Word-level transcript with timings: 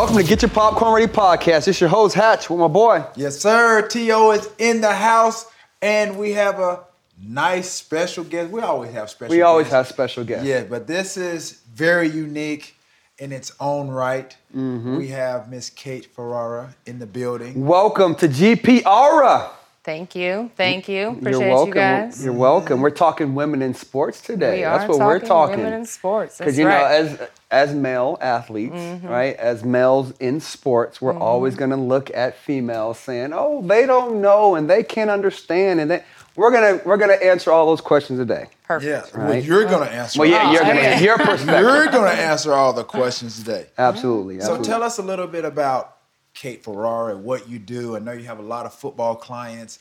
Welcome 0.00 0.16
to 0.16 0.24
Get 0.24 0.40
Your 0.40 0.48
Popcorn 0.48 0.94
Ready 0.94 1.12
podcast. 1.12 1.68
It's 1.68 1.78
your 1.78 1.90
host 1.90 2.14
Hatch 2.14 2.48
with 2.48 2.58
my 2.58 2.68
boy. 2.68 3.04
Yes, 3.16 3.38
sir. 3.38 3.86
T.O. 3.86 4.30
is 4.30 4.48
in 4.56 4.80
the 4.80 4.94
house, 4.94 5.44
and 5.82 6.16
we 6.16 6.32
have 6.32 6.58
a 6.58 6.84
nice 7.22 7.70
special 7.70 8.24
guest. 8.24 8.50
We 8.50 8.62
always 8.62 8.92
have 8.92 9.10
special 9.10 9.36
We 9.36 9.42
always 9.42 9.64
guests. 9.64 9.74
have 9.74 9.86
special 9.88 10.24
guests. 10.24 10.46
Yeah, 10.46 10.64
but 10.64 10.86
this 10.86 11.18
is 11.18 11.60
very 11.74 12.08
unique 12.08 12.76
in 13.18 13.30
its 13.30 13.52
own 13.60 13.88
right. 13.88 14.34
Mm-hmm. 14.56 14.96
We 14.96 15.08
have 15.08 15.50
Miss 15.50 15.68
Kate 15.68 16.06
Ferrara 16.06 16.74
in 16.86 16.98
the 16.98 17.06
building. 17.06 17.66
Welcome 17.66 18.14
to 18.16 18.26
GP 18.26 18.86
Aura. 18.86 19.50
Thank 19.90 20.14
you. 20.14 20.52
Thank 20.56 20.88
you. 20.88 21.08
Appreciate 21.08 21.40
You're 21.40 21.48
welcome. 21.48 21.68
you 21.68 21.74
guys. 21.74 22.24
You're 22.24 22.32
welcome. 22.32 22.80
We're 22.80 22.90
talking 22.90 23.34
women 23.34 23.60
in 23.60 23.74
sports 23.74 24.20
today. 24.20 24.58
we 24.58 24.62
That's 24.62 24.84
are 24.84 24.88
what 24.88 24.98
we're 25.00 25.18
talking. 25.18 25.56
Women 25.56 25.72
in 25.72 25.84
sports. 25.84 26.38
Because 26.38 26.56
you 26.56 26.62
know, 26.62 26.70
right. 26.70 27.06
Mm-hmm. 27.06 27.22
as 27.22 27.28
as 27.50 27.74
male 27.74 28.16
athletes, 28.20 29.02
right? 29.02 29.34
As 29.34 29.64
males 29.64 30.12
in 30.20 30.38
sports, 30.38 31.02
we're 31.02 31.18
always 31.18 31.56
going 31.56 31.72
to 31.72 31.76
look 31.76 32.08
at 32.14 32.36
females 32.36 33.00
saying, 33.00 33.32
"Oh, 33.34 33.62
they 33.62 33.84
don't 33.84 34.20
know 34.20 34.54
and 34.54 34.70
they 34.70 34.84
can't 34.84 35.10
understand," 35.10 35.80
and 35.80 35.90
they, 35.90 36.04
we're 36.36 36.52
gonna 36.52 36.80
we're 36.84 36.96
gonna 36.96 37.14
answer 37.14 37.50
all 37.50 37.66
those 37.66 37.80
questions 37.80 38.20
today. 38.20 38.46
Perfect. 38.68 39.12
Yeah, 39.12 39.24
well, 39.26 39.36
you're 39.36 39.64
going 39.64 39.88
to 39.88 39.92
answer. 39.92 40.20
Well, 40.20 40.28
yeah, 40.28 40.44
all- 40.44 40.52
you're 40.52 40.62
gonna 40.62 41.00
your 41.00 41.18
perspective. 41.18 41.60
you're 41.62 41.86
going 41.86 42.16
to 42.16 42.22
answer 42.22 42.52
all 42.52 42.72
the 42.72 42.84
questions 42.84 43.38
today. 43.40 43.66
absolutely. 43.76 44.40
So 44.40 44.62
tell 44.62 44.84
us 44.84 44.98
a 44.98 45.02
little 45.02 45.26
bit 45.26 45.44
about 45.44 45.96
Kate 46.34 46.62
Ferrara, 46.62 47.16
what 47.16 47.48
you 47.48 47.58
do. 47.58 47.96
I 47.96 47.98
know 47.98 48.12
you 48.12 48.24
have 48.24 48.38
a 48.38 48.42
lot 48.42 48.66
of 48.66 48.74
football 48.74 49.14
clients. 49.14 49.78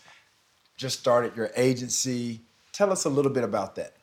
Just 0.78 1.00
started 1.00 1.36
your 1.36 1.52
agency. 1.56 2.42
Tell 2.72 2.92
us 2.92 3.06
a 3.06 3.10
little 3.10 3.32
bit 3.32 3.44
about 3.44 3.76
that. 3.76 3.94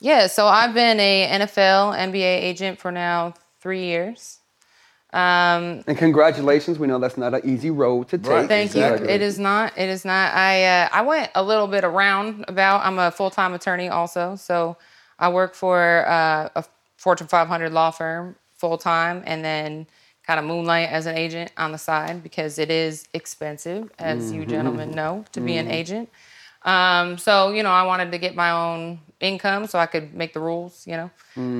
Yeah. 0.00 0.26
So 0.26 0.46
I've 0.46 0.74
been 0.74 0.98
a 1.00 1.28
NFL, 1.30 1.96
NBA 1.96 2.42
agent 2.42 2.78
for 2.78 2.90
now 2.92 3.34
three 3.60 3.84
years. 3.84 4.38
Um, 5.12 5.84
And 5.86 5.98
congratulations. 5.98 6.78
We 6.78 6.86
know 6.86 6.98
that's 6.98 7.18
not 7.18 7.34
an 7.34 7.42
easy 7.44 7.70
road 7.70 8.08
to 8.08 8.18
take. 8.18 8.30
Right. 8.30 8.48
thank 8.48 8.74
you. 8.74 8.82
It 8.82 9.20
is 9.20 9.38
not. 9.38 9.76
It 9.76 9.90
is 9.90 10.04
not. 10.06 10.34
I 10.34 10.64
uh, 10.64 10.88
I 10.90 11.02
went 11.02 11.30
a 11.34 11.42
little 11.42 11.66
bit 11.66 11.84
around 11.84 12.46
about. 12.48 12.84
I'm 12.84 12.98
a 12.98 13.10
full 13.10 13.30
time 13.30 13.52
attorney 13.52 13.90
also. 13.90 14.36
So 14.36 14.78
I 15.18 15.28
work 15.28 15.54
for 15.54 16.06
uh, 16.08 16.48
a 16.56 16.64
Fortune 16.96 17.26
500 17.26 17.72
law 17.72 17.90
firm 17.90 18.36
full 18.56 18.78
time, 18.78 19.22
and 19.26 19.44
then 19.44 19.86
kind 20.32 20.40
of 20.40 20.46
moonlight 20.46 20.88
as 20.88 21.04
an 21.04 21.14
agent 21.14 21.52
on 21.58 21.72
the 21.72 21.78
side 21.78 22.22
because 22.22 22.58
it 22.58 22.70
is 22.70 23.06
expensive, 23.12 23.90
as 23.98 24.32
you 24.32 24.46
gentlemen 24.46 24.90
know, 24.92 25.26
to 25.32 25.40
be 25.42 25.58
an 25.58 25.70
agent. 25.70 26.08
Um, 26.62 27.18
so 27.18 27.50
you 27.52 27.62
know, 27.62 27.70
I 27.70 27.82
wanted 27.82 28.12
to 28.12 28.18
get 28.18 28.34
my 28.34 28.50
own 28.50 29.00
income 29.20 29.66
so 29.66 29.78
I 29.78 29.84
could 29.84 30.14
make 30.14 30.32
the 30.32 30.40
rules. 30.40 30.86
You 30.86 30.96
know, 30.96 31.10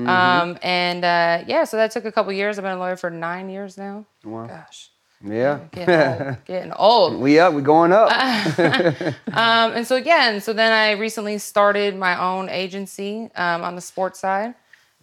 um, 0.09 0.57
and 0.63 1.05
uh, 1.05 1.43
yeah, 1.45 1.65
so 1.65 1.77
that 1.77 1.91
took 1.91 2.05
a 2.05 2.11
couple 2.11 2.33
years. 2.33 2.57
I've 2.57 2.63
been 2.63 2.71
a 2.71 2.79
lawyer 2.79 2.95
for 2.97 3.11
nine 3.11 3.47
years 3.49 3.77
now. 3.77 4.05
Wow. 4.23 4.47
Gosh, 4.47 4.89
Yeah. 5.23 5.59
getting 5.71 5.93
old. 6.25 6.37
getting 6.45 6.73
old. 6.73 7.21
we 7.21 7.37
up. 7.37 7.53
We 7.53 7.61
going 7.61 7.91
up. 7.93 8.09
Um, 9.33 9.73
and 9.77 9.85
so 9.85 9.97
yeah, 9.97 10.29
and 10.31 10.41
so 10.41 10.51
then 10.53 10.71
I 10.71 10.91
recently 10.99 11.37
started 11.37 11.95
my 11.95 12.19
own 12.19 12.49
agency 12.49 13.29
um, 13.35 13.63
on 13.63 13.75
the 13.75 13.81
sports 13.81 14.19
side, 14.19 14.55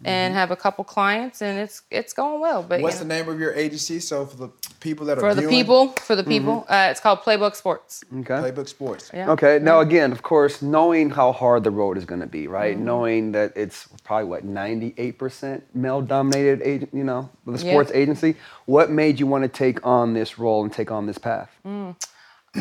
and 0.03 0.33
have 0.33 0.51
a 0.51 0.55
couple 0.55 0.83
clients, 0.83 1.41
and 1.41 1.59
it's 1.59 1.83
it's 1.91 2.13
going 2.13 2.41
well. 2.41 2.63
But 2.63 2.81
What's 2.81 2.95
you 2.95 3.03
the 3.07 3.13
name 3.13 3.29
of 3.29 3.39
your 3.39 3.53
agency? 3.53 3.99
So 3.99 4.25
for 4.25 4.37
the 4.37 4.49
people 4.79 5.05
that 5.07 5.17
are 5.17 5.21
for 5.21 5.35
the 5.35 5.41
viewing, 5.41 5.55
people, 5.55 5.87
for 5.89 6.15
the 6.15 6.23
people, 6.23 6.65
uh, 6.69 6.87
it's 6.91 6.99
called 6.99 7.19
Playbook 7.19 7.55
Sports. 7.55 8.03
okay. 8.19 8.33
Playbook 8.33 8.67
Sports. 8.67 9.11
Yeah. 9.13 9.31
Okay. 9.31 9.59
Now, 9.61 9.79
again, 9.81 10.11
of 10.11 10.23
course, 10.23 10.61
knowing 10.61 11.09
how 11.11 11.31
hard 11.31 11.63
the 11.63 11.71
road 11.71 11.97
is 11.97 12.05
going 12.05 12.21
to 12.21 12.27
be, 12.27 12.47
right? 12.47 12.75
Mm-hmm. 12.75 12.85
Knowing 12.85 13.31
that 13.33 13.53
it's 13.55 13.87
probably 14.03 14.27
what 14.29 14.43
ninety-eight 14.43 15.17
percent 15.19 15.63
male-dominated 15.75 16.61
agent, 16.63 16.89
you 16.93 17.03
know, 17.03 17.29
the 17.45 17.51
Yeah. 17.63 17.71
sports 17.71 17.91
agency. 17.93 18.35
What 18.65 18.89
made 18.89 19.19
you 19.19 19.27
want 19.27 19.43
to 19.43 19.47
take 19.49 19.85
on 19.85 20.13
this 20.13 20.39
role 20.39 20.63
and 20.63 20.73
take 20.73 20.91
on 20.91 21.05
this 21.05 21.17
path? 21.17 21.49
Mm. 21.65 21.95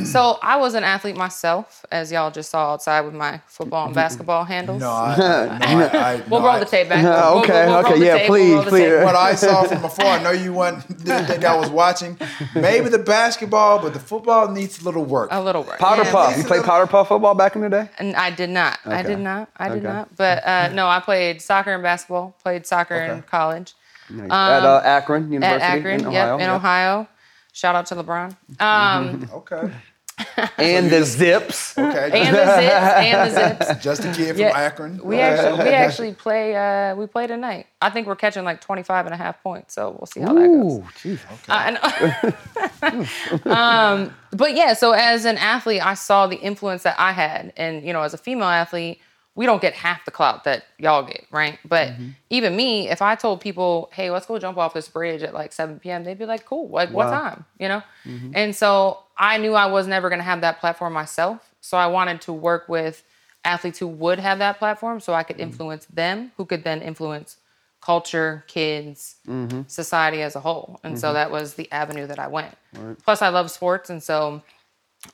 So 0.05 0.39
I 0.41 0.57
was 0.57 0.75
an 0.75 0.85
athlete 0.85 1.17
myself, 1.17 1.85
as 1.91 2.13
y'all 2.13 2.31
just 2.31 2.49
saw 2.51 2.75
outside 2.75 3.01
with 3.01 3.13
my 3.15 3.41
football 3.49 3.87
and 3.87 3.95
basketball 3.95 4.45
handles. 4.45 4.81
No, 4.81 4.89
I, 4.89 5.17
no, 5.19 5.59
I, 5.63 6.13
I 6.13 6.23
we'll 6.29 6.41
roll 6.41 6.51
I- 6.51 6.59
the 6.61 6.65
tape 6.65 6.89
back. 6.89 7.05
Uh, 7.05 7.31
We'll- 7.35 7.43
okay, 7.43 7.67
we'll- 7.67 7.83
we'll 7.83 7.93
okay, 7.95 8.05
yeah, 8.07 8.19
tape, 8.19 8.31
we'll 8.31 8.63
please, 8.63 8.69
please. 8.71 9.05
What 9.05 9.17
I 9.17 9.35
saw 9.35 9.65
from 9.65 9.85
afar, 9.85 10.07
I 10.07 10.23
know 10.23 10.31
you 10.31 10.53
want 10.53 10.87
didn't 11.05 11.27
think 11.27 11.45
I 11.45 11.57
was 11.57 11.71
watching. 11.71 12.17
Maybe 12.55 12.89
the 12.89 13.01
basketball, 13.01 13.81
but 13.81 13.93
the 13.93 13.99
football 13.99 14.49
needs 14.49 14.81
a 14.81 14.85
little 14.85 15.05
work. 15.05 15.29
A 15.33 15.43
little 15.43 15.65
work. 15.65 15.81
Powder 15.81 16.05
Yeah. 16.05 16.13
puff. 16.13 16.37
You 16.37 16.45
played 16.45 16.59
little- 16.59 16.65
powder 16.67 16.87
puff 16.87 17.09
football 17.09 17.35
back 17.35 17.57
in 17.57 17.63
the 17.63 17.69
day? 17.69 17.89
And 17.99 18.15
I 18.15 18.31
did 18.31 18.51
not. 18.51 18.79
I 18.87 19.03
did 19.03 19.19
not. 19.19 19.51
I 19.57 19.71
did 19.71 19.79
Okay. 19.79 19.89
not. 19.89 20.15
But 20.17 20.47
uh, 20.47 20.69
no, 20.73 20.87
I 20.87 21.01
played 21.01 21.43
soccer 21.43 21.75
and 21.75 21.83
basketball. 21.83 22.37
Played 22.45 22.65
soccer 22.65 22.95
in 22.95 23.23
college 23.23 23.75
Nice. 24.09 24.27
at 24.31 24.63
uh, 24.65 24.83
Akron 24.85 25.33
University 25.33 25.65
Um, 25.65 25.71
at 25.73 25.79
Akron. 25.79 26.01
in 26.01 26.07
Ohio. 26.07 26.37
Yep, 26.39 26.45
in 26.45 26.51
Ohio. 26.51 27.09
Shout 27.53 27.75
out 27.75 27.87
to 27.87 27.97
LeBron. 27.97 28.37
Um, 28.61 29.29
Okay, 29.33 29.73
And 30.59 30.91
the 30.91 31.03
Zips. 31.03 31.73
okay. 31.79 32.11
and 32.13 32.37
the 32.37 32.45
zips. 32.61 32.75
And 32.75 33.31
the 33.31 33.65
zips. 33.65 33.83
just 33.83 34.05
a 34.05 34.13
kid 34.13 34.33
from 34.33 34.41
Yeah. 34.41 34.59
Akron. 34.59 35.01
We 35.03 35.19
actually 35.19 35.65
we 35.65 35.71
actually 35.71 36.13
play 36.13 36.55
uh, 36.57 36.95
we 36.95 37.07
play 37.07 37.27
tonight. 37.27 37.69
I 37.81 37.89
think 37.89 38.07
we're 38.07 38.17
catching 38.17 38.45
like 38.45 38.61
25 38.61 39.07
and 39.07 39.15
a 39.15 39.17
half 39.17 39.43
points, 39.43 39.73
so 39.75 39.91
we'll 39.99 40.05
see 40.07 40.21
how 40.21 40.35
that 40.35 40.47
goes. 40.47 40.73
Ooh, 40.79 40.85
jeez. 41.03 41.21
I 41.49 41.71
know. 43.47 43.51
um, 43.51 44.15
but 44.33 44.55
yeah, 44.55 44.75
so 44.75 44.93
as 44.93 45.25
an 45.25 45.39
athlete, 45.39 45.85
I 45.85 45.95
saw 45.95 46.27
the 46.27 46.37
influence 46.37 46.83
that 46.83 46.97
I 46.99 47.13
had, 47.13 47.53
and 47.57 47.83
you 47.83 47.93
know, 47.95 48.03
as 48.03 48.13
a 48.13 48.19
female 48.19 48.49
athlete, 48.49 49.01
we 49.35 49.47
don't 49.47 49.63
get 49.63 49.75
half 49.75 50.05
the 50.05 50.11
clout 50.11 50.45
that 50.45 50.65
y'all 50.79 51.03
get, 51.05 51.25
right? 51.31 51.59
But 51.65 51.89
Mm-hmm. 51.91 52.09
even 52.31 52.57
me, 52.57 52.89
if 52.89 53.01
I 53.03 53.15
told 53.15 53.41
people, 53.41 53.91
"Hey, 53.93 54.11
let's 54.11 54.27
go 54.27 54.39
jump 54.39 54.59
off 54.59 54.75
this 54.75 54.89
bridge 54.89 55.23
at 55.23 55.35
like 55.35 55.53
7 55.53 55.79
p.m.," 55.81 56.05
they'd 56.05 56.19
be 56.19 56.27
like, 56.27 56.45
"Cool, 56.45 56.69
like 56.69 56.91
what 56.91 57.07
Wow. 57.07 57.23
time?" 57.23 57.45
You 57.59 57.69
know. 57.69 57.83
Mm-hmm. 58.07 58.31
And 58.35 58.57
so 58.57 58.99
I 59.17 59.39
knew 59.39 59.55
I 59.55 59.67
was 59.67 59.87
never 59.87 60.11
gonna 60.11 60.23
have 60.23 60.41
that 60.43 60.59
platform 60.61 60.93
myself, 60.93 61.55
so 61.61 61.77
I 61.79 61.87
wanted 61.87 62.21
to 62.23 62.33
work 62.33 62.69
with 62.69 63.03
athletes 63.45 63.79
who 63.79 63.87
would 63.89 64.19
have 64.19 64.39
that 64.39 64.59
platform, 64.59 65.01
so 65.01 65.15
I 65.15 65.23
could 65.23 65.37
Mm-hmm. 65.37 65.45
influence 65.45 65.87
them, 65.87 66.33
who 66.37 66.45
could 66.45 66.63
then 66.65 66.83
influence 66.83 67.37
culture, 67.81 68.45
kids, 68.49 69.17
Mm-hmm. 69.27 69.63
society 69.69 70.21
as 70.23 70.37
a 70.37 70.41
whole. 70.41 70.79
And 70.85 70.99
so 70.99 71.13
that 71.15 71.31
was 71.31 71.55
the 71.55 71.71
avenue 71.73 72.07
that 72.07 72.19
I 72.19 72.27
went. 72.29 72.55
Plus, 73.05 73.23
I 73.23 73.29
love 73.29 73.51
sports. 73.51 73.89
And 73.89 74.03
so 74.03 74.43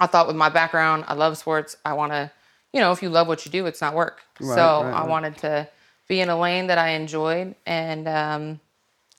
I 0.00 0.06
thought 0.06 0.26
with 0.26 0.34
my 0.36 0.48
background, 0.48 1.04
I 1.06 1.14
love 1.14 1.38
sports. 1.38 1.76
I 1.84 1.92
want 1.92 2.10
to, 2.12 2.30
you 2.72 2.80
know, 2.80 2.92
if 2.92 3.02
you 3.02 3.08
love 3.08 3.26
what 3.28 3.46
you 3.46 3.52
do, 3.52 3.66
it's 3.66 3.80
not 3.80 3.94
work. 3.94 4.22
so 4.40 4.46
right, 4.46 4.56
I 4.56 5.00
right. 5.00 5.08
wanted 5.08 5.38
to 5.38 5.68
be 6.08 6.20
in 6.20 6.28
a 6.28 6.38
lane 6.38 6.66
that 6.68 6.78
I 6.78 6.90
enjoyed 6.90 7.54
and 7.66 8.06
um, 8.06 8.60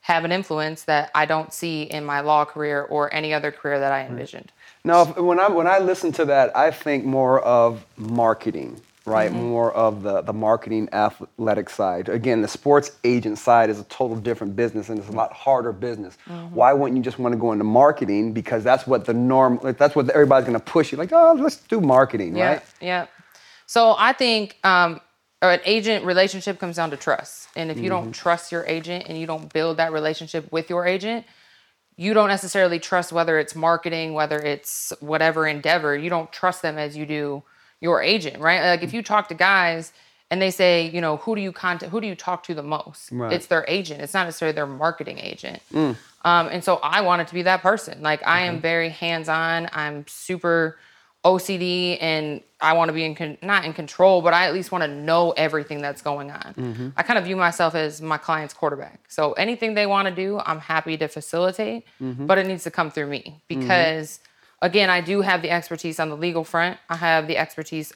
have 0.02 0.24
an 0.26 0.32
influence 0.32 0.84
that 0.84 1.12
I 1.16 1.26
don't 1.26 1.52
see 1.52 1.84
in 1.84 2.06
my 2.06 2.22
law 2.22 2.46
career 2.46 2.84
or 2.84 3.14
any 3.14 3.34
other 3.34 3.52
career 3.52 3.80
that 3.80 3.92
I 3.92 4.06
envisioned. 4.06 4.52
Now, 4.84 5.02
if- 5.04 5.18
when 5.18 5.40
I 5.40 5.50
when 5.50 5.68
I 5.68 5.80
listen 5.80 6.12
to 6.14 6.26
that, 6.26 6.56
I 6.56 6.72
think 6.72 7.04
more 7.04 7.42
of 7.42 7.86
marketing, 7.98 8.80
right? 9.06 9.30
Mm-hmm. 9.32 9.42
More 9.50 9.74
of 9.74 10.02
the 10.04 10.22
the 10.22 10.32
marketing 10.34 10.88
athletic 10.94 11.70
side. 11.70 12.08
Again, 12.08 12.42
the 12.42 12.48
sports 12.48 12.92
agent 13.04 13.38
side 13.38 13.70
is 13.70 13.80
a 13.82 13.84
total 13.86 14.16
different 14.16 14.56
business, 14.56 14.88
and 14.88 14.98
it's 15.00 15.10
a 15.10 15.12
lot 15.12 15.34
harder 15.34 15.74
business. 15.74 16.18
Mm-hmm. 16.30 16.56
Why 16.56 16.72
wouldn't 16.72 16.96
you 16.96 17.04
just 17.04 17.20
want 17.20 17.34
to 17.34 17.38
go 17.40 17.52
into 17.52 17.66
marketing? 17.66 18.32
Because 18.32 18.64
that's 18.64 18.88
what 18.88 19.04
the 19.06 19.14
norm. 19.14 19.60
That's 19.78 19.94
what 19.96 20.10
everybody's 20.12 20.48
going 20.48 20.60
to 20.60 20.66
push 20.66 20.92
you. 20.94 20.98
Like, 20.98 21.12
oh, 21.12 21.34
let's 21.38 21.58
do 21.58 21.82
marketing, 21.82 22.38
Yeah, 22.38 22.48
right? 22.48 22.62
yeah. 22.80 23.08
So 23.68 23.96
I 23.98 24.14
think 24.14 24.58
um, 24.64 25.00
an 25.44 25.60
agent 25.66 26.06
relationship 26.06 26.58
comes 26.60 26.78
down 26.78 26.90
to 26.92 26.98
trust, 26.98 27.50
and 27.56 27.70
if 27.70 27.78
you 27.78 27.84
Mm-hmm. 27.84 27.90
don't 27.90 28.12
trust 28.14 28.52
your 28.52 28.66
agent 28.66 29.06
and 29.08 29.18
you 29.18 29.28
don't 29.28 29.52
build 29.54 29.78
that 29.78 29.92
relationship 29.92 30.52
with 30.52 30.70
your 30.70 30.86
agent, 30.88 31.26
you 31.98 32.14
don't 32.14 32.30
necessarily 32.30 32.80
trust 32.80 33.12
whether 33.12 33.38
it's 33.40 33.56
marketing, 33.56 34.14
whether 34.14 34.38
it's 34.40 34.94
whatever 35.00 35.48
endeavor. 35.48 35.96
You 35.96 36.10
don't 36.10 36.32
trust 36.32 36.62
them 36.62 36.78
as 36.78 36.96
you 36.98 37.06
do 37.06 37.44
your 37.82 38.02
agent, 38.02 38.40
right? 38.40 38.62
Like 38.70 38.84
if 38.84 38.94
you 38.94 39.04
talk 39.04 39.28
to 39.30 39.36
guys 39.36 39.92
and 40.32 40.42
they 40.42 40.52
say, 40.52 40.88
you 40.90 41.02
know, 41.02 41.18
who 41.18 41.36
do 41.36 41.42
you 41.42 41.52
contact, 41.52 41.92
who 41.92 42.00
do 42.02 42.08
you 42.08 42.16
talk 42.16 42.44
to 42.44 42.54
the 42.54 42.64
most? 42.64 43.12
Right. 43.12 43.32
Mm. 43.32 43.36
It's 43.36 43.48
their 43.48 43.66
agent. 43.68 44.02
It's 44.02 44.14
not 44.14 44.26
necessarily 44.26 44.54
their 44.56 44.68
marketing 44.68 45.20
agent. 45.20 45.62
Um, 45.74 46.48
and 46.48 46.64
so 46.64 46.76
I 46.78 47.02
wanted 47.02 47.28
to 47.30 47.34
be 47.34 47.44
that 47.44 47.62
person. 47.62 48.02
Like 48.02 48.22
I 48.28 48.42
Mm-hmm. 48.42 48.56
am 48.56 48.62
very 48.62 48.90
hands 48.90 49.28
on. 49.30 49.70
I'm 49.74 50.06
super 50.08 50.78
OCD 51.26 51.98
and 52.00 52.42
I 52.62 52.74
want 52.74 52.90
to 52.90 52.94
be 52.94 53.04
in 53.04 53.14
con- 53.16 53.38
not 53.42 53.66
in 53.66 53.74
control, 53.74 54.22
but 54.22 54.34
I 54.34 54.48
at 54.48 54.54
least 54.54 54.72
want 54.72 54.84
to 54.84 54.88
know 54.88 55.32
everything 55.32 55.82
that's 55.82 56.02
going 56.02 56.32
on. 56.32 56.54
Mm-hmm. 56.58 56.90
I 56.96 57.04
kind 57.04 57.20
of 57.20 57.26
view 57.26 57.36
myself 57.36 57.76
as 57.76 58.02
my 58.02 58.18
client's 58.18 58.54
quarterback. 58.54 59.02
So 59.10 59.34
anything 59.34 59.74
they 59.74 59.86
want 59.86 60.08
to 60.08 60.14
do, 60.16 60.40
I'm 60.46 60.60
happy 60.60 60.98
to 60.98 61.08
facilitate, 61.08 61.86
Mm-hmm. 62.02 62.26
but 62.26 62.38
it 62.38 62.48
needs 62.48 62.64
to 62.64 62.72
come 62.72 62.90
through 62.92 63.08
me 63.08 63.42
because 63.48 64.20
again, 64.62 64.90
I 64.90 65.02
do 65.02 65.22
have 65.22 65.42
the 65.42 65.50
expertise 65.52 66.00
on 66.00 66.10
the 66.10 66.18
legal 66.18 66.44
front. 66.44 66.78
I 66.90 66.96
have 66.96 67.28
the 67.28 67.38
expertise 67.38 67.94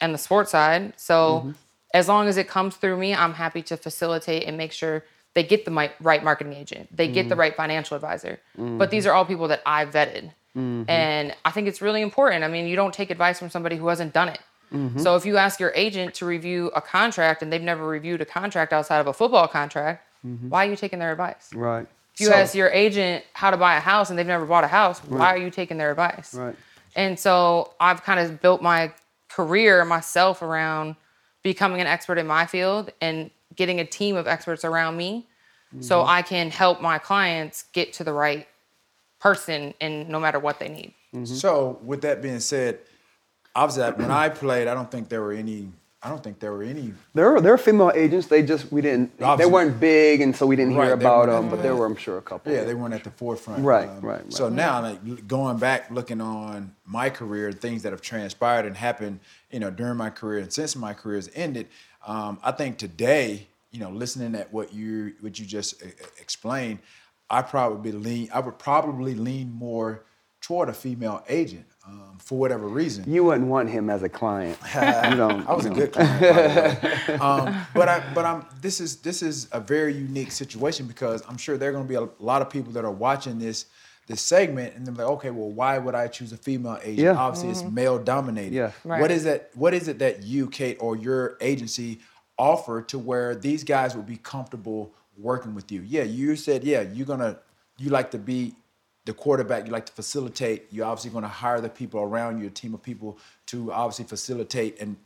and 0.00 0.12
the 0.12 0.18
sports 0.18 0.50
side. 0.50 0.94
So 0.96 1.14
Mm-hmm. 1.40 1.50
as 1.94 2.08
long 2.08 2.26
as 2.28 2.36
it 2.36 2.48
comes 2.48 2.76
through 2.76 2.96
me, 2.96 3.14
I'm 3.14 3.34
happy 3.34 3.62
to 3.62 3.76
facilitate 3.76 4.44
and 4.44 4.56
make 4.56 4.72
sure 4.72 5.04
they 5.34 5.42
get 5.42 5.64
the 5.64 5.90
right 6.00 6.22
marketing 6.24 6.52
agent, 6.52 6.94
they 6.94 7.06
get 7.08 7.20
Mm-hmm. 7.22 7.28
the 7.30 7.36
right 7.36 7.56
financial 7.56 7.94
advisor. 7.94 8.40
But 8.58 8.90
these 8.90 9.06
are 9.06 9.12
all 9.12 9.24
people 9.24 9.48
that 9.48 9.62
I 9.64 9.86
vetted. 9.86 10.32
Mm-hmm. 10.56 10.90
And 10.90 11.34
I 11.44 11.50
think 11.50 11.68
it's 11.68 11.80
really 11.80 12.02
important. 12.02 12.44
I 12.44 12.48
mean, 12.48 12.66
you 12.66 12.76
don't 12.76 12.92
take 12.92 13.10
advice 13.10 13.38
from 13.38 13.50
somebody 13.50 13.76
who 13.76 13.88
hasn't 13.88 14.12
done 14.12 14.28
it. 14.28 14.40
Mm-hmm. 14.72 14.98
So 14.98 15.16
if 15.16 15.26
you 15.26 15.36
ask 15.36 15.60
your 15.60 15.72
agent 15.74 16.14
to 16.14 16.26
review 16.26 16.70
a 16.74 16.80
contract 16.80 17.42
and 17.42 17.52
they've 17.52 17.60
never 17.62 17.86
reviewed 17.86 18.20
a 18.20 18.24
contract 18.24 18.72
outside 18.72 18.98
of 19.00 19.06
a 19.06 19.12
football 19.12 19.48
contract, 19.48 20.06
Mm-hmm. 20.24 20.50
why 20.50 20.64
are 20.66 20.70
you 20.70 20.76
taking 20.76 21.00
their 21.00 21.10
advice? 21.10 21.50
Right. 21.52 21.84
If 22.14 22.20
you 22.20 22.28
So- 22.28 22.34
ask 22.34 22.54
your 22.54 22.68
agent 22.70 23.24
how 23.32 23.50
to 23.50 23.56
buy 23.56 23.74
a 23.76 23.80
house 23.80 24.08
and 24.08 24.16
they've 24.16 24.24
never 24.24 24.46
bought 24.46 24.62
a 24.62 24.68
house, 24.68 25.00
why 25.00 25.34
are 25.34 25.36
you 25.36 25.50
taking 25.50 25.78
their 25.78 25.90
advice? 25.90 26.32
Right. 26.32 26.54
And 26.94 27.18
so 27.18 27.72
I've 27.80 28.04
kind 28.04 28.20
of 28.20 28.40
built 28.40 28.62
my 28.62 28.92
career 29.28 29.84
myself 29.84 30.40
around 30.40 30.94
becoming 31.42 31.80
an 31.80 31.88
expert 31.88 32.18
in 32.18 32.28
my 32.28 32.46
field 32.46 32.92
and 33.00 33.32
getting 33.56 33.80
a 33.80 33.84
team 33.84 34.14
of 34.14 34.28
experts 34.28 34.64
around 34.64 34.96
me 34.96 35.26
so 35.80 36.04
I 36.04 36.22
can 36.22 36.50
help 36.52 36.80
my 36.80 36.98
clients 36.98 37.64
get 37.72 37.92
to 37.94 38.04
the 38.04 38.12
right 38.12 38.46
person 39.22 39.72
and 39.80 40.08
no 40.08 40.18
matter 40.18 40.38
what 40.38 40.58
they 40.58 40.68
need. 40.68 40.92
So, 41.26 41.78
with 41.84 42.02
that 42.02 42.20
being 42.22 42.40
said, 42.40 42.78
obviously, 43.54 43.92
when 44.02 44.10
I 44.10 44.28
played, 44.28 44.66
I 44.66 44.74
don't 44.74 44.90
think 44.90 45.08
there 45.08 45.22
were 45.22 45.32
any. 45.32 45.68
I 46.04 46.08
don't 46.08 46.24
think 46.24 46.40
there 46.40 46.50
were 46.50 46.64
any. 46.64 46.92
There 47.14 47.30
were 47.30 47.40
there 47.40 47.52
were 47.52 47.58
female 47.58 47.92
agents. 47.94 48.26
They 48.26 48.42
just 48.42 48.72
we 48.72 48.80
didn't. 48.80 49.16
They 49.38 49.46
weren't 49.46 49.78
big, 49.78 50.20
and 50.20 50.34
so 50.34 50.46
we 50.46 50.56
didn't 50.56 50.74
Right, 50.74 50.86
hear 50.88 50.96
they 50.96 51.04
about 51.04 51.26
them. 51.26 51.48
But 51.48 51.62
there 51.62 51.76
were, 51.76 51.86
I'm 51.86 51.94
sure, 51.94 52.18
a 52.18 52.22
couple. 52.22 52.52
Yeah, 52.52 52.64
they 52.64 52.74
weren't 52.74 52.94
at 52.94 53.04
the 53.04 53.10
forefront. 53.10 53.60
Um, 53.60 53.64
Right, 53.64 53.88
right, 54.00 54.24
right. 54.24 54.32
So 54.32 54.48
now, 54.48 54.82
like 54.82 55.28
going 55.28 55.58
back, 55.58 55.90
looking 55.92 56.20
on 56.20 56.74
my 56.84 57.08
career, 57.08 57.52
things 57.52 57.84
that 57.84 57.92
have 57.92 58.00
transpired 58.02 58.66
and 58.66 58.76
happened, 58.76 59.20
you 59.52 59.60
know, 59.60 59.70
during 59.70 59.96
my 59.96 60.10
career 60.10 60.40
and 60.40 60.52
since 60.52 60.74
my 60.74 60.92
career 60.92 61.16
has 61.16 61.30
ended, 61.36 61.68
um, 62.04 62.40
I 62.42 62.50
think 62.50 62.78
today, 62.78 63.46
you 63.70 63.78
know, 63.78 63.90
listening 63.90 64.34
at 64.34 64.52
what 64.52 64.74
you 64.74 65.12
what 65.20 65.38
you 65.38 65.46
just 65.46 65.80
uh, 65.84 65.86
explained, 66.20 66.80
I 67.32 67.42
probably 67.42 67.92
lean. 67.92 68.28
I 68.32 68.40
would 68.40 68.58
probably 68.58 69.14
lean 69.14 69.52
more 69.52 70.04
toward 70.42 70.68
a 70.68 70.72
female 70.72 71.24
agent 71.28 71.64
um, 71.86 72.18
for 72.18 72.38
whatever 72.38 72.68
reason. 72.68 73.10
You 73.10 73.24
wouldn't 73.24 73.48
want 73.48 73.70
him 73.70 73.88
as 73.88 74.02
a 74.02 74.08
client. 74.08 74.58
you 74.74 75.16
don't. 75.16 75.48
I 75.48 75.54
was 75.54 75.64
a 75.64 75.70
you 75.70 75.74
good 75.74 75.92
client, 75.92 76.20
by 76.20 76.42
the 76.42 77.12
way. 77.12 77.18
Um, 77.18 77.66
but 77.74 77.88
I, 77.88 78.12
but 78.14 78.24
I'm. 78.26 78.44
This 78.60 78.80
is 78.80 78.96
this 78.96 79.22
is 79.22 79.48
a 79.50 79.60
very 79.60 79.94
unique 79.94 80.30
situation 80.30 80.86
because 80.86 81.22
I'm 81.26 81.38
sure 81.38 81.56
there 81.56 81.70
are 81.70 81.72
going 81.72 81.84
to 81.84 81.88
be 81.88 81.94
a 81.94 82.08
lot 82.22 82.42
of 82.42 82.50
people 82.50 82.72
that 82.72 82.84
are 82.84 82.92
watching 82.92 83.38
this 83.38 83.66
this 84.08 84.20
segment 84.20 84.74
and 84.74 84.86
they're 84.86 84.94
like, 84.94 85.06
okay, 85.06 85.30
well, 85.30 85.50
why 85.50 85.78
would 85.78 85.94
I 85.94 86.08
choose 86.08 86.32
a 86.32 86.36
female 86.36 86.78
agent? 86.82 86.98
Yeah. 86.98 87.14
Obviously, 87.14 87.50
it's 87.50 87.62
male 87.62 87.98
dominated. 87.98 88.52
Yeah. 88.52 88.72
Right. 88.84 89.00
What 89.00 89.10
is 89.10 89.24
it? 89.24 89.50
What 89.54 89.72
is 89.72 89.88
it 89.88 90.00
that 90.00 90.22
you, 90.22 90.48
Kate, 90.48 90.76
or 90.80 90.96
your 90.96 91.38
agency 91.40 92.00
offer 92.38 92.82
to 92.82 92.98
where 92.98 93.34
these 93.34 93.64
guys 93.64 93.94
will 93.94 94.02
be 94.02 94.16
comfortable 94.16 94.94
working 95.22 95.54
with 95.54 95.70
you? 95.70 95.82
Yeah, 95.86 96.02
you 96.02 96.36
said, 96.36 96.64
yeah, 96.64 96.82
you're 96.82 97.06
gonna 97.06 97.38
you 97.78 97.90
like 97.90 98.10
to 98.10 98.18
be 98.18 98.54
the 99.04 99.12
quarterback, 99.12 99.66
you 99.66 99.72
like 99.72 99.86
to 99.86 99.92
facilitate. 99.92 100.66
You're 100.70 100.86
obviously 100.86 101.10
going 101.10 101.22
to 101.22 101.28
hire 101.28 101.60
the 101.60 101.68
people 101.68 102.00
around 102.00 102.40
you, 102.40 102.46
a 102.46 102.50
team 102.50 102.74
of 102.74 102.82
people 102.82 103.18
to 103.46 103.72
obviously 103.72 104.04
facilitate 104.04 104.80
and 104.80 104.96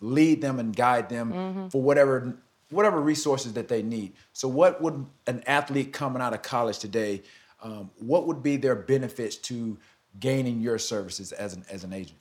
lead 0.00 0.40
them 0.40 0.58
and 0.58 0.74
guide 0.74 1.08
them 1.08 1.70
for 1.70 1.80
whatever 1.80 2.34
whatever 2.70 3.00
resources 3.00 3.52
that 3.52 3.68
they 3.68 3.82
need. 3.82 4.12
So, 4.32 4.48
what 4.48 4.80
would 4.82 5.06
an 5.26 5.42
athlete 5.46 5.92
coming 5.92 6.20
out 6.20 6.34
of 6.34 6.42
college 6.42 6.78
today? 6.78 7.22
Um, 7.62 7.90
what 7.98 8.26
would 8.26 8.42
be 8.42 8.56
their 8.56 8.74
benefits 8.74 9.36
to 9.36 9.78
gaining 10.18 10.60
your 10.60 10.78
services 10.78 11.32
as 11.32 11.54
an 11.54 11.64
as 11.70 11.84
an 11.84 11.92
agent? 11.92 12.18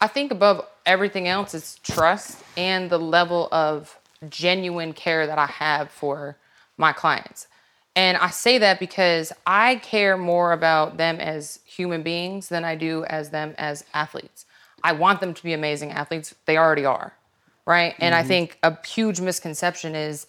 I 0.00 0.06
think 0.06 0.30
above 0.30 0.64
everything 0.86 1.26
else 1.26 1.54
is 1.54 1.80
trust 1.82 2.40
and 2.56 2.88
the 2.88 2.98
level 2.98 3.48
of 3.50 3.98
genuine 4.28 4.92
care 4.92 5.26
that 5.26 5.38
I 5.38 5.46
have 5.46 5.90
for 5.90 6.36
my 6.78 6.92
clients. 6.92 7.46
And 7.94 8.16
I 8.16 8.30
say 8.30 8.58
that 8.58 8.78
because 8.78 9.32
I 9.46 9.76
care 9.76 10.16
more 10.16 10.52
about 10.52 10.96
them 10.96 11.20
as 11.20 11.58
human 11.66 12.02
beings 12.02 12.48
than 12.48 12.64
I 12.64 12.76
do 12.76 13.04
as 13.04 13.30
them 13.30 13.54
as 13.58 13.84
athletes. 13.92 14.46
I 14.84 14.92
want 14.92 15.20
them 15.20 15.34
to 15.34 15.42
be 15.42 15.52
amazing 15.52 15.90
athletes. 15.90 16.34
They 16.46 16.56
already 16.56 16.84
are, 16.84 17.12
right? 17.66 17.94
And 17.98 18.14
I 18.14 18.20
mm-hmm. 18.20 18.28
think 18.28 18.58
a 18.62 18.78
huge 18.86 19.20
misconception 19.20 19.94
is 19.94 20.26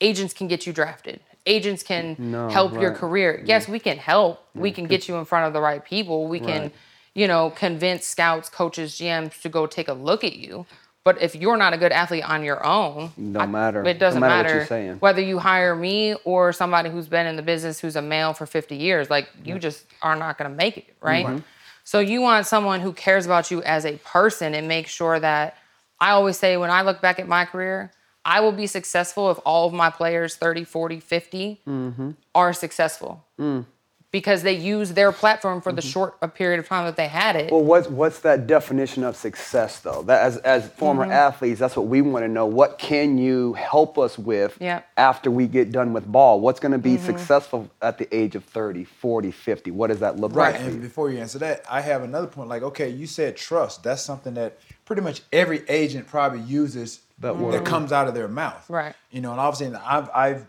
agents 0.00 0.34
can 0.34 0.48
get 0.48 0.66
you 0.66 0.72
drafted. 0.72 1.20
Agents 1.46 1.82
can 1.82 2.16
help 2.50 2.72
your 2.74 2.90
right. 2.90 2.98
career. 2.98 3.42
Yes, 3.44 3.68
we 3.68 3.78
can 3.78 3.96
help. 3.96 4.44
We 4.54 4.70
can 4.70 4.86
get 4.86 5.08
you 5.08 5.16
in 5.16 5.24
front 5.24 5.46
of 5.46 5.52
the 5.52 5.60
right 5.60 5.84
people. 5.84 6.28
We 6.28 6.38
can 6.38 6.72
you 7.14 7.28
know, 7.28 7.50
convince 7.50 8.06
scouts, 8.06 8.48
coaches, 8.48 8.92
GMs 8.92 9.40
to 9.42 9.48
go 9.48 9.66
take 9.66 9.88
a 9.88 9.92
look 9.92 10.24
at 10.24 10.36
you. 10.36 10.66
But 11.04 11.20
if 11.20 11.34
you're 11.34 11.56
not 11.56 11.72
a 11.72 11.78
good 11.78 11.90
athlete 11.90 12.22
on 12.28 12.44
your 12.44 12.64
own, 12.64 13.10
Don't 13.32 13.50
matter. 13.50 13.84
It 13.84 13.98
doesn't 13.98 14.20
No 14.20 14.26
matter 14.28 14.36
what 14.36 14.42
matter, 14.44 14.56
you're 14.58 14.66
saying. 14.66 14.96
whether 15.00 15.20
you 15.20 15.38
hire 15.40 15.74
me 15.74 16.14
or 16.24 16.52
somebody 16.52 16.90
who's 16.90 17.08
been 17.08 17.26
in 17.26 17.34
the 17.36 17.42
business 17.42 17.80
who's 17.80 17.96
a 17.96 18.02
male 18.02 18.32
for 18.34 18.46
50 18.46 18.76
years. 18.76 19.10
Like 19.10 19.28
you 19.44 19.58
just 19.58 19.84
are 20.02 20.14
not 20.14 20.38
going 20.38 20.48
to 20.50 20.56
make 20.56 20.76
it, 20.78 20.94
right? 21.00 21.26
Mm-hmm. 21.26 21.38
So 21.84 21.98
you 21.98 22.20
want 22.20 22.46
someone 22.46 22.78
who 22.80 22.92
cares 22.92 23.26
about 23.26 23.50
you 23.50 23.62
as 23.64 23.84
a 23.84 23.96
person 23.98 24.54
and 24.54 24.68
make 24.68 24.86
sure 24.86 25.18
that 25.18 25.56
I 26.00 26.10
always 26.10 26.38
say 26.38 26.56
when 26.56 26.70
I 26.70 26.82
look 26.82 27.00
back 27.00 27.18
at 27.18 27.26
my 27.26 27.46
career, 27.46 27.90
I 28.24 28.38
will 28.40 28.52
be 28.52 28.68
successful 28.68 29.32
if 29.32 29.38
all 29.44 29.66
of 29.66 29.72
my 29.72 29.90
players 29.90 30.36
30, 30.36 30.62
40, 30.62 31.00
50 31.00 31.60
Mm-hmm. 31.66 32.10
are 32.36 32.52
successful. 32.52 33.24
Mm. 33.40 33.66
Because 34.12 34.42
they 34.42 34.52
use 34.52 34.92
their 34.92 35.10
platform 35.10 35.62
for 35.62 35.72
the 35.72 35.80
Mm-hmm. 35.80 35.88
short 35.88 36.16
a 36.20 36.28
period 36.28 36.60
of 36.60 36.68
time 36.68 36.84
that 36.84 36.96
they 36.96 37.08
had 37.08 37.34
it. 37.34 37.50
Well, 37.50 37.64
what's 37.64 37.88
what's 37.88 38.18
that 38.20 38.46
definition 38.46 39.04
of 39.04 39.16
success 39.16 39.80
though? 39.80 40.02
That 40.02 40.22
as 40.22 40.36
as 40.38 40.68
former 40.68 41.04
Mm-hmm. 41.04 41.12
athletes, 41.12 41.58
that's 41.58 41.76
what 41.76 41.86
we 41.86 42.02
want 42.02 42.22
to 42.26 42.28
know. 42.28 42.44
What 42.44 42.78
can 42.78 43.16
you 43.16 43.54
help 43.54 43.98
us 43.98 44.18
with 44.18 44.58
Yeah. 44.60 44.80
Mm-hmm. 44.80 44.86
after 44.98 45.30
we 45.30 45.46
get 45.46 45.72
done 45.72 45.94
with 45.94 46.06
ball? 46.06 46.40
What's 46.40 46.60
going 46.60 46.72
to 46.72 46.78
be 46.78 46.98
successful 46.98 47.70
at 47.80 47.96
the 47.96 48.06
age 48.14 48.34
of 48.36 48.44
30, 48.44 48.84
40, 48.84 49.30
50? 49.30 49.70
What 49.70 49.86
does 49.88 50.00
that 50.00 50.16
look 50.20 50.34
Right. 50.34 50.52
like? 50.52 50.60
for 50.62 50.68
And 50.68 50.82
before 50.82 51.10
you 51.10 51.18
answer 51.18 51.38
that, 51.38 51.64
I 51.70 51.80
have 51.80 52.02
another 52.02 52.26
point. 52.26 52.50
Like, 52.50 52.62
okay, 52.62 52.90
you 52.90 53.06
said 53.06 53.36
trust. 53.38 53.82
That's 53.82 54.02
something 54.02 54.34
that 54.34 54.58
pretty 54.84 55.00
much 55.00 55.22
every 55.32 55.62
agent 55.70 56.06
probably 56.06 56.40
uses 56.40 57.00
That 57.20 57.38
that 57.50 57.64
comes 57.64 57.92
out 57.92 58.08
of 58.08 58.14
their 58.14 58.28
mouth. 58.28 58.68
Right. 58.68 58.94
You 59.10 59.22
know, 59.22 59.30
and 59.30 59.40
obviously, 59.40 59.74
I've, 59.74 60.10
I've, 60.14 60.46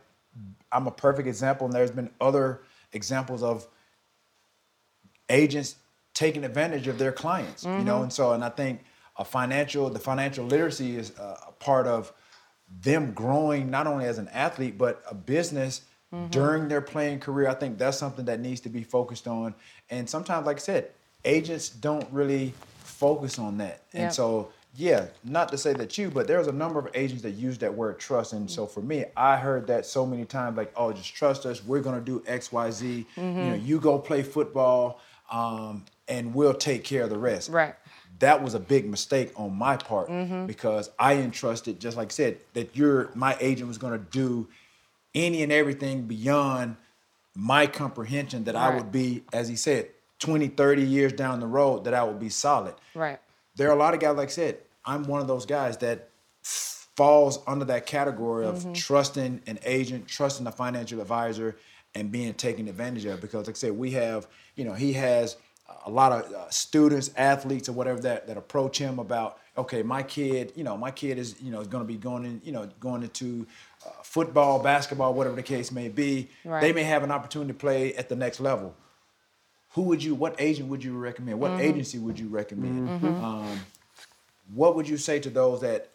I'm 0.70 0.86
a 0.88 0.92
perfect 0.92 1.30
example, 1.30 1.66
and 1.66 1.74
there's 1.74 1.92
been 1.92 2.10
other 2.20 2.60
examples 2.94 3.44
of 3.44 3.68
agents 5.30 5.76
taking 6.14 6.44
advantage 6.44 6.88
of 6.88 6.98
their 6.98 7.12
clients. 7.12 7.64
You 7.64 7.72
know, 7.72 7.96
mm-hmm. 7.96 8.04
and 8.04 8.14
so, 8.14 8.34
and 8.34 8.44
I 8.44 8.50
think 8.50 8.82
a 9.18 9.26
financial, 9.26 9.90
the 9.90 10.00
financial 10.00 10.46
literacy 10.46 10.96
is 10.96 11.12
a, 11.18 11.38
a 11.50 11.52
part 11.60 11.88
of 11.88 12.14
them 12.82 13.14
growing 13.14 13.70
not 13.70 13.88
only 13.88 14.06
as 14.06 14.18
an 14.18 14.28
athlete 14.30 14.78
but 14.78 15.04
a 15.10 15.14
business 15.14 15.82
mm-hmm. 16.14 16.28
during 16.28 16.68
their 16.68 16.82
playing 16.82 17.20
career. 17.20 17.48
I 17.48 17.54
think 17.54 17.78
that's 17.78 17.98
something 17.98 18.26
that 18.26 18.40
needs 18.40 18.62
to 18.62 18.70
be 18.70 18.84
focused 18.84 19.28
on. 19.28 19.54
And 19.90 20.10
sometimes, 20.10 20.46
like 20.46 20.58
I 20.58 20.62
said, 20.62 20.92
agents 21.26 21.70
don't 21.70 22.08
really 22.12 22.54
focus 22.80 23.40
on 23.40 23.58
that. 23.58 23.84
Yeah. 23.94 24.04
And 24.04 24.14
so, 24.14 24.50
yeah, 24.76 25.06
not 25.24 25.50
to 25.50 25.58
say 25.58 25.74
that 25.74 25.98
you, 25.98 26.10
but 26.10 26.28
there's 26.28 26.48
a 26.48 26.52
number 26.52 26.80
of 26.80 26.90
agents 26.96 27.22
that 27.24 27.32
use 27.32 27.58
that 27.60 27.74
word 27.74 28.00
trust. 28.00 28.34
And 28.34 28.50
so 28.50 28.66
for 28.66 28.82
me, 28.82 29.06
I 29.16 29.38
heard 29.38 29.68
that 29.68 29.86
so 29.86 30.06
many 30.06 30.26
times, 30.26 30.58
like, 30.58 30.72
oh, 30.76 30.92
just 30.94 31.14
trust 31.14 31.46
us. 31.46 31.64
We're 31.64 31.82
gonna 31.82 32.02
do 32.02 32.24
X, 32.26 32.52
Y, 32.52 32.72
Z. 32.72 33.06
You 33.16 33.24
know, 33.24 33.54
you 33.56 33.80
go 33.80 34.00
play 34.00 34.24
football, 34.24 35.00
um, 35.32 35.86
and 36.08 36.34
we'll 36.34 36.54
take 36.54 36.84
care 36.84 37.04
of 37.04 37.10
the 37.10 37.18
rest 37.18 37.50
Right. 37.50 37.76
that 38.20 38.42
was 38.44 38.54
a 38.56 38.60
big 38.60 38.90
mistake 38.90 39.32
on 39.36 39.54
my 39.56 39.78
part 39.78 40.10
because 40.48 40.90
I 41.00 41.16
entrusted, 41.16 41.80
just 41.80 41.96
like 41.98 42.10
I 42.10 42.14
said, 42.14 42.38
that 42.54 42.76
your 42.76 43.10
my 43.16 43.38
agent 43.40 43.68
was 43.68 43.78
going 43.78 43.94
to 43.94 44.06
do 44.12 44.48
any 45.16 45.44
and 45.44 45.52
everything 45.52 46.04
beyond 46.04 46.76
my 47.36 47.68
comprehension 47.68 48.44
that 48.46 48.56
I 48.56 48.76
would 48.76 48.92
be, 48.92 49.24
as 49.32 49.48
he 49.48 49.56
said, 49.56 49.90
20, 50.20 50.48
30 50.50 50.84
years 50.84 51.14
down 51.14 51.40
the 51.40 51.48
road, 51.48 51.86
that 51.86 51.94
I 51.94 52.04
would 52.04 52.20
be 52.20 52.30
solid. 52.30 52.76
Right. 52.96 53.20
There 53.56 53.70
are 53.70 53.74
a 53.76 53.80
lot 53.80 53.94
of 53.94 54.00
guys, 54.00 54.16
like 54.16 54.30
I 54.30 54.32
said, 54.32 54.58
I'm 54.86 55.04
one 55.04 55.22
of 55.22 55.28
those 55.28 55.46
guys 55.46 55.78
that 55.78 56.10
falls 56.42 57.40
under 57.48 57.66
that 57.66 57.86
category 57.86 58.46
of 58.46 58.74
trusting 58.74 59.42
an 59.48 59.60
agent, 59.66 60.08
trusting 60.08 60.46
a 60.46 60.52
financial 60.52 61.02
advisor, 61.02 61.56
and 61.96 62.12
being 62.12 62.34
taken 62.34 62.68
advantage 62.68 63.06
of. 63.06 63.22
Because, 63.22 63.48
like 63.48 63.56
I 63.56 63.58
said, 63.58 63.78
we 63.78 63.92
have, 63.92 64.28
you 64.56 64.66
know, 64.66 64.74
he 64.74 64.94
has 64.94 65.38
a 65.86 65.90
lot 65.90 66.12
of 66.12 66.32
uh, 66.32 66.50
students, 66.50 67.12
athletes, 67.16 67.70
or 67.70 67.74
whatever 67.74 68.00
that 68.02 68.28
that 68.28 68.38
approach 68.38 68.78
him 68.78 69.00
about, 69.00 69.40
okay, 69.58 69.82
my 69.84 70.04
kid, 70.04 70.54
you 70.56 70.64
know, 70.64 70.78
my 70.78 70.92
kid 70.92 71.18
is, 71.18 71.36
you 71.42 71.52
know, 71.52 71.62
is 71.62 71.68
going 71.68 71.84
to 71.84 71.88
be 71.88 71.98
going 71.98 72.26
in, 72.26 72.42
you 72.44 72.52
know, 72.52 72.68
going 72.80 73.04
into 73.04 73.48
uh, 73.86 73.90
football, 74.04 74.60
basketball, 74.60 75.14
whatever 75.14 75.36
the 75.36 75.44
case 75.44 75.72
may 75.72 75.90
be. 75.90 76.30
Right. 76.46 76.62
They 76.62 76.74
may 76.74 76.84
have 76.84 77.04
an 77.04 77.12
opportunity 77.12 77.54
to 77.54 77.58
play 77.58 77.94
at 77.96 78.10
the 78.10 78.16
next 78.16 78.40
level 78.40 78.76
who 79.74 79.82
would 79.82 80.04
you 80.04 80.16
what 80.16 80.36
agent 80.40 80.70
would 80.70 80.84
you 80.84 80.96
recommend 80.96 81.40
what 81.40 81.60
agency 81.60 81.98
would 81.98 82.20
you 82.20 82.28
recommend 82.28 82.88
um, 83.04 83.60
what 84.54 84.76
would 84.76 84.88
you 84.88 84.98
say 84.98 85.20
to 85.20 85.30
those 85.30 85.62
that 85.62 85.90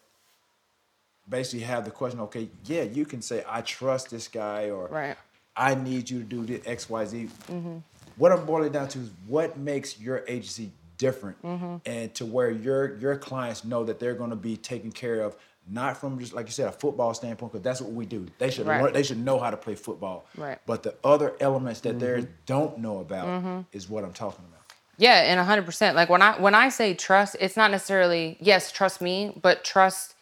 basically 1.29 1.61
have 1.61 1.85
the 1.85 1.91
question 1.91 2.21
okay 2.21 2.49
yeah 2.65 2.83
you 2.83 3.05
can 3.05 3.21
say 3.21 3.45
i 3.49 3.61
trust 3.61 4.11
this 4.11 4.29
guy 4.29 4.71
or 4.71 4.89
Right. 4.89 5.17
i 5.57 5.75
need 5.75 6.09
you 6.09 6.21
to 6.21 6.25
do 6.25 6.45
this 6.47 6.61
xyz 6.67 7.29
mm-hmm. 7.29 7.77
what 8.17 8.33
i'm 8.33 8.47
boiling 8.47 8.73
down 8.73 8.89
to 8.89 8.99
is 9.01 9.11
what 9.27 9.59
makes 9.59 10.01
your 10.01 10.25
agency 10.27 10.71
different 10.97 11.41
mm-hmm. 11.43 11.77
and 11.87 12.15
to 12.15 12.25
where 12.27 12.51
your 12.51 12.97
your 12.97 13.17
clients 13.17 13.65
know 13.65 13.85
that 13.85 14.01
they're 14.01 14.15
going 14.15 14.31
to 14.31 14.37
be 14.37 14.57
taken 14.57 14.91
care 14.91 15.21
of 15.21 15.37
not 15.71 15.99
from 15.99 16.19
just 16.19 16.33
like 16.33 16.47
you 16.47 16.53
said 16.53 16.67
a 16.67 16.73
football 16.73 17.13
standpoint 17.13 17.53
because 17.53 17.63
that's 17.63 17.81
what 17.83 17.93
we 17.93 18.07
do 18.07 18.27
they 18.39 18.51
should 18.51 18.67
Right. 18.67 18.83
learn, 18.83 18.93
they 18.95 19.03
should 19.03 19.19
know 19.19 19.39
how 19.39 19.51
to 19.51 19.57
play 19.57 19.75
football 19.75 20.25
Right. 20.37 20.59
but 20.67 20.83
the 20.83 20.95
other 21.05 21.35
elements 21.41 21.81
that 21.81 22.01
they 22.01 22.07
mm-hmm. 22.23 22.33
don't 22.47 22.79
know 22.79 23.01
about 23.01 23.67
is 23.73 23.89
what 23.89 24.03
I'm 24.03 24.15
talking 24.15 24.45
about. 24.49 24.58
Yeah, 24.99 25.15
and 25.15 25.41
hundred 25.41 25.65
percent. 25.65 25.97
Like 25.97 26.09
when 26.09 26.23
I 26.23 26.39
when 26.39 26.55
I 26.55 26.69
say 26.69 26.93
trust, 26.93 27.37
it's 27.41 27.57
not 27.57 27.71
necessarily 27.71 28.37
yes, 28.41 28.73
trust 28.73 29.01
me, 29.01 29.33
but 29.41 29.65
trust 29.65 30.15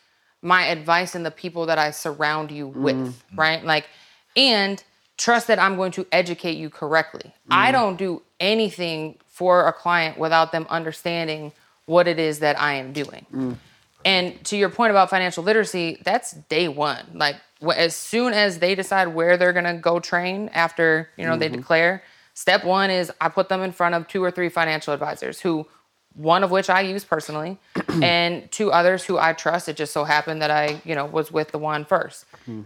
my 0.43 0.67
advice 0.67 1.15
and 1.15 1.27
the 1.27 1.31
people 1.31 1.67
that 1.67 1.79
I 1.79 1.91
surround 1.91 2.53
you 2.53 2.69
mm-hmm. 2.69 2.83
with, 2.83 3.23
right? 3.35 3.65
Like, 3.65 3.89
and 4.37 4.83
trust 5.17 5.47
that 5.49 5.59
I'm 5.59 5.77
going 5.77 5.93
to 5.93 6.07
educate 6.13 6.57
you 6.57 6.71
correctly. 6.71 7.35
I 7.51 7.71
mm. 7.71 7.73
don't 7.73 7.97
do 7.97 8.23
anything 8.39 9.17
for 9.27 9.67
a 9.67 9.73
client 9.73 10.19
without 10.19 10.53
them 10.53 10.67
understanding 10.69 11.53
what 11.87 12.07
it 12.07 12.19
is 12.19 12.41
that 12.41 12.61
I 12.61 12.75
am 12.75 12.93
doing. 12.93 13.27
Mm. 13.33 13.57
And 14.05 14.45
to 14.45 14.57
your 14.57 14.69
point 14.69 14.91
about 14.91 15.11
financial 15.11 15.43
literacy, 15.43 16.01
that's 16.05 16.33
day 16.33 16.69
one. 16.69 17.05
Like 17.15 17.37
as 17.75 17.97
soon 17.97 18.33
as 18.35 18.59
they 18.59 18.75
decide 18.75 19.09
where 19.09 19.37
they're 19.37 19.53
gonna 19.53 19.79
go 19.79 19.99
train 19.99 20.51
after 20.53 21.09
you 21.17 21.25
know 21.27 21.37
they 21.37 21.47
mm-hmm. 21.47 21.57
declare, 21.57 22.03
step 22.37 22.65
one 22.65 22.91
is 22.91 23.11
I 23.21 23.31
put 23.31 23.49
them 23.49 23.63
in 23.63 23.73
front 23.73 23.95
of 23.95 24.07
two 24.07 24.23
or 24.23 24.31
three 24.31 24.51
financial 24.51 24.93
advisors 24.93 25.41
who, 25.41 25.67
one 26.15 26.45
of 26.45 26.51
which 26.51 26.69
I 26.69 26.83
use 26.83 27.03
personally, 27.03 27.59
and 28.03 28.49
two 28.53 28.71
others 28.71 29.05
who 29.05 29.19
I 29.19 29.33
trust. 29.33 29.69
It 29.69 29.77
just 29.77 29.93
so 29.93 30.05
happened 30.05 30.43
that 30.43 30.51
I 30.51 30.81
you 30.85 30.95
know 30.95 31.07
was 31.07 31.33
with 31.33 31.51
the 31.51 31.59
one 31.59 31.85
1st 31.85 32.25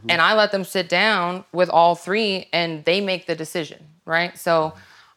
and 0.09 0.21
I 0.21 0.35
let 0.35 0.53
them 0.53 0.65
sit 0.65 0.89
down 0.89 1.45
with 1.53 1.71
all 1.71 1.95
three, 1.95 2.49
and 2.53 2.85
they 2.85 3.01
make 3.01 3.27
the 3.27 3.35
decision. 3.35 3.87
Right, 4.05 4.37
so 4.37 4.75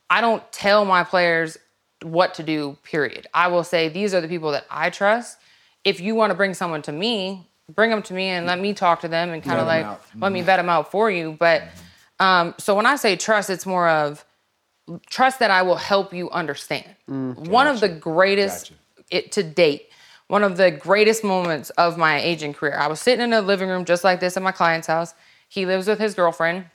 I 0.09 0.21
don't 0.21 0.43
tell 0.51 0.85
my 0.85 1.03
players 1.03 1.57
what 2.03 2.35
to 2.35 2.43
do, 2.43 2.77
period. 2.83 3.25
I 3.33 3.47
will 3.47 3.63
say 3.63 3.89
these 3.89 4.13
are 4.13 4.21
the 4.21 4.27
people 4.27 4.51
that 4.51 4.65
I 4.69 4.91
trust. 4.91 5.39
If 5.83 5.99
you 5.99 6.13
want 6.13 6.29
to 6.29 6.35
bring 6.35 6.53
someone 6.53 6.83
to 6.83 6.91
me, 6.91 7.47
bring 7.73 7.89
them 7.89 8.03
to 8.03 8.13
me 8.13 8.27
and 8.27 8.45
let 8.45 8.59
me 8.59 8.73
talk 8.73 9.01
to 9.01 9.07
them 9.07 9.31
and 9.31 9.41
kind 9.41 9.59
of 9.59 9.65
like 9.65 9.85
out. 9.85 10.01
let 10.19 10.31
me 10.31 10.41
vet 10.41 10.57
them 10.59 10.69
out 10.69 10.91
for 10.91 11.09
you. 11.09 11.35
But 11.39 11.63
um, 12.19 12.53
so 12.59 12.75
when 12.75 12.85
I 12.85 12.97
say 12.97 13.15
trust, 13.15 13.49
it's 13.49 13.65
more 13.65 13.89
of 13.89 14.23
trust 15.09 15.39
that 15.39 15.51
I 15.51 15.61
will 15.61 15.75
help 15.75 16.13
you 16.13 16.29
understand. 16.31 16.95
One 17.07 17.67
of 17.67 17.79
the 17.79 17.89
greatest 17.89 18.71
Gotcha. 18.71 19.05
it 19.11 19.31
to 19.33 19.43
date, 19.43 19.89
one 20.27 20.43
of 20.43 20.57
the 20.57 20.71
greatest 20.71 21.23
moments 21.23 21.69
of 21.71 21.97
my 21.97 22.19
agent 22.21 22.57
career. 22.57 22.75
I 22.77 22.87
was 22.87 22.99
sitting 22.99 23.23
in 23.23 23.33
a 23.33 23.41
living 23.41 23.69
room 23.69 23.85
just 23.85 24.03
like 24.03 24.19
this 24.19 24.37
at 24.37 24.43
my 24.43 24.51
client's 24.51 24.87
house. 24.87 25.13
He 25.49 25.65
lives 25.65 25.87
with 25.87 25.99
his 25.99 26.13
girlfriend 26.13 26.65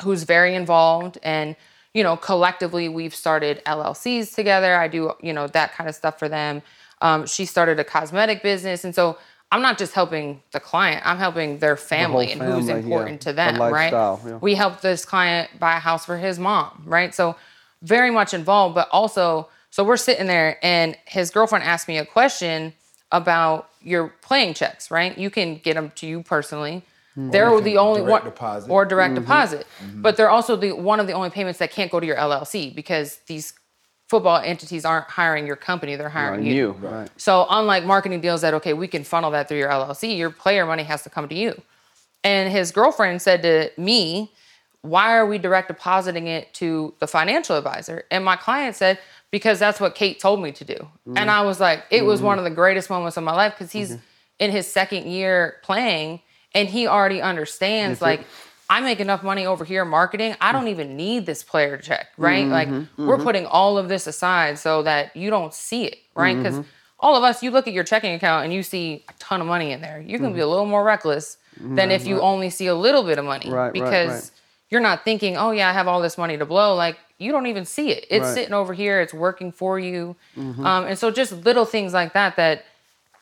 who's 0.00 0.22
very 0.24 0.54
involved 0.54 1.18
and 1.22 1.54
you 1.92 2.02
know 2.02 2.16
collectively 2.16 2.88
we've 2.88 3.14
started 3.14 3.62
llcs 3.66 4.34
together 4.34 4.74
i 4.74 4.88
do 4.88 5.12
you 5.22 5.32
know 5.32 5.46
that 5.46 5.74
kind 5.74 5.88
of 5.88 5.94
stuff 5.94 6.18
for 6.18 6.28
them 6.28 6.62
um, 7.02 7.26
she 7.26 7.44
started 7.44 7.80
a 7.80 7.84
cosmetic 7.84 8.42
business 8.42 8.84
and 8.84 8.94
so 8.94 9.18
i'm 9.52 9.62
not 9.62 9.78
just 9.78 9.92
helping 9.92 10.42
the 10.50 10.58
client 10.58 11.00
i'm 11.06 11.18
helping 11.18 11.58
their 11.58 11.76
family 11.76 12.32
and 12.32 12.42
who's 12.42 12.66
family, 12.66 12.72
yeah. 12.72 12.78
important 12.78 13.20
to 13.20 13.28
The 13.28 13.34
them 13.34 13.58
right 13.60 13.92
yeah. 13.92 14.38
we 14.40 14.54
helped 14.54 14.82
this 14.82 15.04
client 15.04 15.50
buy 15.60 15.76
a 15.76 15.80
house 15.80 16.04
for 16.04 16.16
his 16.16 16.38
mom 16.38 16.82
right 16.86 17.14
so 17.14 17.36
very 17.82 18.10
much 18.10 18.34
involved 18.34 18.74
but 18.74 18.88
also 18.90 19.48
so 19.70 19.84
we're 19.84 19.96
sitting 19.96 20.26
there 20.26 20.58
and 20.62 20.96
his 21.04 21.30
girlfriend 21.30 21.64
asked 21.64 21.86
me 21.86 21.98
a 21.98 22.06
question 22.06 22.72
about 23.12 23.68
your 23.82 24.08
playing 24.22 24.54
checks 24.54 24.90
right 24.90 25.16
you 25.16 25.30
can 25.30 25.58
get 25.58 25.74
them 25.74 25.92
to 25.94 26.06
you 26.06 26.22
personally 26.22 26.82
mm-hmm. 27.16 27.30
they're 27.30 27.50
you 27.50 27.60
the 27.60 27.76
only 27.76 28.00
direct 28.00 28.24
one 28.24 28.24
deposit. 28.24 28.70
or 28.70 28.84
direct 28.84 29.14
mm-hmm. 29.14 29.22
deposit. 29.22 29.66
Mm-hmm. 29.82 30.02
But 30.02 30.16
they're 30.16 30.30
also 30.30 30.56
the 30.56 30.72
one 30.72 30.98
of 30.98 31.06
the 31.06 31.12
only 31.12 31.30
payments 31.30 31.58
that 31.58 31.70
can't 31.70 31.90
go 31.90 32.00
to 32.00 32.06
your 32.06 32.16
LLC 32.16 32.74
because 32.74 33.16
these 33.26 33.52
football 34.12 34.42
entities 34.44 34.84
aren't 34.84 35.06
hiring 35.06 35.46
your 35.46 35.56
company; 35.56 35.96
they're 35.96 36.10
hiring 36.10 36.44
you. 36.44 36.54
you, 36.54 36.70
right? 36.82 37.08
So 37.16 37.46
unlike 37.48 37.84
marketing 37.84 38.20
deals 38.20 38.42
that 38.42 38.52
okay, 38.52 38.74
we 38.74 38.86
can 38.86 39.04
funnel 39.04 39.30
that 39.30 39.48
through 39.48 39.56
your 39.56 39.70
LLC, 39.70 40.18
your 40.18 40.28
player 40.28 40.66
money 40.66 40.82
has 40.82 41.02
to 41.04 41.08
come 41.08 41.30
to 41.30 41.34
you. 41.34 41.58
And 42.22 42.52
his 42.52 42.72
girlfriend 42.72 43.22
said 43.22 43.40
to 43.42 43.70
me, 43.80 44.30
"Why 44.82 45.16
are 45.16 45.24
we 45.24 45.38
direct 45.38 45.68
depositing 45.68 46.26
it 46.26 46.52
to 46.54 46.92
the 46.98 47.06
financial 47.06 47.56
advisor?" 47.56 48.04
And 48.10 48.22
my 48.22 48.36
client 48.36 48.76
said, 48.76 48.98
"Because 49.30 49.58
that's 49.58 49.80
what 49.80 49.94
Kate 49.94 50.20
told 50.20 50.42
me 50.42 50.52
to 50.52 50.64
do." 50.64 50.74
Mm-hmm. 50.74 51.16
And 51.16 51.30
I 51.30 51.40
was 51.40 51.58
like, 51.58 51.84
it 51.88 52.04
was 52.04 52.20
one 52.20 52.36
of 52.36 52.44
the 52.44 52.50
greatest 52.50 52.90
moments 52.90 53.16
of 53.16 53.24
my 53.24 53.32
life 53.32 53.54
because 53.54 53.72
he's 53.72 53.96
in 54.38 54.50
his 54.50 54.66
second 54.66 55.06
year 55.06 55.56
playing 55.62 56.20
and 56.54 56.68
he 56.68 56.86
already 56.86 57.22
understands 57.22 58.00
That's 58.00 58.20
it. 58.20 58.20
like 58.20 58.26
I 58.72 58.80
make 58.80 59.00
enough 59.00 59.22
money 59.22 59.44
over 59.52 59.64
here 59.72 59.84
marketing. 59.84 60.34
I 60.40 60.50
don't 60.52 60.68
even 60.68 60.96
need 60.96 61.26
this 61.26 61.42
player 61.42 61.76
check, 61.88 62.06
right? 62.16 62.48
Like 62.58 62.68
Mm-hmm, 62.68 63.06
we're 63.08 63.18
putting 63.28 63.46
all 63.46 63.76
of 63.78 63.86
this 63.88 64.06
aside 64.06 64.58
so 64.58 64.82
that 64.84 65.14
you 65.16 65.28
don't 65.30 65.52
see 65.52 65.82
it, 65.90 65.98
right? 66.14 66.36
Because 66.36 66.54
Mm-hmm. 66.56 66.68
all 67.04 67.14
of 67.16 67.22
us, 67.30 67.42
you 67.42 67.50
look 67.50 67.66
at 67.68 67.74
your 67.74 67.84
checking 67.84 68.14
account 68.14 68.44
and 68.44 68.52
you 68.56 68.62
see 68.62 69.04
a 69.08 69.12
ton 69.18 69.40
of 69.42 69.46
money 69.46 69.72
in 69.72 69.80
there. 69.86 69.98
You're 70.00 70.18
gonna 70.20 70.30
be 70.32 70.40
Mm-hmm. 70.40 70.48
a 70.50 70.52
little 70.54 70.66
more 70.74 70.84
reckless 70.94 71.36
than 71.78 71.90
if 71.90 72.06
you 72.06 72.20
only 72.32 72.50
see 72.58 72.66
a 72.68 72.74
little 72.86 73.02
bit 73.10 73.18
of 73.18 73.24
money, 73.24 73.50
Right, 73.50 73.66
right, 73.66 73.72
because 73.72 74.08
right. 74.10 74.30
you're 74.70 74.80
not 74.90 75.04
thinking, 75.04 75.36
oh 75.36 75.50
yeah, 75.58 75.68
I 75.68 75.72
have 75.72 75.88
all 75.88 76.00
this 76.00 76.16
money 76.16 76.36
to 76.38 76.46
blow. 76.46 76.74
Like 76.74 76.96
you 77.18 77.30
don't 77.34 77.46
even 77.52 77.64
see 77.66 77.88
it. 77.90 78.06
It's 78.08 78.10
Right. 78.10 78.20
Mm-hmm. 78.22 78.34
sitting 78.34 78.54
over 78.54 78.72
here. 78.82 79.00
It's 79.04 79.12
working 79.28 79.52
for 79.52 79.78
you, 79.78 80.16
um, 80.70 80.82
and 80.88 80.96
so 80.98 81.10
just 81.10 81.32
little 81.48 81.66
things 81.66 81.92
like 81.92 82.12
that 82.14 82.36
that 82.36 82.64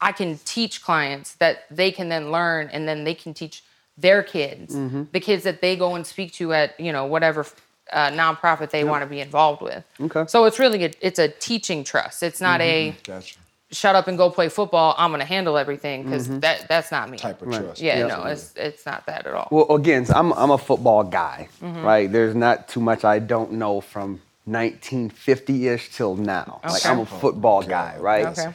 I 0.00 0.12
can 0.12 0.38
teach 0.44 0.74
clients 0.88 1.34
that 1.42 1.64
they 1.70 1.90
can 1.90 2.08
then 2.08 2.30
learn 2.30 2.68
and 2.72 2.86
then 2.88 3.04
they 3.04 3.14
can 3.14 3.34
teach 3.34 3.62
their 4.00 4.22
kids, 4.22 4.74
Mm-hmm. 4.74 5.04
the 5.12 5.20
kids 5.20 5.42
that 5.44 5.60
they 5.60 5.76
go 5.76 5.94
and 5.94 6.06
speak 6.06 6.32
to 6.34 6.52
at, 6.52 6.78
you 6.80 6.92
know, 6.92 7.06
whatever 7.06 7.46
uh, 7.92 8.08
nonprofit 8.10 8.70
they 8.70 8.84
want 8.84 9.02
to 9.02 9.06
be 9.08 9.20
involved 9.20 9.62
with. 9.62 9.82
Okay. 10.00 10.24
So 10.28 10.44
it's 10.44 10.58
really 10.58 10.84
a, 10.84 10.90
it's 11.00 11.18
a 11.18 11.28
teaching 11.28 11.82
trust. 11.84 12.22
It's 12.22 12.40
not 12.40 12.60
a 12.60 12.94
Gotcha. 13.04 13.36
shut 13.72 13.96
up 13.96 14.06
and 14.08 14.16
go 14.16 14.30
play 14.30 14.48
football. 14.48 14.94
I'm 14.96 15.10
going 15.10 15.18
to 15.20 15.26
handle 15.26 15.58
everything 15.58 16.04
because 16.04 16.28
that 16.40 16.68
that's 16.68 16.90
not 16.92 17.10
me. 17.10 17.18
Type 17.18 17.42
of 17.42 17.48
Right. 17.48 17.62
trust. 17.62 17.80
yeah, 17.80 17.98
Yeah. 17.98 18.06
no, 18.06 18.22
it's 18.24 18.52
it's 18.56 18.86
not 18.86 19.06
that 19.06 19.26
at 19.26 19.34
all. 19.34 19.48
Well, 19.50 19.74
again, 19.74 20.06
so 20.06 20.14
I'm 20.14 20.32
I'm 20.34 20.50
a 20.52 20.58
football 20.58 21.02
guy, 21.04 21.48
Mm-hmm. 21.60 21.82
right? 21.84 22.10
There's 22.10 22.34
not 22.36 22.68
too 22.68 22.80
much 22.80 23.04
I 23.04 23.18
don't 23.18 23.52
know 23.52 23.80
from 23.80 24.20
1950ish 24.48 25.92
till 25.94 26.16
now. 26.16 26.60
Like 26.64 26.86
I'm 26.86 27.00
a 27.00 27.06
football 27.06 27.62
guy, 27.62 27.96
right? 27.98 28.26
Okay. 28.26 28.52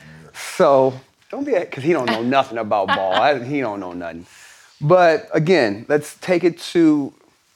So 0.57 0.93
don't 1.29 1.43
be 1.43 1.53
because 1.59 1.83
he 1.83 1.91
don't 1.93 2.05
know 2.09 2.23
nothing 2.37 2.57
about 2.57 2.87
ball. 2.87 3.13
I, 3.13 3.43
he 3.43 3.59
don't 3.61 3.79
know 3.79 3.93
nothing. 3.93 4.25
But 4.81 5.29
again, 5.33 5.85
let's 5.87 6.15
take 6.17 6.43
it 6.43 6.59
to, 6.73 7.13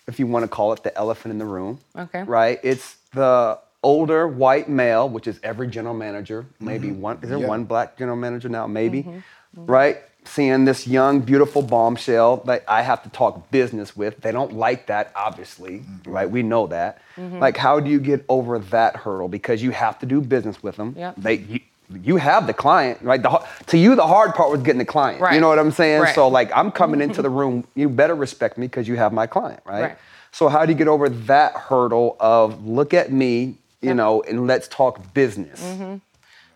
if 0.07 0.19
you 0.19 0.27
want 0.27 0.43
to 0.43 0.47
call 0.47 0.73
it 0.73 0.83
the 0.83 0.95
elephant 0.97 1.31
in 1.31 1.37
the 1.37 1.45
room. 1.45 1.79
Okay. 1.95 2.23
Right. 2.23 2.59
It's 2.63 2.95
the 3.13 3.59
older 3.83 4.27
white 4.27 4.69
male, 4.69 5.07
which 5.09 5.27
is 5.27 5.39
every 5.43 5.67
general 5.67 5.93
manager. 5.95 6.45
Maybe 6.59 6.91
one. 6.91 7.19
Is 7.21 7.29
there 7.29 7.37
Yeah. 7.39 7.47
one 7.47 7.65
black 7.65 7.97
general 7.97 8.17
manager 8.17 8.49
now? 8.49 8.67
Maybe. 8.67 9.03
Mm-hmm. 9.03 9.65
Right. 9.65 9.97
Seeing 10.25 10.65
this 10.65 10.85
young, 10.85 11.21
beautiful 11.21 11.61
bombshell 11.61 12.37
that 12.45 12.63
I 12.67 12.81
have 12.83 13.01
to 13.03 13.09
talk 13.09 13.49
business 13.51 13.95
with. 13.95 14.19
They 14.21 14.31
don't 14.31 14.53
like 14.53 14.87
that, 14.87 15.11
obviously. 15.15 15.81
Right. 16.05 16.29
We 16.29 16.43
know 16.43 16.67
that. 16.67 17.01
Mm-hmm. 17.17 17.39
Like, 17.39 17.57
how 17.57 17.79
do 17.79 17.89
you 17.89 17.99
get 17.99 18.25
over 18.29 18.59
that 18.59 18.95
hurdle? 18.97 19.27
Because 19.29 19.63
you 19.63 19.71
have 19.71 19.97
to 19.99 20.05
do 20.05 20.21
business 20.21 20.61
with 20.61 20.75
them. 20.75 20.93
Yep. 20.97 21.15
They. 21.17 21.33
You, 21.35 21.59
you 22.03 22.17
have 22.17 22.47
the 22.47 22.53
client, 22.53 23.01
right? 23.01 23.21
The, 23.21 23.43
to 23.67 23.77
you, 23.77 23.95
the 23.95 24.05
hard 24.05 24.35
part 24.35 24.51
was 24.51 24.61
getting 24.61 24.79
the 24.79 24.85
client. 24.85 25.21
Right. 25.21 25.33
You 25.33 25.41
know 25.41 25.49
what 25.49 25.59
I'm 25.59 25.71
saying? 25.71 26.01
Right. 26.01 26.15
So, 26.15 26.27
like, 26.27 26.51
I'm 26.55 26.71
coming 26.71 27.01
into 27.01 27.21
the 27.21 27.29
room. 27.29 27.65
You 27.75 27.89
better 27.89 28.15
respect 28.15 28.57
me 28.57 28.67
because 28.67 28.87
you 28.87 28.95
have 28.95 29.11
my 29.13 29.27
client, 29.27 29.61
right? 29.65 29.81
Right. 29.81 29.97
So, 30.31 30.47
how 30.47 30.65
do 30.65 30.71
you 30.71 30.77
get 30.77 30.87
over 30.87 31.09
that 31.09 31.53
hurdle 31.53 32.15
of 32.19 32.65
look 32.65 32.93
at 32.93 33.11
me, 33.11 33.57
you 33.81 33.93
know, 33.93 34.21
and 34.21 34.45
let's 34.45 34.67
talk 34.67 35.13
business? 35.13 35.63
Mm-hmm. 35.63 35.97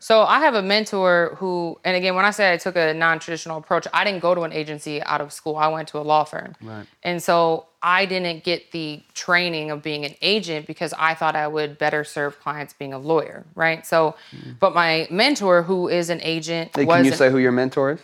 So 0.04 0.24
I 0.24 0.40
have 0.42 0.54
a 0.54 0.62
mentor 0.62 1.36
who, 1.40 1.80
and 1.86 1.96
again, 1.96 2.14
when 2.14 2.26
I 2.26 2.32
say 2.32 2.52
I 2.52 2.58
took 2.58 2.76
a 2.76 2.94
non-traditional 2.94 3.58
approach, 3.58 3.88
I 3.94 4.04
didn't 4.04 4.20
go 4.20 4.36
to 4.36 4.42
an 4.42 4.52
agency 4.52 5.02
out 5.02 5.22
of 5.22 5.32
school. 5.32 5.56
I 5.56 5.70
went 5.70 5.88
to 5.90 5.98
a 5.98 6.04
law 6.14 6.26
firm, 6.26 6.56
Right. 6.62 6.86
and 7.04 7.24
so 7.24 7.68
I 7.82 8.06
didn't 8.06 8.44
get 8.44 8.74
the 8.74 9.02
training 9.14 9.72
of 9.72 9.82
being 9.82 10.04
an 10.04 10.16
agent 10.22 10.68
because 10.68 10.94
I 11.00 11.14
thought 11.14 11.38
I 11.38 11.48
would 11.48 11.78
better 11.78 12.04
serve 12.04 12.38
clients 12.42 12.74
being 12.74 12.92
a 12.92 13.00
lawyer, 13.00 13.46
right? 13.56 13.86
So, 13.86 14.16
but 14.60 14.76
my 14.76 15.08
mentor, 15.10 15.64
who 15.64 15.88
is 15.88 16.10
an 16.10 16.20
agent, 16.22 16.72
Hey, 16.76 16.86
can 16.86 17.06
you 17.06 17.12
an- 17.12 17.18
say 17.18 17.30
who 17.32 17.38
your 17.38 17.54
mentor 17.54 17.92
is? 17.94 18.00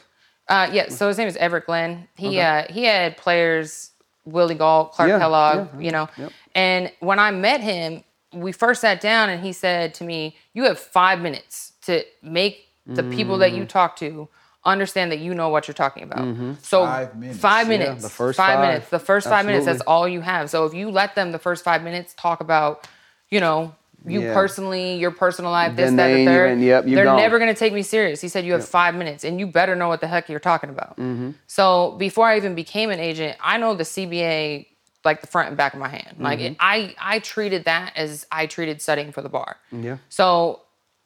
uh, 0.47 0.69
yeah, 0.71 0.87
so 0.87 1.09
his 1.09 1.17
name 1.17 1.27
is 1.27 1.35
Everett 1.35 1.65
Glenn. 1.65 2.07
He 2.15 2.39
uh, 2.39 2.63
he 2.69 2.85
had 2.85 3.17
players 3.17 3.91
Willie 4.23 4.55
Gault, 4.55 4.93
Clark 4.93 5.09
Yeah, 5.09 5.19
Kellogg, 5.19 5.67
yeah, 5.73 5.79
you 5.81 5.91
know. 5.91 6.07
yep. 6.17 6.31
And 6.55 6.91
when 7.01 7.19
I 7.19 7.31
met 7.31 7.59
him, 7.59 8.05
we 8.31 8.51
first 8.53 8.79
sat 8.81 9.01
down 9.01 9.29
and 9.29 9.43
he 9.43 9.51
said 9.51 9.93
to 9.95 10.03
me, 10.05 10.37
"You 10.53 10.63
have 10.63 10.79
five 10.79 11.19
minutes 11.19 11.73
to 11.89 12.03
make 12.21 12.67
the 12.85 13.03
people 13.03 13.37
that 13.39 13.51
Mm. 13.51 13.57
you 13.57 13.65
talk 13.65 13.95
to 13.97 14.27
understand 14.65 15.11
that 15.11 15.19
you 15.19 15.33
know 15.33 15.49
what 15.49 15.67
you're 15.67 15.73
talking 15.85 16.03
about." 16.03 16.23
So 16.63 16.85
Five 16.85 17.15
minutes. 17.15 17.39
five 17.39 17.71
Yeah, 17.71 17.93
the 17.93 18.09
first 18.09 18.37
five, 18.37 18.55
five. 18.57 18.67
minutes, 18.67 18.89
the 18.89 18.99
first 18.99 19.27
five 19.29 19.45
minutes. 19.45 19.65
That's 19.65 19.81
all 19.81 20.07
you 20.07 20.21
have. 20.21 20.49
So 20.49 20.65
if 20.65 20.73
you 20.73 20.89
let 20.89 21.15
them 21.15 21.31
the 21.31 21.39
first 21.39 21.63
five 21.63 21.81
minutes 21.83 22.13
talk 22.17 22.39
about, 22.41 22.87
you 23.29 23.39
know. 23.39 23.75
You 24.05 24.21
Yeah. 24.21 24.33
personally, 24.33 24.95
your 24.95 25.11
personal 25.11 25.51
life, 25.51 25.75
this, 25.75 25.87
Then 25.87 25.97
that, 25.97 26.07
they 26.07 26.13
the 26.13 26.19
ain't 26.21 26.29
third. 26.29 26.51
even- 26.51 26.63
yep, 26.63 26.87
you 26.87 26.95
they're 26.95 27.03
gone. 27.03 27.17
never 27.17 27.37
going 27.37 27.53
to 27.53 27.59
take 27.59 27.73
me 27.73 27.81
serious. 27.83 28.21
He 28.21 28.29
said, 28.29 28.45
You 28.45 28.53
have 28.53 28.65
five 28.65 28.95
minutes 28.95 29.25
and 29.25 29.41
you 29.41 29.45
better 29.45 29.75
know 29.75 29.89
what 29.89 29.99
the 29.99 30.07
heck 30.07 30.29
you're 30.29 30.39
talking 30.39 30.69
about. 30.69 30.91
Mm-hmm. 30.91 31.31
So 31.47 31.95
before 31.99 32.25
I 32.25 32.37
even 32.37 32.55
became 32.55 32.91
an 32.91 33.01
agent, 33.01 33.35
I 33.43 33.57
know 33.57 33.73
the 33.73 33.83
CBA 33.83 34.67
like 35.03 35.19
the 35.19 35.27
front 35.27 35.49
and 35.49 35.57
back 35.57 35.73
of 35.73 35.79
my 35.81 35.89
hand. 35.89 36.15
Like 36.17 36.39
Mm-hmm. 36.39 36.53
it, 36.53 36.57
I, 36.61 36.95
I 36.97 37.19
treated 37.19 37.65
that 37.65 37.91
as 37.97 38.25
I 38.31 38.45
treated 38.45 38.81
studying 38.81 39.11
for 39.11 39.21
the 39.21 39.27
bar. 39.27 39.57
Yeah. 39.69 39.97
So 40.07 40.61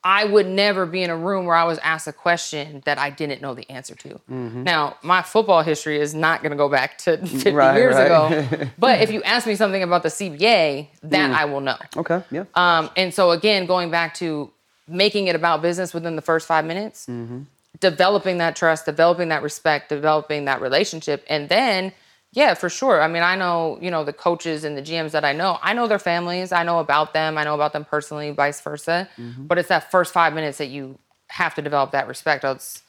I 0.06 0.24
would 0.26 0.46
never 0.46 0.84
be 0.84 1.02
in 1.02 1.08
a 1.08 1.16
room 1.16 1.46
where 1.46 1.56
I 1.56 1.64
was 1.64 1.78
asked 1.78 2.06
a 2.06 2.12
question 2.12 2.82
that 2.84 2.98
I 2.98 3.08
didn't 3.08 3.40
know 3.40 3.54
the 3.54 3.68
answer 3.70 3.94
to. 3.94 4.08
Mm-hmm. 4.30 4.62
Now, 4.64 4.96
my 5.02 5.22
football 5.22 5.62
history 5.62 5.98
is 5.98 6.14
not 6.14 6.42
going 6.42 6.50
to 6.50 6.56
go 6.58 6.68
back 6.68 6.98
to 6.98 7.16
50 7.26 7.50
Right, 7.52 7.76
years 7.76 7.94
right. 7.94 8.04
ago. 8.06 8.68
but 8.78 9.00
if 9.00 9.10
you 9.10 9.22
ask 9.22 9.46
me 9.46 9.54
something 9.54 9.82
about 9.82 10.02
the 10.02 10.10
CBA, 10.10 10.88
that 11.04 11.30
Mm. 11.30 11.34
I 11.34 11.44
will 11.46 11.60
know. 11.62 11.76
Okay. 11.96 12.22
Yeah. 12.30 12.44
Um, 12.54 12.90
and 12.96 13.14
so 13.14 13.30
again, 13.30 13.64
going 13.64 13.90
back 13.90 14.12
to 14.16 14.50
making 14.86 15.28
it 15.28 15.34
about 15.36 15.62
business 15.62 15.94
within 15.94 16.16
the 16.16 16.22
first 16.22 16.46
five 16.46 16.66
minutes, 16.66 17.06
Mm-hmm. 17.06 17.40
developing 17.80 18.38
that 18.38 18.56
trust, 18.56 18.84
developing 18.84 19.28
that 19.30 19.42
respect, 19.42 19.88
developing 19.88 20.44
that 20.44 20.60
relationship, 20.60 21.24
and 21.28 21.48
then 21.48 21.92
Yeah, 22.34 22.54
for 22.54 22.68
sure. 22.68 23.00
I 23.00 23.08
mean, 23.08 23.22
I 23.22 23.36
know, 23.36 23.78
you 23.80 23.90
know, 23.90 24.02
the 24.04 24.12
coaches 24.12 24.64
and 24.64 24.76
the 24.76 24.82
GMs 24.82 25.12
that 25.12 25.24
I 25.24 25.32
know, 25.32 25.58
I 25.62 25.72
know 25.72 25.86
their 25.86 25.98
families, 26.00 26.50
I 26.52 26.64
know 26.64 26.80
about 26.80 27.12
them, 27.14 27.38
I 27.38 27.44
know 27.44 27.54
about 27.54 27.72
them 27.72 27.84
personally, 27.84 28.30
vice 28.32 28.60
versa. 28.60 29.08
Mm-hmm. 29.16 29.46
But 29.46 29.58
it's 29.58 29.68
that 29.68 29.90
first 29.90 30.12
five 30.12 30.34
minutes 30.34 30.58
that 30.58 30.66
you 30.68 30.98
have 31.28 31.54
to 31.54 31.62
develop 31.62 31.92
that 31.92 32.08
respect. 32.08 32.44
Else, 32.44 32.82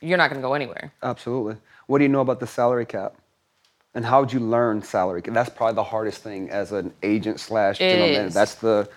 you're 0.00 0.18
not 0.18 0.30
going 0.30 0.40
to 0.40 0.46
go 0.46 0.54
anywhere. 0.54 0.92
Absolutely. 1.02 1.56
What 1.86 1.98
do 1.98 2.04
you 2.04 2.08
know 2.08 2.20
about 2.20 2.40
the 2.40 2.46
salary 2.46 2.86
cap? 2.86 3.14
And 3.96 4.04
how 4.04 4.20
would 4.20 4.32
you 4.32 4.40
learn 4.40 4.82
salary? 4.82 5.22
cap? 5.22 5.34
That's 5.34 5.50
probably 5.50 5.74
the 5.76 5.84
hardest 5.84 6.22
thing 6.22 6.50
as 6.50 6.72
an 6.72 6.92
agent 7.02 7.38
slash 7.40 7.80
It 7.80 7.90
general 7.90 8.08
manager. 8.08 8.26
is. 8.28 8.34
That's 8.34 8.54
the 8.56 8.88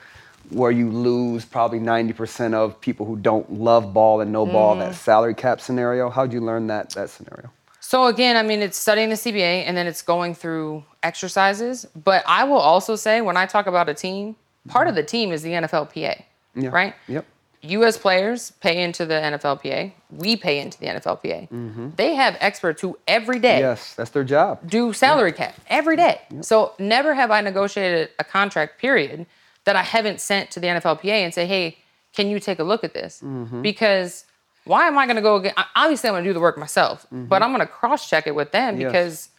where 0.49 0.71
you 0.71 0.89
lose 0.89 1.43
probably 1.43 1.79
90% 1.79 2.53
of 2.53 2.79
people 2.79 3.05
who 3.05 3.17
don't 3.17 3.51
love 3.51 3.93
ball 3.93 4.21
and 4.21 4.31
know 4.31 4.45
ball, 4.45 4.71
Mm-hmm. 4.75 4.89
that 4.91 4.95
salary 4.95 5.33
cap 5.35 5.59
scenario. 5.59 6.09
How'd 6.09 6.31
you 6.33 6.39
learn 6.39 6.67
that 6.67 6.91
that 6.91 7.09
scenario? 7.09 7.49
So 7.87 8.07
again, 8.07 8.35
I 8.35 8.43
mean, 8.43 8.61
it's 8.61 8.77
studying 8.77 9.07
the 9.07 9.15
CBA 9.15 9.63
and 9.65 9.77
then 9.77 9.87
it's 9.87 10.01
going 10.01 10.35
through 10.35 10.83
exercises. 11.03 11.85
But 11.95 12.21
I 12.27 12.43
will 12.43 12.57
also 12.57 12.97
say, 12.97 13.21
when 13.21 13.37
I 13.37 13.45
talk 13.45 13.65
about 13.65 13.87
a 13.87 13.93
team, 13.93 14.35
part 14.67 14.89
of 14.89 14.95
the 14.95 15.03
team 15.03 15.31
is 15.31 15.41
the 15.41 15.51
NFLPA, 15.51 16.21
Yeah. 16.53 16.69
right? 16.69 16.95
Yep. 17.07 17.25
You 17.61 17.85
as 17.85 17.97
players 17.97 18.51
pay 18.59 18.83
into 18.83 19.05
the 19.05 19.13
NFLPA. 19.13 19.93
We 20.11 20.35
pay 20.35 20.59
into 20.59 20.77
the 20.77 20.87
NFLPA. 20.87 21.95
They 21.95 22.13
have 22.15 22.35
experts 22.41 22.81
who 22.81 22.97
every 23.07 23.39
day 23.39 23.59
Yes, 23.59 23.93
that's 23.93 24.09
their 24.09 24.25
job. 24.25 24.69
do 24.69 24.91
salary 24.91 25.31
cap 25.31 25.55
every 25.67 25.95
day. 25.95 26.19
So 26.41 26.73
never 26.77 27.13
have 27.13 27.31
I 27.31 27.39
negotiated 27.39 28.09
a 28.19 28.25
contract 28.25 28.81
period 28.81 29.25
that 29.63 29.77
I 29.77 29.83
haven't 29.83 30.19
sent 30.19 30.51
to 30.51 30.59
the 30.59 30.67
NFLPA 30.67 31.23
and 31.23 31.33
say, 31.33 31.45
hey, 31.45 31.77
can 32.13 32.27
you 32.27 32.41
take 32.41 32.59
a 32.59 32.65
look 32.65 32.83
at 32.83 32.93
this? 32.93 33.21
Mm-hmm. 33.23 33.61
Because 33.61 34.25
why 34.67 34.87
am 34.87 34.97
I 34.97 35.05
going 35.05 35.15
to 35.15 35.21
go 35.21 35.37
again? 35.37 35.53
Obviously, 35.75 36.09
I'm 36.09 36.13
going 36.13 36.23
to 36.23 36.29
do 36.29 36.33
the 36.33 36.39
work 36.39 36.57
myself, 36.57 37.05
but 37.11 37.41
I'm 37.41 37.49
going 37.49 37.61
to 37.61 37.67
cross 37.67 38.09
check 38.09 38.27
it 38.27 38.35
with 38.35 38.51
them 38.51 38.75
Mm-hmm. 38.75 38.81
Yes. 38.81 38.91
because 38.91 39.29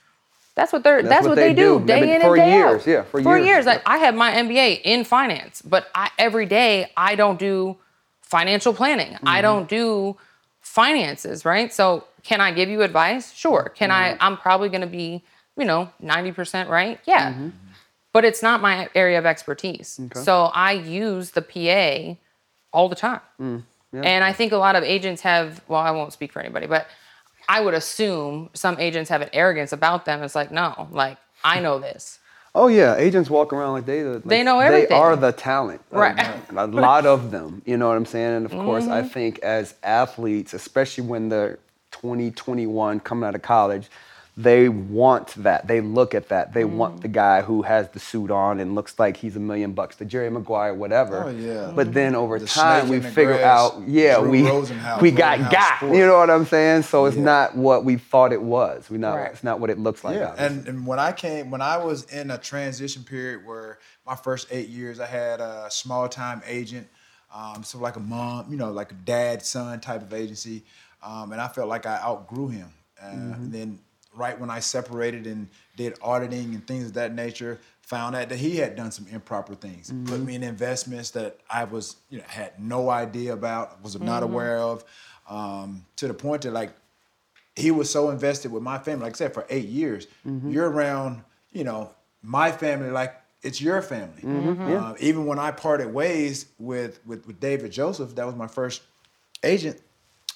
that's 0.55 0.73
what 0.73 0.83
they're 0.83 1.03
that's, 1.03 1.23
what 1.23 1.31
what, 1.31 1.35
they 1.37 1.55
do, 1.55 1.79
do. 1.79 1.87
day 1.87 2.17
in 2.17 2.23
and 2.23 2.35
day 2.35 2.51
years, 2.53 2.83
out. 2.83 2.87
yeah, 2.87 3.03
for 3.03 3.23
for 3.23 3.37
years. 3.39 3.47
years. 3.47 3.67
Like 3.67 3.83
I 3.87 3.99
have 3.99 4.15
my 4.15 4.33
MBA 4.33 4.81
in 4.85 5.05
finance, 5.05 5.63
but 5.63 5.89
I, 5.95 6.11
every 6.19 6.47
day 6.47 6.91
I 6.97 7.15
don't 7.15 7.39
do 7.39 7.77
financial 8.23 8.75
planning. 8.75 9.13
Mm-hmm. 9.13 9.29
I 9.29 9.41
don't 9.41 9.69
do 9.69 10.17
finances, 10.61 11.45
right? 11.45 11.73
So 11.73 12.05
can 12.25 12.41
I 12.41 12.51
give 12.53 12.69
you 12.69 12.83
advice? 12.83 13.33
Sure. 13.33 13.71
Can 13.75 13.91
I? 13.91 14.13
Mm-hmm. 14.13 14.23
I'm 14.23 14.37
probably 14.37 14.69
going 14.69 14.81
to 14.83 14.87
be, 14.89 15.23
you 15.57 15.65
know, 15.65 15.91
90% 16.03 16.69
right. 16.69 16.99
Yeah. 17.07 17.33
Mm-hmm. 17.33 17.49
But 18.13 18.25
it's 18.25 18.43
not 18.43 18.61
my 18.61 18.89
area 18.95 19.19
of 19.19 19.27
expertise. 19.27 20.01
Okay. 20.07 20.21
So 20.21 20.45
I 20.55 20.73
use 20.73 21.31
the 21.33 21.43
PA 21.43 22.19
all 22.73 22.89
the 22.89 22.97
time. 22.97 23.21
Mm, 23.41 23.63
And 23.93 24.23
I 24.23 24.33
think 24.33 24.53
a 24.53 24.57
lot 24.57 24.77
of 24.77 24.85
agents 24.85 25.23
have, 25.23 25.63
well, 25.67 25.81
I 25.81 25.91
won't 25.93 26.13
speak 26.13 26.33
for 26.33 26.41
anybody, 26.41 26.67
but 26.67 26.87
I 27.49 27.61
would 27.61 27.75
assume 27.75 28.51
some 28.53 28.79
agents 28.79 29.09
have 29.09 29.23
an 29.23 29.31
arrogance 29.33 29.73
about 29.73 30.05
them. 30.05 30.23
It's 30.23 30.35
like, 30.35 30.51
no, 30.51 30.89
like 30.91 31.17
I 31.43 31.61
know 31.61 31.79
this. 31.79 32.19
Oh 32.55 32.67
yeah, 32.67 32.97
agents 32.97 33.31
walk 33.31 33.53
around 33.53 33.73
like 33.73 33.87
they 33.87 34.03
like, 34.03 34.25
They 34.25 34.43
know 34.43 34.59
everything. 34.59 34.89
They 34.89 34.95
are 34.95 35.17
the 35.17 35.33
talent. 35.33 35.81
Right. 35.91 36.17
Mm-hmm. 36.17 36.59
A 36.59 36.67
lot 36.67 37.07
of 37.07 37.31
them. 37.31 37.63
You 37.65 37.77
know 37.77 37.89
what 37.89 37.97
I'm 37.97 38.07
saying? 38.07 38.37
And 38.37 38.47
of 38.47 38.53
course, 38.53 38.87
I 38.87 39.03
think 39.03 39.39
as 39.41 39.75
athletes, 39.83 40.55
especially 40.55 41.05
when 41.05 41.29
they're 41.29 41.59
20, 41.93 42.31
21, 42.33 43.01
coming 43.01 43.27
out 43.27 43.35
of 43.35 43.43
college, 43.43 43.89
they 44.41 44.69
want 44.69 45.35
that. 45.43 45.67
They 45.67 45.81
look 45.81 46.15
at 46.15 46.29
that. 46.29 46.55
They 46.55 46.63
Mm-hmm. 46.63 46.77
want 46.77 47.01
the 47.03 47.09
guy 47.09 47.43
who 47.43 47.63
has 47.63 47.89
the 47.89 47.99
suit 47.99 48.31
on 48.31 48.61
and 48.61 48.77
looks 48.77 48.97
like 48.97 49.17
he's 49.17 49.35
a 49.35 49.41
million 49.41 49.73
bucks, 49.73 49.97
the 49.97 50.05
Jerry 50.05 50.31
Maguire, 50.31 50.73
whatever. 50.75 51.25
Oh, 51.25 51.29
yeah. 51.29 51.73
But 51.75 51.93
then 51.93 52.15
over 52.15 52.39
The 52.39 52.47
time, 52.47 52.89
we 52.89 52.99
the 53.01 53.11
figure 53.11 53.35
grass, 53.35 53.73
out, 53.73 53.83
yeah, 53.89 54.21
Drew 54.21 54.31
we 54.31 54.43
Rosenhaus, 54.43 55.01
we 55.03 55.11
got 55.11 55.41
Rosenhaus 55.41 55.51
got. 55.51 55.77
Sport. 55.79 55.97
You 55.97 56.07
know 56.07 56.19
what 56.19 56.31
I'm 56.31 56.47
saying? 56.47 56.83
So 56.85 57.07
it's 57.07 57.17
Yeah. 57.17 57.25
not 57.25 57.57
what 57.57 57.85
we 57.85 57.97
thought 57.97 58.33
it 58.33 58.41
was. 58.41 58.89
We 58.89 58.99
not. 58.99 59.17
Right. 59.17 59.33
It's 59.33 59.43
not 59.43 59.59
what 59.59 59.71
it 59.71 59.79
looks 59.81 60.05
like. 60.05 60.15
Yeah, 60.15 60.35
and, 60.39 60.69
and 60.69 60.87
when 60.87 61.01
I 61.01 61.11
came, 61.11 61.51
when 61.51 61.61
I 61.61 61.79
was 61.79 62.05
in 62.05 62.31
a 62.31 62.39
transition 62.39 63.03
period 63.03 63.45
where 63.45 63.81
my 64.07 64.15
first 64.15 64.47
eight 64.53 64.69
years, 64.69 65.01
I 65.01 65.07
had 65.07 65.41
a 65.41 65.67
small 65.69 66.09
time 66.09 66.43
agent, 66.47 66.87
um, 67.35 67.65
so 67.65 67.79
like 67.79 67.97
a 67.97 68.01
mom, 68.01 68.47
you 68.53 68.57
know, 68.57 68.71
like 68.71 68.93
a 68.93 68.95
dad 69.05 69.43
son 69.43 69.81
type 69.81 70.03
of 70.03 70.15
agency, 70.15 70.65
um, 71.03 71.33
and 71.33 71.41
I 71.41 71.49
felt 71.49 71.69
like 71.69 71.87
I 71.87 71.97
outgrew 71.97 72.49
him. 72.49 72.69
Uh, 73.03 73.07
and 73.09 73.53
then 73.53 73.79
right 74.19 74.39
when 74.39 74.51
I 74.51 74.61
separated 74.61 75.27
and 75.27 75.49
did 75.77 75.97
auditing 76.03 76.55
and 76.55 76.67
things 76.67 76.87
of 76.87 76.95
that 76.95 77.15
nature, 77.15 77.61
found 77.81 78.15
out 78.17 78.29
that 78.29 78.39
he 78.39 78.57
had 78.57 78.77
done 78.77 78.91
some 78.91 79.07
improper 79.09 79.55
things, 79.55 79.91
put 80.05 80.21
me 80.21 80.35
in 80.35 80.43
investments 80.43 81.11
that 81.13 81.39
I 81.49 81.65
was, 81.65 81.97
you 82.11 82.19
know, 82.19 82.25
had 82.27 82.59
no 82.61 82.91
idea 82.91 83.33
about, 83.33 83.83
was 83.83 83.99
not 83.99 84.23
aware 84.23 84.59
of, 84.59 84.85
um, 85.29 85.87
to 85.97 86.09
the 86.09 86.15
point 86.15 86.43
that 86.43 86.53
like 86.53 86.73
he 87.57 87.71
was 87.71 87.91
so 87.91 88.11
invested 88.11 88.53
with 88.53 88.63
my 88.63 88.79
family. 88.79 89.05
Like 89.05 89.15
I 89.15 89.17
said, 89.17 89.35
for 89.35 89.47
eight 89.49 89.67
years, 89.67 90.07
you're 90.25 90.71
around, 90.71 91.23
you 91.53 91.65
know, 91.65 91.91
my 92.23 92.53
family 92.53 92.91
like 92.91 93.15
it's 93.43 93.61
your 93.61 93.81
family. 93.83 94.23
Uh, 94.77 94.95
even 95.01 95.25
when 95.27 95.39
I 95.39 95.51
parted 95.53 95.95
ways 95.95 96.47
with, 96.59 97.01
with 97.07 97.27
with 97.27 97.39
David 97.41 97.71
Joseph, 97.73 98.15
that 98.17 98.27
was 98.27 98.35
my 98.35 98.49
first 98.49 98.83
agent. 99.43 99.81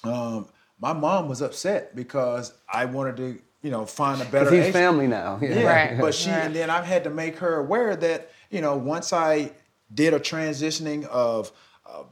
Um, 0.03 0.47
my 0.79 0.93
mom 0.93 1.27
was 1.29 1.41
upset 1.41 1.95
because 1.95 2.53
I 2.71 2.85
wanted 2.85 3.17
to, 3.17 3.41
you 3.63 3.71
know, 3.71 3.85
find 3.85 4.21
a 4.21 4.25
better. 4.25 4.45
Because 4.45 4.51
he's 4.51 4.59
agent. 4.65 4.73
family 4.75 5.07
now. 5.07 5.39
Yeah. 5.41 5.49
Yeah, 5.59 5.63
Right. 5.91 5.99
but 5.99 6.13
she 6.13 6.29
Right. 6.29 6.39
and 6.45 6.55
then 6.55 6.69
I've 6.69 6.85
had 6.85 7.03
to 7.05 7.09
make 7.09 7.37
her 7.39 7.55
aware 7.57 7.95
that 7.95 8.29
you 8.51 8.61
know 8.61 8.75
once 8.77 9.11
I 9.13 9.51
did 9.93 10.13
a 10.13 10.19
transitioning 10.19 11.05
of 11.07 11.51
uh, 11.85 12.03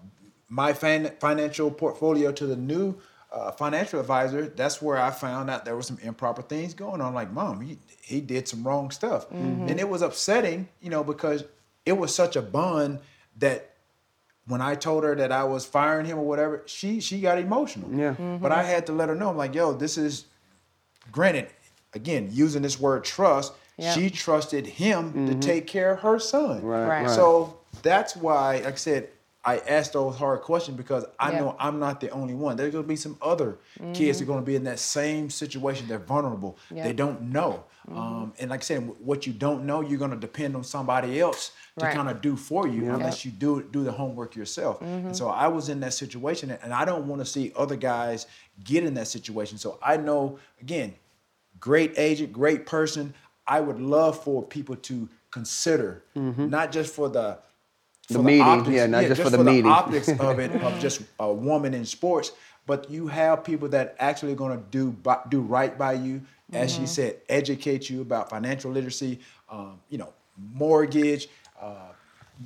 my 0.50 0.74
fin- 0.74 1.12
financial 1.20 1.70
portfolio 1.70 2.32
to 2.32 2.46
the 2.46 2.56
new 2.56 2.96
uh, 3.32 3.52
financial 3.52 4.00
advisor, 4.00 4.48
that's 4.48 4.82
where 4.82 4.98
I 4.98 5.10
found 5.12 5.50
out 5.50 5.64
there 5.66 5.76
were 5.76 5.82
some 5.82 5.98
improper 6.02 6.42
things 6.42 6.74
going 6.74 7.00
on. 7.00 7.14
Like, 7.14 7.32
mom, 7.32 7.62
he, 7.62 7.78
he 8.02 8.20
did 8.20 8.48
some 8.48 8.66
wrong 8.68 8.92
stuff, 8.92 9.30
and 9.32 9.80
it 9.80 9.88
was 9.88 10.02
upsetting, 10.02 10.68
you 10.82 10.90
know, 10.90 11.02
because 11.04 11.46
it 11.86 11.94
was 11.94 12.14
such 12.14 12.36
a 12.36 12.42
bond 12.42 13.00
that 13.38 13.70
when 14.48 14.60
I 14.62 14.76
told 14.76 15.06
her 15.06 15.16
that 15.16 15.32
I 15.32 15.46
was 15.46 15.66
firing 15.66 16.06
him 16.06 16.18
or 16.20 16.26
whatever, 16.26 16.64
she 16.66 17.00
she 17.00 17.22
got 17.22 17.38
emotional. 17.40 17.90
Yeah. 17.94 18.16
But 18.42 18.52
I 18.52 18.64
had 18.64 18.86
to 18.88 18.92
let 18.94 19.08
her 19.10 19.16
know, 19.16 19.30
I'm 19.30 19.38
like, 19.38 19.56
yo, 19.56 19.72
this 19.74 19.98
is 19.98 20.26
granted, 21.12 21.48
again, 21.94 22.30
using 22.32 22.62
this 22.62 22.80
word 22.80 23.04
trust, 23.04 23.54
Yeah. 23.78 23.94
she 23.94 24.10
trusted 24.10 24.66
him 24.68 25.28
to 25.28 25.36
take 25.36 25.68
care 25.68 25.92
of 25.94 26.00
her 26.02 26.20
son. 26.20 26.58
Mm-hmm. 26.60 26.68
Right, 26.68 26.88
Right. 26.88 27.02
right. 27.04 27.10
So 27.10 27.58
that's 27.82 28.16
why, 28.16 28.56
like 28.58 28.74
I 28.74 28.76
said, 28.76 29.10
I 29.44 29.58
ask 29.58 29.92
those 29.94 30.16
hard 30.18 30.42
questions 30.42 30.78
because 30.78 31.06
I 31.20 31.32
Yeah. 31.32 31.40
know 31.40 31.56
I'm 31.60 31.80
not 31.80 32.00
the 32.00 32.10
only 32.12 32.36
one. 32.36 32.58
There's 32.58 32.72
gonna 32.72 32.88
be 32.88 32.96
some 32.96 33.18
other 33.22 33.58
kids 33.94 34.20
that 34.20 34.26
are 34.26 34.28
gonna 34.28 34.42
be 34.44 34.56
in 34.56 34.66
that 34.66 34.80
same 34.80 35.30
situation. 35.30 35.88
They're 35.88 35.98
vulnerable. 35.98 36.58
Yeah. 36.70 36.84
They 36.84 36.94
don't 36.94 37.22
know. 37.24 37.64
Mm-hmm. 37.90 37.98
Um, 37.98 38.34
and 38.38 38.52
like 38.52 38.60
I 38.60 38.64
said, 38.64 38.88
what 39.00 39.26
you 39.26 39.34
don't 39.34 39.66
know, 39.66 39.82
you're 39.82 39.98
gonna 39.98 40.16
depend 40.16 40.56
on 40.56 40.64
somebody 40.64 41.20
else 41.20 41.52
to 41.80 41.86
Right. 41.86 41.96
kind 41.96 42.10
of 42.10 42.22
do 42.22 42.36
for 42.36 42.68
you, 42.68 42.88
unless 42.94 43.26
you 43.26 43.32
do 43.32 43.64
do 43.64 43.84
the 43.84 43.92
homework 43.92 44.36
yourself. 44.36 44.80
And 44.82 45.06
mm-hmm. 45.06 45.14
so 45.14 45.30
I 45.30 45.48
was 45.48 45.70
in 45.70 45.80
that 45.80 45.94
situation, 45.94 46.52
and 46.52 46.72
I 46.74 46.86
don't 46.86 47.08
want 47.08 47.22
to 47.22 47.26
see 47.26 47.52
other 47.56 47.76
guys 47.76 48.28
get 48.64 48.84
in 48.84 48.94
that 48.94 49.08
situation. 49.08 49.58
So 49.58 49.80
I 49.82 49.98
know, 49.98 50.38
again, 50.62 50.94
great 51.60 51.98
agent, 51.98 52.32
great 52.32 52.68
person. 52.68 53.16
I 53.48 53.60
would 53.60 53.80
love 53.82 54.24
for 54.24 54.44
people 54.44 54.76
to 54.76 55.10
consider, 55.32 56.04
mm-hmm. 56.16 56.50
not 56.50 56.72
just 56.72 56.94
for 56.94 57.10
the 57.10 57.40
The 58.12 58.20
for 58.20 58.24
meeting, 58.24 58.74
yeah, 58.74 58.86
not 58.88 59.06
just 59.06 59.22
for 59.22 59.30
the 59.30 59.44
meeting. 59.44 59.72
optics 59.72 60.10
of 60.10 60.40
it 60.40 60.52
of 60.62 60.80
just 60.86 61.02
a 61.20 61.32
woman 61.32 61.74
in 61.74 61.86
sports, 61.86 62.32
but 62.66 62.90
you 62.90 63.08
have 63.08 63.44
people 63.44 63.68
that 63.70 63.96
actually 64.00 64.36
going 64.36 64.58
to 64.58 64.64
do 64.72 64.96
do 65.30 65.42
right 65.42 65.78
by 65.78 65.94
you. 65.94 66.22
As 66.54 66.74
Mm-hmm. 66.74 66.82
she 66.84 66.88
said, 66.88 67.16
educate 67.30 67.90
you 67.90 68.02
about 68.02 68.30
financial 68.30 68.72
literacy, 68.72 69.20
um, 69.50 69.80
you 69.90 69.98
know, 69.98 70.10
mortgage, 70.54 71.30
uh, 71.62 71.76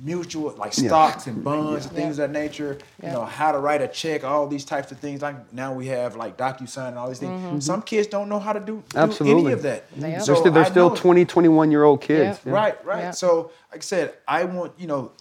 mutual 0.04 0.52
like 0.58 0.72
stocks 0.74 1.26
and 1.26 1.42
bonds 1.42 1.86
and 1.86 1.94
things 1.94 2.18
of 2.18 2.30
that 2.30 2.38
nature. 2.38 2.78
Yeah. 3.02 3.08
You 3.08 3.14
know, 3.14 3.24
how 3.24 3.50
to 3.50 3.58
write 3.58 3.82
a 3.82 3.88
check, 3.88 4.24
all 4.24 4.46
these 4.46 4.64
types 4.64 4.92
of 4.92 4.98
things. 4.98 5.22
Like 5.22 5.52
now 5.52 5.72
we 5.72 5.86
have 5.88 6.14
like 6.16 6.36
DocuSign 6.36 6.88
and 6.88 6.98
all 6.98 7.08
these 7.08 7.18
things. 7.18 7.32
Mm-hmm. 7.32 7.58
Some 7.60 7.82
kids 7.82 8.06
don't 8.06 8.28
know 8.28 8.38
how 8.38 8.52
to 8.52 8.60
do, 8.60 8.82
do 8.92 9.00
any 9.22 9.52
of 9.52 9.62
that. 9.62 9.86
Yeah. 9.96 10.18
So 10.20 10.32
They're 10.34 10.40
still, 10.42 10.52
they're 10.52 10.64
still 10.66 10.94
20, 10.94 11.24
21 11.24 11.70
year 11.70 11.82
old 11.84 12.00
kids. 12.00 12.38
Yeah. 12.44 12.52
Yeah. 12.52 12.58
Right, 12.58 12.84
right. 12.84 12.98
Yeah. 13.00 13.10
So, 13.12 13.50
like 13.72 13.80
I 13.80 13.84
said, 13.84 14.14
I 14.28 14.44
want 14.44 14.72
you 14.78 14.86
know 14.86 15.12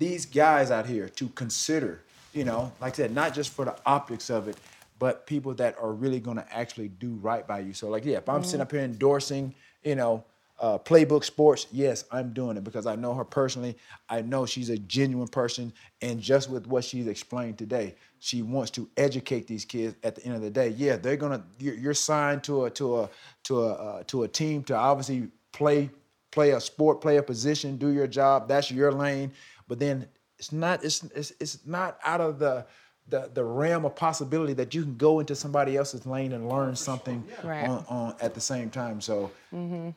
these 0.00 0.26
guys 0.26 0.72
out 0.72 0.86
here 0.86 1.08
to 1.10 1.28
consider, 1.28 2.00
you 2.32 2.42
know, 2.42 2.72
like 2.80 2.94
I 2.94 2.96
said, 2.96 3.14
not 3.14 3.34
just 3.34 3.52
for 3.52 3.66
the 3.66 3.76
optics 3.86 4.30
of 4.30 4.48
it, 4.48 4.56
but 4.98 5.26
people 5.26 5.54
that 5.54 5.76
are 5.78 5.92
really 5.92 6.18
going 6.20 6.38
to 6.38 6.54
actually 6.56 6.88
do 6.88 7.10
right 7.22 7.46
by 7.46 7.60
you. 7.60 7.72
So, 7.72 7.88
like, 7.88 8.04
yeah, 8.04 8.16
if 8.16 8.28
I'm 8.28 8.42
sitting 8.42 8.62
up 8.62 8.72
here 8.72 8.80
endorsing, 8.80 9.54
you 9.84 9.94
know, 9.94 10.24
uh, 10.58 10.78
Playbook 10.78 11.24
Sports, 11.24 11.66
yes, 11.70 12.04
I'm 12.10 12.32
doing 12.32 12.56
it 12.56 12.64
because 12.64 12.86
I 12.86 12.96
know 12.96 13.14
her 13.14 13.24
personally. 13.24 13.76
I 14.08 14.22
know 14.22 14.46
she's 14.46 14.68
a 14.68 14.78
genuine 14.78 15.28
person, 15.28 15.72
and 16.02 16.20
just 16.20 16.50
with 16.50 16.66
what 16.66 16.84
she's 16.84 17.06
explained 17.06 17.56
today, 17.56 17.94
she 18.18 18.42
wants 18.42 18.70
to 18.72 18.88
educate 18.96 19.46
these 19.46 19.64
kids. 19.64 19.96
At 20.02 20.16
the 20.16 20.24
end 20.24 20.34
of 20.34 20.42
the 20.42 20.50
day, 20.50 20.68
yeah, 20.70 20.96
they're 20.96 21.16
gonna. 21.16 21.42
You're, 21.58 21.76
you're 21.76 21.94
signed 21.94 22.44
to 22.44 22.66
a 22.66 22.70
to 22.72 23.00
a 23.00 23.08
to 23.44 23.62
a 23.62 23.72
uh, 23.72 24.02
to 24.08 24.24
a 24.24 24.28
team 24.28 24.62
to 24.64 24.76
obviously 24.76 25.28
play 25.52 25.88
play 26.30 26.50
a 26.50 26.60
sport, 26.60 27.00
play 27.00 27.16
a 27.16 27.22
position, 27.22 27.76
do 27.76 27.88
your 27.88 28.06
job. 28.06 28.48
That's 28.48 28.70
your 28.70 28.92
lane. 28.92 29.32
But 29.70 29.78
then 29.78 30.06
it's 30.36 30.50
not 30.50 30.84
it's 30.84 31.04
it's, 31.14 31.32
it's 31.38 31.58
not 31.64 31.96
out 32.04 32.20
of 32.20 32.40
the 32.40 32.66
the 33.08 33.30
the 33.32 33.44
realm 33.44 33.84
of 33.84 33.94
possibility 33.94 34.52
that 34.54 34.74
you 34.74 34.82
can 34.82 34.96
go 34.96 35.20
into 35.20 35.34
somebody 35.36 35.76
else's 35.76 36.04
lane 36.06 36.32
and 36.32 36.48
learn 36.48 36.74
something 36.74 37.22
Right. 37.44 37.68
on, 37.68 37.84
on 37.88 38.14
at 38.20 38.34
the 38.34 38.40
same 38.40 38.68
time. 38.70 39.00
So, 39.00 39.30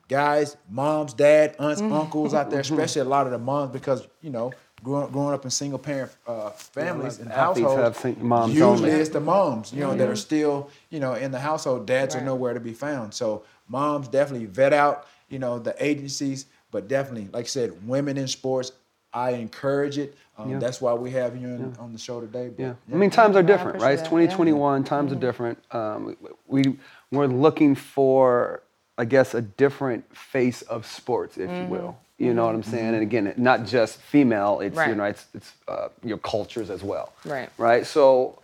guys, 0.08 0.58
moms, 0.70 1.14
dad, 1.14 1.56
aunts, 1.60 1.82
Mm-hmm. 1.82 1.94
uncles 1.94 2.34
out 2.36 2.52
there, 2.52 2.60
especially 2.60 3.02
a 3.02 3.06
lot 3.06 3.26
of 3.26 3.32
the 3.32 3.40
moms, 3.40 3.72
because 3.74 4.08
you 4.22 4.30
know. 4.30 4.54
Growing, 4.84 5.10
growing 5.14 5.34
up 5.34 5.46
in 5.46 5.50
single 5.50 5.80
parent 5.80 6.12
uh, 6.28 6.50
families 6.50 7.20
and 7.20 7.32
households, 7.32 7.82
have 7.82 7.96
sing- 7.96 8.18
moms 8.28 8.52
usually 8.54 8.90
only. 8.90 8.90
it's 8.92 9.12
the 9.12 9.22
moms, 9.22 9.72
you 9.72 9.80
know, 9.80 9.92
that 9.96 10.04
Mm-hmm. 10.04 10.12
are 10.12 10.16
still, 10.18 10.70
you 10.90 11.00
know, 11.00 11.14
in 11.14 11.32
the 11.32 11.40
household. 11.40 11.86
Dads 11.86 12.18
are 12.18 12.22
nowhere 12.22 12.54
to 12.54 12.60
be 12.60 12.74
found. 12.74 13.14
So 13.14 13.44
moms 13.70 14.10
definitely 14.10 14.46
vet 14.48 14.74
out, 14.74 15.08
you 15.30 15.40
know, 15.40 15.58
the 15.58 15.74
agencies, 15.82 16.48
but 16.70 16.90
definitely, 16.90 17.30
like 17.32 17.46
I 17.46 17.48
said, 17.48 17.88
women 17.88 18.18
in 18.18 18.28
sports. 18.28 18.74
I 19.14 19.32
encourage 19.32 19.98
it. 19.98 20.18
Um, 20.38 20.60
That's 20.60 20.82
why 20.82 20.94
we 20.94 21.12
have 21.12 21.38
you 21.38 21.48
in, 21.48 21.76
on 21.80 21.94
the 21.94 22.00
show 22.00 22.20
today. 22.20 22.50
But, 22.50 22.64
Yeah. 22.64 22.74
I 22.92 22.96
mean, 22.96 23.12
times 23.12 23.36
are 23.36 23.44
different, 23.44 23.82
right? 23.82 23.94
It's 23.94 24.02
that, 24.02 24.08
yeah. 24.08 24.28
2021. 24.28 24.84
Times 24.84 25.12
are 25.12 25.16
different. 25.16 25.60
Um, 25.72 26.18
we 26.48 26.78
we're 27.12 27.28
looking 27.28 27.76
for, 27.76 28.64
I 28.98 29.06
guess, 29.06 29.36
a 29.36 29.42
different 29.42 30.16
face 30.18 30.64
of 30.64 30.88
sports, 30.88 31.38
if 31.38 31.50
you 31.50 31.66
will. 31.66 31.98
You 32.18 32.34
know 32.34 32.46
what 32.46 32.56
I'm 32.56 32.64
saying? 32.64 32.94
And 32.94 33.02
again, 33.04 33.34
not 33.38 33.66
just 33.66 34.00
female. 34.00 34.60
It's 34.62 34.76
you 34.90 34.96
know, 34.96 35.04
it's 35.04 35.26
it's 35.36 35.54
uh, 35.68 35.90
your 36.04 36.18
cultures 36.20 36.70
as 36.70 36.82
well. 36.84 37.14
Right. 37.26 37.50
Right. 37.58 37.86
So 37.86 38.40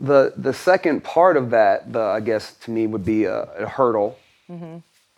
the 0.00 0.34
the 0.36 0.52
second 0.52 1.04
part 1.04 1.36
of 1.36 1.50
that, 1.50 1.92
the 1.92 2.00
I 2.00 2.20
guess 2.20 2.54
to 2.64 2.70
me 2.70 2.86
would 2.86 3.04
be 3.04 3.24
a, 3.24 3.42
a 3.54 3.66
hurdle 3.68 4.18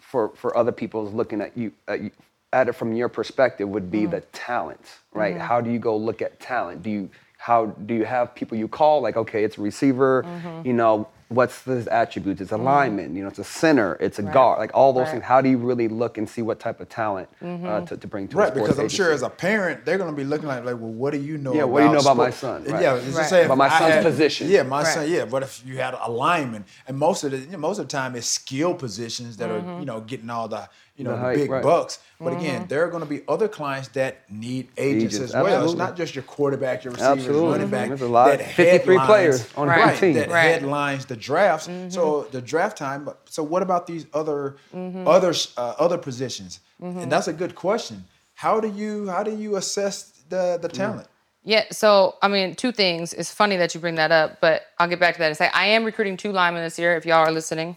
for 0.01 0.29
for 0.31 0.57
other 0.57 0.73
people 0.73 1.07
is 1.09 1.15
looking 1.15 1.41
at 1.41 1.57
you, 1.57 1.73
at 1.89 2.01
you 2.03 2.11
at 2.53 2.69
it 2.69 2.73
from 2.73 2.93
your 2.93 3.09
perspective 3.09 3.69
would 3.69 3.91
be 3.91 4.03
mm-hmm. 4.03 4.11
the 4.13 4.21
talent, 4.33 4.81
right? 5.13 5.35
Mm-hmm. 5.35 5.45
How 5.47 5.61
do 5.61 5.71
you 5.71 5.79
go 5.79 5.97
look 5.97 6.21
at 6.23 6.41
talent? 6.41 6.83
Do 6.83 6.91
you 6.91 7.11
how 7.39 7.67
do 7.67 7.95
you 7.95 8.05
have 8.05 8.35
people 8.35 8.59
you 8.59 8.69
call 8.69 9.01
like 9.01 9.17
okay, 9.17 9.45
it's 9.45 9.57
a 9.59 9.61
receiver, 9.63 10.23
mm-hmm. 10.25 10.67
you 10.67 10.73
know, 10.75 11.09
what's 11.29 11.63
his 11.63 11.87
attributes? 11.87 12.41
It's 12.41 12.51
a 12.53 12.57
lineman, 12.59 13.15
you 13.17 13.23
know, 13.23 13.29
it's 13.29 13.39
a 13.39 13.45
center, 13.45 13.97
it's 14.01 14.19
a 14.19 14.23
guard, 14.23 14.59
like 14.59 14.73
all 14.75 14.93
those 14.93 15.05
Right. 15.05 15.13
things. 15.13 15.25
How 15.25 15.41
do 15.41 15.49
you 15.49 15.57
really 15.59 15.87
look 15.89 16.19
and 16.19 16.29
see 16.29 16.43
what 16.43 16.59
type 16.61 16.81
of 16.81 16.89
talent 16.89 17.29
uh, 17.41 17.81
to, 17.87 17.97
to 17.97 18.07
bring 18.09 18.27
to 18.29 18.37
a 18.37 18.41
Right, 18.41 18.49
sports 18.49 18.63
because 18.67 18.79
I'm 18.81 18.89
sure 18.89 19.13
as 19.13 19.23
a 19.23 19.31
parent, 19.31 19.85
they're 19.87 19.97
going 19.97 20.11
to 20.11 20.17
be 20.17 20.25
looking 20.25 20.49
like, 20.49 20.65
like, 20.65 20.75
well, 20.75 20.91
what 20.93 21.13
do 21.13 21.21
you 21.21 21.39
know? 21.39 21.55
Yeah, 21.55 21.61
about 21.63 21.71
what 21.71 21.81
do 21.81 21.87
you 21.87 21.93
know 21.93 22.01
about 22.01 22.17
my 22.17 22.31
son? 22.31 22.65
Right. 22.65 22.83
Yeah, 22.83 22.97
it's 22.97 23.07
Right. 23.07 23.15
just 23.15 23.31
say 23.31 23.45
About 23.45 23.59
my 23.59 23.69
son's 23.69 23.95
had- 23.95 24.03
position. 24.03 24.49
Yeah, 24.51 24.65
my 24.65 24.83
Right. 24.83 24.93
son. 24.93 25.09
Yeah, 25.09 25.25
but 25.25 25.45
if 25.45 25.63
you 25.65 25.77
had 25.79 25.95
a 25.95 26.11
lineman, 26.11 26.65
and 26.89 26.99
most 26.99 27.23
of 27.25 27.31
the 27.31 27.39
you 27.39 27.53
know, 27.53 27.59
most 27.59 27.79
of 27.79 27.87
the 27.87 27.93
time 27.93 28.17
it's 28.17 28.27
skill 28.27 28.75
positions 28.75 29.37
that 29.39 29.49
Mm-hmm. 29.49 29.71
are 29.71 29.79
you 29.79 29.87
know 29.87 30.01
getting 30.01 30.31
all 30.31 30.49
the 30.49 30.69
you 31.01 31.05
know 31.05 31.17
The 31.17 31.29
the, 31.33 31.35
big 31.43 31.51
right. 31.51 31.63
bucks. 31.63 31.99
But 32.19 32.33
Mm-hmm. 32.35 32.39
again, 32.41 32.67
there 32.69 32.85
are 32.85 32.91
going 32.91 33.03
to 33.03 33.09
be 33.09 33.23
other 33.27 33.49
clients 33.49 33.89
that 34.01 34.31
need 34.31 34.69
agents, 34.77 35.15
Agents, 35.17 35.35
as 35.35 35.43
well. 35.43 35.65
It's 35.65 35.73
not 35.87 35.97
just 35.97 36.15
your 36.15 36.25
quarterback, 36.25 36.85
your 36.85 36.93
receivers, 36.93 37.19
Absolutely. 37.25 37.51
running 37.53 37.71
back. 37.71 37.89
There's 37.89 38.03
a 38.03 38.09
lot- 38.09 38.37
that 38.39 38.43
53 38.51 38.99
players 39.07 39.49
on 39.57 39.69
a 39.69 39.71
right, 39.71 39.99
team. 39.99 40.13
That 40.15 40.29
Right. 40.29 40.43
headlines 40.53 41.07
the 41.07 41.17
drafts. 41.17 41.67
So 41.89 42.29
the 42.31 42.43
draft 42.43 42.77
time. 42.77 43.09
So 43.25 43.43
what 43.43 43.63
about 43.63 43.87
these 43.87 44.05
other 44.13 44.57
Mm-hmm. 44.77 45.09
other 45.09 45.33
uh, 45.57 45.75
other 45.87 45.97
positions? 45.99 46.61
And 46.83 47.11
that's 47.11 47.29
a 47.29 47.33
good 47.43 47.55
question. 47.55 48.05
How 48.35 48.61
do 48.61 48.69
you 48.69 49.09
how 49.09 49.23
do 49.23 49.35
you 49.35 49.57
assess 49.57 49.97
the 50.29 50.59
the 50.61 50.69
talent? 50.69 51.07
Yeah, 51.43 51.65
so 51.73 52.17
I 52.23 52.29
mean, 52.29 52.55
two 52.55 52.71
things. 52.71 53.15
It's 53.15 53.33
funny 53.33 53.57
that 53.57 53.75
you 53.75 53.81
bring 53.81 53.95
that 53.95 54.13
up, 54.13 54.41
but 54.41 54.63
I'll 54.79 54.89
get 54.89 55.01
back 55.01 55.15
to 55.15 55.19
that 55.21 55.29
and 55.29 55.37
say 55.37 55.49
I 55.55 55.67
am 55.69 55.85
recruiting 55.85 56.17
two 56.19 56.33
linemen 56.33 56.63
this 56.63 56.79
year. 56.79 56.97
If 56.97 57.07
y'all 57.07 57.27
are 57.27 57.33
listening, 57.33 57.77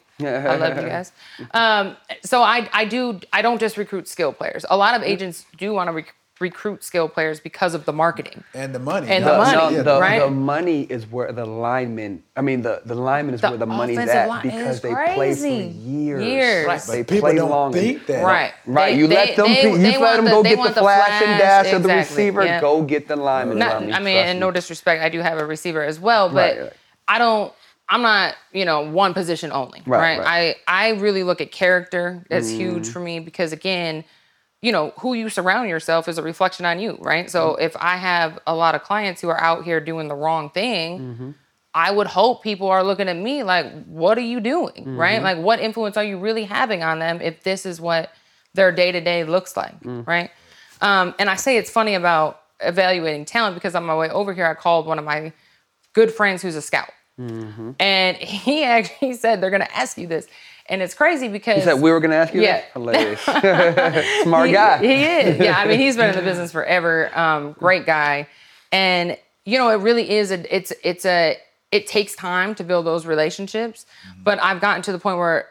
I 0.52 0.56
love 0.58 0.76
you 0.78 0.90
guys. 0.90 1.12
Um, 1.54 1.96
so 2.24 2.42
I 2.42 2.70
I 2.74 2.86
do 2.86 3.20
I 3.32 3.42
don't 3.42 3.60
just 3.60 3.78
recruit 3.78 4.08
skill 4.08 4.34
players. 4.34 4.66
A 4.70 4.76
lot 4.76 4.96
of 4.96 5.02
agents 5.04 5.46
do 5.58 5.74
want 5.74 5.88
to 5.88 5.94
rec- 5.94 6.14
recruit 6.40 6.84
skill 6.84 7.08
players 7.08 7.40
because 7.40 7.74
of 7.74 7.86
the 7.86 7.94
marketing. 7.94 8.44
And 8.54 8.74
the 8.74 8.80
money. 8.80 9.08
And 9.08 9.24
The, 9.24 9.32
the 9.32 9.38
money, 9.38 9.52
no, 9.58 9.70
yeah, 9.70 9.82
the, 9.84 10.00
right? 10.02 10.20
the 10.20 10.30
money 10.32 10.82
is 10.84 11.06
where 11.06 11.32
the 11.32 11.46
lineman. 11.46 12.24
I 12.36 12.42
mean, 12.42 12.62
the, 12.64 12.82
the 12.86 12.96
lineman 12.96 13.36
is 13.36 13.42
The 13.42 13.50
where 13.50 13.58
the 13.58 13.66
money's 13.68 13.98
offensive 13.98 14.16
at 14.32 14.42
because 14.44 14.76
is 14.78 14.82
they 14.82 14.94
play 14.94 15.36
for 15.36 15.46
years. 15.48 16.24
Years. 16.26 16.68
Right, 16.68 16.82
but 16.86 16.92
they 16.94 17.04
people 17.04 17.30
play 17.30 17.36
don't 17.36 17.50
long. 17.50 17.72
think 17.74 18.06
that. 18.08 18.24
Right. 18.24 18.52
Right. 18.66 18.92
They- 18.94 18.98
you 19.00 19.08
they- 19.08 19.16
let 19.16 19.36
them. 19.36 19.46
they- 19.48 19.62
you 19.72 19.78
they 19.78 19.98
let 19.98 20.16
them 20.18 20.26
go 20.26 20.44
they 20.44 20.56
get 20.56 20.64
the 20.64 20.70
the 20.74 20.82
flash 20.82 21.22
and 21.22 21.38
flash, 21.40 21.64
dash 21.66 21.74
of 21.74 21.84
the 21.84 21.90
receiver. 21.90 22.44
yeah. 22.44 22.60
Go 22.62 22.82
get 22.84 23.08
the 23.08 23.16
lineman. 23.16 23.60
Not, 23.60 23.82
Lummy, 23.82 23.94
I 23.94 24.00
mean, 24.00 24.16
trust 24.16 24.28
and 24.30 24.40
me. 24.40 24.46
no 24.46 24.52
disrespect, 24.52 25.04
I 25.04 25.10
do 25.10 25.20
have 25.20 25.38
a 25.38 25.46
receiver 25.46 25.84
as 25.84 26.00
well, 26.00 26.30
but 26.30 26.36
Right, 26.58 26.62
right. 26.64 26.74
I 27.08 27.18
don't. 27.20 27.54
I'm 27.90 28.02
not, 28.02 28.36
you 28.54 28.66
know, 28.66 28.90
one 28.90 29.14
position 29.14 29.52
only, 29.52 29.84
Right, 29.86 30.18
right? 30.18 30.20
right. 30.20 30.56
I 30.68 30.88
I 30.88 31.00
really 31.00 31.24
look 31.24 31.42
at 31.42 31.52
character. 31.52 32.26
That's 32.30 32.50
huge 32.50 32.88
mm. 32.88 32.92
for 32.94 33.00
me 33.02 33.20
because 33.20 33.52
again, 33.54 34.04
you 34.64 34.72
know, 34.72 34.94
who 35.00 35.14
you 35.14 35.28
surround 35.28 35.68
yourself 35.68 36.08
is 36.08 36.18
a 36.18 36.24
reflection 36.24 36.66
on 36.66 36.80
you, 36.80 36.98
right? 37.02 37.30
So 37.30 37.50
mm-hmm. 37.50 37.64
if 37.64 37.76
I 37.76 37.98
have 37.98 38.40
a 38.48 38.56
lot 38.56 38.76
of 38.76 38.84
clients 38.84 39.20
who 39.20 39.28
are 39.28 39.40
out 39.40 39.66
here 39.66 39.82
doing 39.82 40.08
the 40.08 40.16
wrong 40.16 40.50
thing, 40.50 41.00
mm-hmm. 41.00 41.32
I 41.74 41.92
would 41.92 42.08
hope 42.08 42.44
people 42.44 42.70
are 42.70 42.82
looking 42.82 43.10
at 43.10 43.18
me 43.18 43.44
like, 43.44 43.86
what 43.86 44.18
are 44.18 44.22
you 44.22 44.40
doing, 44.40 44.96
right? 44.96 45.16
Mm-hmm. 45.16 45.24
Like, 45.24 45.38
what 45.40 45.60
influence 45.60 45.98
are 45.98 46.04
you 46.04 46.18
really 46.18 46.46
having 46.46 46.82
on 46.82 47.00
them 47.00 47.20
if 47.20 47.44
this 47.44 47.66
is 47.66 47.82
what 47.82 48.12
their 48.54 48.72
day 48.72 48.94
to 48.94 49.02
day 49.02 49.26
looks 49.26 49.58
like, 49.58 49.78
mm. 49.82 50.08
right? 50.08 50.32
Um, 50.80 51.14
and 51.20 51.30
I 51.30 51.36
say 51.36 51.58
it's 51.58 51.70
funny 51.70 51.96
about 51.96 52.40
evaluating 52.62 53.26
talent 53.26 53.56
because 53.56 53.76
on 53.76 53.84
my 53.84 53.98
way 53.98 54.10
over 54.12 54.34
here, 54.34 54.46
I 54.46 54.54
called 54.54 54.86
one 54.86 54.98
of 54.98 55.04
my 55.04 55.34
good 55.92 56.10
friends 56.10 56.42
who's 56.42 56.56
a 56.56 56.62
scout. 56.62 56.90
And 57.82 58.16
he 58.46 58.64
actually 58.64 59.14
said, 59.16 59.42
they're 59.42 59.50
going 59.50 59.62
to 59.62 59.76
ask 59.76 59.98
you 59.98 60.08
this. 60.08 60.26
And 60.68 60.82
it's 60.82 60.94
crazy 60.94 61.28
because. 61.28 61.58
He 61.58 61.62
said 61.62 61.82
we 61.82 61.92
were 61.92 62.00
going 62.00 62.12
to 62.12 62.18
ask 62.18 62.34
you. 62.34 62.42
Yeah. 62.42 62.62
that? 62.62 62.72
Hilarious. 62.74 63.22
Smart 64.24 64.48
he, 64.48 64.54
guy. 64.54 64.78
He 64.78 65.04
is. 65.04 65.40
Yeah. 65.40 65.58
I 65.58 65.68
mean, 65.68 65.80
he's 65.80 65.98
been 65.98 66.10
in 66.10 66.16
the 66.16 66.22
business 66.22 66.52
forever. 66.54 67.18
Um, 67.18 67.54
great 67.54 67.86
guy. 67.86 68.28
And, 68.72 69.18
you 69.46 69.58
know, 69.58 69.70
it 69.70 69.82
really 69.82 70.10
is 70.10 70.32
a, 70.32 70.56
it's, 70.56 70.72
it's 70.84 71.06
a, 71.06 71.38
it 71.72 71.88
takes 71.88 72.16
time 72.16 72.56
to 72.56 72.64
build 72.64 72.86
those 72.86 73.06
relationships. 73.06 73.86
But 74.24 74.42
I've 74.42 74.62
gotten 74.62 74.82
to 74.84 74.92
the 74.92 75.00
point 75.00 75.18
where, 75.18 75.48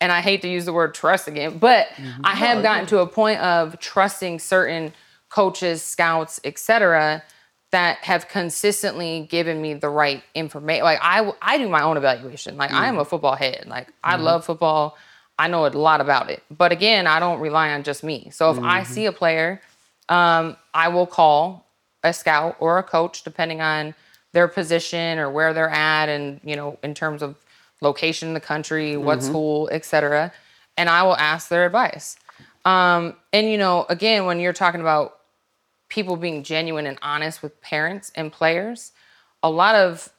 and 0.00 0.12
I 0.12 0.20
hate 0.20 0.42
to 0.42 0.48
use 0.48 0.64
the 0.64 0.72
word 0.72 0.94
trust 0.94 1.28
again, 1.28 1.58
but 1.58 1.88
I 2.22 2.34
have 2.34 2.62
gotten 2.62 2.86
to 2.86 2.98
a 2.98 3.06
point 3.06 3.40
of 3.40 3.78
trusting 3.80 4.38
certain 4.38 4.92
coaches, 5.28 5.82
scouts, 5.82 6.40
etc., 6.44 7.22
that 7.74 7.98
have 8.04 8.28
consistently 8.28 9.26
given 9.28 9.60
me 9.60 9.74
the 9.74 9.88
right 9.88 10.22
information. 10.32 10.84
Like 10.84 11.00
I, 11.02 11.32
I 11.42 11.58
do 11.58 11.68
my 11.68 11.82
own 11.82 11.96
evaluation. 11.96 12.56
Like 12.56 12.72
I 12.72 12.86
am 12.86 12.98
a 12.98 13.04
football 13.04 13.34
head. 13.34 13.64
Like 13.66 13.88
I 14.04 14.14
love 14.14 14.44
football. 14.44 14.96
I 15.40 15.48
know 15.48 15.66
a 15.66 15.70
lot 15.70 16.00
about 16.00 16.30
it. 16.30 16.40
But 16.56 16.70
again, 16.70 17.08
I 17.08 17.18
don't 17.18 17.40
rely 17.40 17.72
on 17.72 17.82
just 17.82 18.04
me. 18.04 18.28
So 18.30 18.52
if 18.52 18.60
I 18.60 18.84
see 18.84 19.06
a 19.06 19.12
player, 19.12 19.60
um, 20.08 20.56
I 20.72 20.86
will 20.86 21.08
call 21.08 21.66
a 22.04 22.12
scout 22.12 22.54
or 22.60 22.78
a 22.78 22.84
coach, 22.84 23.24
depending 23.24 23.60
on 23.60 23.96
their 24.30 24.46
position 24.46 25.18
or 25.18 25.28
where 25.28 25.52
they're 25.52 25.68
at, 25.68 26.08
and 26.08 26.40
you 26.44 26.54
know, 26.54 26.78
in 26.84 26.94
terms 26.94 27.22
of 27.22 27.34
location 27.80 28.28
in 28.28 28.34
the 28.34 28.40
country, 28.40 28.96
what 28.96 29.20
school, 29.20 29.68
etc. 29.72 30.32
And 30.76 30.88
I 30.88 31.02
will 31.02 31.16
ask 31.16 31.48
their 31.48 31.66
advice. 31.66 32.16
Um, 32.64 33.16
and 33.32 33.50
you 33.50 33.58
know, 33.58 33.84
again, 33.88 34.26
when 34.26 34.38
you're 34.38 34.52
talking 34.52 34.80
about 34.80 35.18
people 35.88 36.16
being 36.16 36.42
genuine 36.42 36.86
and 36.86 36.98
honest 37.02 37.42
with 37.42 37.60
parents 37.60 38.10
and 38.14 38.32
players, 38.32 38.92
a 39.42 39.50
lot 39.50 39.74
of 39.74 40.10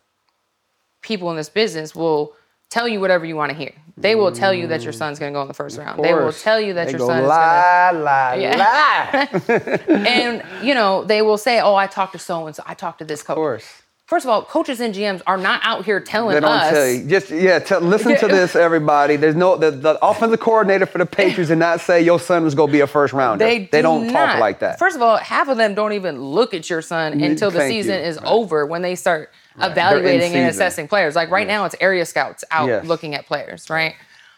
people 1.02 1.30
in 1.32 1.36
this 1.38 1.50
business 1.50 1.96
will 1.96 2.34
tell 2.70 2.88
you 2.88 3.00
whatever 3.00 3.26
you 3.26 3.36
want 3.36 3.52
to 3.52 3.58
hear. 3.58 3.72
They 3.98 4.16
will 4.16 4.32
tell 4.32 4.54
you 4.54 4.68
that 4.68 4.84
your 4.84 4.94
son's 4.94 5.20
going 5.20 5.32
to 5.32 5.38
go 5.38 5.42
in 5.42 5.48
the 5.48 5.54
first 5.54 5.78
round. 5.78 6.04
They 6.04 6.14
will 6.14 6.34
tell 6.34 6.60
you 6.60 6.74
that 6.74 6.86
They 6.86 6.92
your 6.92 7.00
go 7.00 7.08
son 7.08 7.24
is 7.24 7.30
going 7.30 7.32
to 7.32 7.36
lie, 7.38 7.92
lie, 7.92 8.36
Yeah. 8.36 8.58
lie. 8.58 9.80
and 9.90 10.44
you 10.66 10.74
know 10.74 11.04
they 11.04 11.22
will 11.22 11.38
say, 11.38 11.60
"Oh, 11.62 11.76
I 11.76 11.88
talked 11.88 12.14
to 12.14 12.20
so 12.20 12.46
and 12.48 12.56
so. 12.56 12.64
I 12.66 12.74
talked 12.74 13.00
to 13.00 13.06
this 13.06 13.24
coach." 13.24 13.64
First 14.08 14.24
of 14.24 14.30
all, 14.30 14.44
coaches 14.44 14.80
and 14.82 14.94
GMs 14.94 15.24
are 15.26 15.38
not 15.38 15.62
out 15.64 15.84
here 15.84 16.00
telling 16.00 16.36
They 16.36 16.40
don't 16.40 16.52
us. 16.52 16.70
tell 16.70 16.88
you. 16.88 17.08
Just 17.08 17.32
yeah, 17.32 17.58
tell, 17.58 17.82
listen 17.82 18.16
to 18.18 18.28
this, 18.30 18.56
everybody. 18.56 19.16
There's 19.16 19.36
no 19.36 19.58
the, 19.58 19.72
the 19.72 19.98
offensive 20.06 20.40
coordinator 20.40 20.86
for 20.86 21.00
the 21.00 21.08
Patriots 21.08 21.50
did 21.50 21.58
not 21.58 21.82
say 21.82 22.02
your 22.04 22.20
son 22.20 22.44
was 22.44 22.54
gonna 22.54 22.72
be 22.72 22.82
a 22.82 22.88
first 22.88 23.14
rounder. 23.14 23.44
They, 23.44 23.60
do 23.60 23.68
they 23.72 23.82
don't 23.82 24.06
not. 24.06 24.14
talk 24.14 24.40
like 24.40 24.60
that. 24.60 24.78
First 24.78 24.96
of 24.96 25.02
all, 25.02 25.18
half 25.18 25.48
of 25.48 25.58
them 25.58 25.74
don't 25.74 25.94
even 25.94 26.22
look 26.22 26.54
at 26.54 26.70
your 26.70 26.84
son 26.84 27.20
mm, 27.20 27.26
until 27.26 27.50
the 27.50 27.60
thank 27.60 27.72
season 27.72 27.96
you. 28.00 28.06
is 28.06 28.18
Right. 28.18 28.26
over 28.28 28.68
when 28.68 28.84
they 28.84 28.94
start 28.94 29.32
evaluating 29.60 30.36
and 30.36 30.50
assessing 30.52 30.88
players. 30.88 31.16
Like 31.16 31.32
right 31.32 31.48
now, 31.48 31.66
it's 31.66 31.76
area 31.82 32.06
scouts 32.06 32.44
out 32.52 32.68
Yes. 32.68 32.86
looking 32.86 33.16
at 33.16 33.26
players, 33.26 33.72
right? 33.72 33.96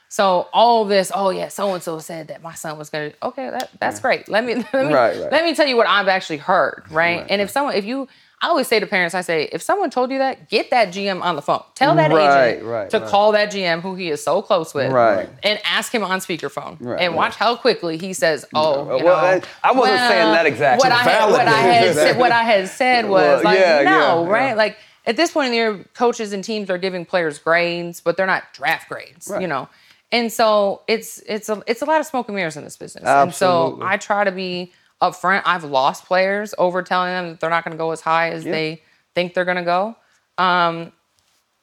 So 0.07 0.47
all 0.53 0.85
this, 0.85 1.11
oh 1.13 1.31
yeah, 1.31 1.49
so 1.49 1.73
and 1.73 1.83
so 1.83 1.99
said 1.99 2.29
that 2.29 2.41
my 2.41 2.53
son 2.53 2.77
was 2.77 2.89
gonna. 2.89 3.11
Okay, 3.21 3.49
that 3.49 3.71
that's 3.81 3.99
great. 3.99 4.29
Let 4.29 4.45
me 4.45 4.55
let 4.73 4.73
me 4.73 4.93
Right, 4.93 5.19
right. 5.19 5.31
let 5.33 5.43
me 5.43 5.53
tell 5.53 5.67
you 5.67 5.75
what 5.75 5.87
I've 5.87 6.07
actually 6.07 6.37
heard, 6.37 6.83
right? 6.89 7.25
and 7.29 7.41
if 7.41 7.49
someone, 7.49 7.75
if 7.75 7.83
you, 7.83 8.07
I 8.39 8.49
always 8.49 8.67
say 8.67 8.79
to 8.79 8.85
parents, 8.85 9.15
I 9.15 9.21
say, 9.21 9.49
if 9.51 9.63
someone 9.63 9.89
told 9.89 10.11
you 10.11 10.19
that, 10.19 10.47
get 10.47 10.69
that 10.69 10.89
GM 10.89 11.23
on 11.23 11.35
the 11.35 11.41
phone. 11.41 11.63
Tell 11.73 11.95
that 11.95 12.11
Right, 12.11 12.51
agent 12.57 12.65
right, 12.67 12.89
to 12.91 12.99
right. 12.99 13.09
call 13.09 13.31
that 13.31 13.51
GM 13.51 13.81
who 13.81 13.95
he 13.95 14.09
is 14.09 14.23
so 14.23 14.43
close 14.43 14.75
with, 14.75 14.91
Right. 14.91 15.27
and 15.41 15.59
ask 15.65 15.91
him 15.91 16.03
on 16.03 16.19
speakerphone, 16.19 16.77
Right, 16.79 17.01
and 17.01 17.15
watch 17.15 17.35
how 17.35 17.55
quickly 17.55 17.97
he 17.97 18.13
says, 18.13 18.45
uh, 18.53 18.61
"Oh, 18.61 18.97
you 18.97 19.03
Well, 19.05 19.15
know, 19.37 19.41
I- 19.63 19.69
I 19.69 19.71
wasn't 19.71 19.99
saying 20.01 20.31
that 20.33 20.45
exactly. 20.45 20.87
What 20.87 20.91
I 20.91 21.01
had, 21.03 21.31
what 21.31 21.47
I 21.47 21.51
had 21.51 21.95
said, 21.95 22.17
what 22.19 22.31
I 22.31 22.43
had 22.43 22.67
said 22.81 23.09
was 23.09 23.37
Well, 23.37 23.43
like, 23.43 23.59
yeah, 23.59 23.81
no, 23.81 24.25
yeah, 24.25 24.29
right? 24.31 24.47
yeah. 24.49 24.53
Like 24.53 24.77
at 25.07 25.17
this 25.17 25.31
point 25.31 25.45
in 25.47 25.51
the 25.53 25.57
year, 25.57 25.85
coaches 25.95 26.31
and 26.31 26.43
teams 26.43 26.69
are 26.69 26.77
giving 26.77 27.05
players 27.05 27.39
grades, 27.39 28.01
but 28.01 28.17
they're 28.17 28.27
not 28.27 28.43
draft 28.53 28.87
grades, 28.87 29.31
you 29.39 29.47
know. 29.47 29.67
And 30.11 30.31
so 30.31 30.83
it's 30.87 31.17
it's 31.27 31.49
a 31.49 31.63
it's 31.65 31.81
a 31.81 31.85
lot 31.85 31.99
of 32.01 32.05
smoke 32.05 32.27
and 32.29 32.35
mirrors 32.35 32.55
in 32.55 32.63
this 32.63 32.77
business. 32.77 33.03
And 33.03 33.33
so 33.33 33.79
I 33.81 33.97
try 33.97 34.23
to 34.25 34.31
be 34.31 34.71
upfront. 35.01 35.43
I've 35.45 35.63
lost 35.63 36.05
players 36.05 36.53
over 36.57 36.81
telling 36.81 37.09
them 37.11 37.29
that 37.31 37.39
they're 37.39 37.49
not 37.49 37.63
going 37.63 37.71
to 37.73 37.77
go 37.77 37.91
as 37.91 38.01
high 38.01 38.29
as 38.31 38.45
Yeah. 38.45 38.51
they 38.51 38.81
think 39.15 39.33
they're 39.33 39.45
going 39.45 39.57
to 39.57 39.63
go. 39.63 39.95
Um, 40.37 40.91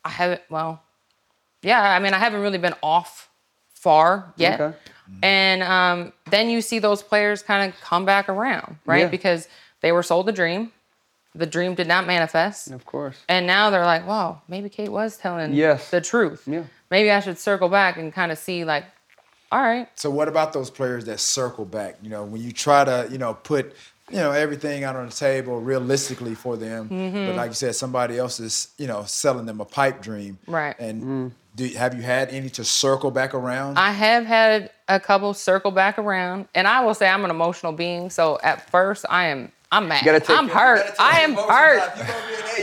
I 0.04 0.10
haven't. 0.10 0.42
Well, 0.50 0.82
yeah. 1.62 1.80
I 1.82 1.98
mean, 1.98 2.14
I 2.14 2.18
haven't 2.18 2.40
really 2.42 2.58
been 2.58 2.74
off 2.82 3.28
far 3.74 4.32
yet. 4.36 4.60
Okay. 4.60 4.76
And 5.22 5.62
um, 5.62 6.12
then 6.30 6.48
you 6.48 6.60
see 6.62 6.78
those 6.78 7.02
players 7.02 7.42
kind 7.42 7.70
of 7.72 7.78
come 7.80 8.04
back 8.04 8.28
around, 8.28 8.76
right? 8.86 9.00
Yeah. 9.02 9.08
Because 9.08 9.48
they 9.80 9.92
were 9.92 10.02
sold 10.02 10.28
a 10.28 10.32
dream. 10.32 10.72
The 11.34 11.46
dream 11.46 11.74
did 11.74 11.88
not 11.88 12.06
manifest. 12.06 12.70
Of 12.70 12.86
course. 12.86 13.18
And 13.28 13.46
now 13.46 13.68
they're 13.70 13.84
like, 13.84 14.06
wow, 14.06 14.40
maybe 14.48 14.68
Kate 14.68 14.88
was 14.90 15.16
telling 15.16 15.52
Yes. 15.52 15.90
the 15.90 16.00
truth. 16.00 16.44
Yeah. 16.46 16.62
Maybe 16.90 17.10
I 17.10 17.20
should 17.20 17.38
circle 17.38 17.68
back 17.68 17.96
and 17.96 18.12
kind 18.12 18.30
of 18.30 18.38
see, 18.38 18.64
like, 18.64 18.84
all 19.54 19.62
right, 19.62 19.88
So 19.94 20.10
what 20.10 20.26
about 20.28 20.52
those 20.52 20.68
players 20.70 21.04
that 21.04 21.20
circle 21.20 21.64
back? 21.64 21.96
You 22.02 22.10
know, 22.10 22.24
when 22.24 22.42
you 22.42 22.50
try 22.50 22.84
to, 22.84 23.08
you 23.10 23.18
know, 23.18 23.34
put, 23.34 23.74
you 24.10 24.16
know, 24.16 24.32
everything 24.32 24.82
out 24.82 24.96
on 24.96 25.06
the 25.06 25.12
table 25.12 25.60
realistically 25.60 26.34
for 26.34 26.56
them, 26.56 26.88
Mm-hmm. 26.88 27.26
but 27.26 27.36
like 27.36 27.50
you 27.50 27.54
said, 27.54 27.74
somebody 27.76 28.18
else 28.18 28.40
is, 28.40 28.68
you 28.78 28.86
know, 28.88 29.04
selling 29.04 29.46
them 29.46 29.60
a 29.60 29.64
pipe 29.64 30.02
dream. 30.02 30.38
Right. 30.48 30.74
And 30.80 31.32
do 31.54 31.66
have 31.68 31.94
you 31.94 32.02
had 32.02 32.30
any 32.30 32.50
to 32.50 32.64
circle 32.64 33.12
back 33.12 33.32
around? 33.32 33.78
I 33.78 33.92
have 33.92 34.26
had 34.26 34.70
a 34.88 34.98
couple 34.98 35.32
circle 35.34 35.70
back 35.70 35.98
around, 36.00 36.48
and 36.54 36.66
I 36.66 36.84
will 36.84 36.94
say 36.94 37.08
I'm 37.08 37.24
an 37.24 37.30
emotional 37.30 37.70
being. 37.72 38.10
So 38.10 38.40
at 38.42 38.68
first, 38.70 39.06
I 39.08 39.26
am 39.26 39.52
I'm 39.70 39.86
mad. 39.88 40.04
gotta 40.04 40.20
take 40.20 40.36
I'm 40.36 40.48
hurt. 40.48 40.84
I 40.98 41.20
am 41.20 41.34
hurt. 41.34 41.82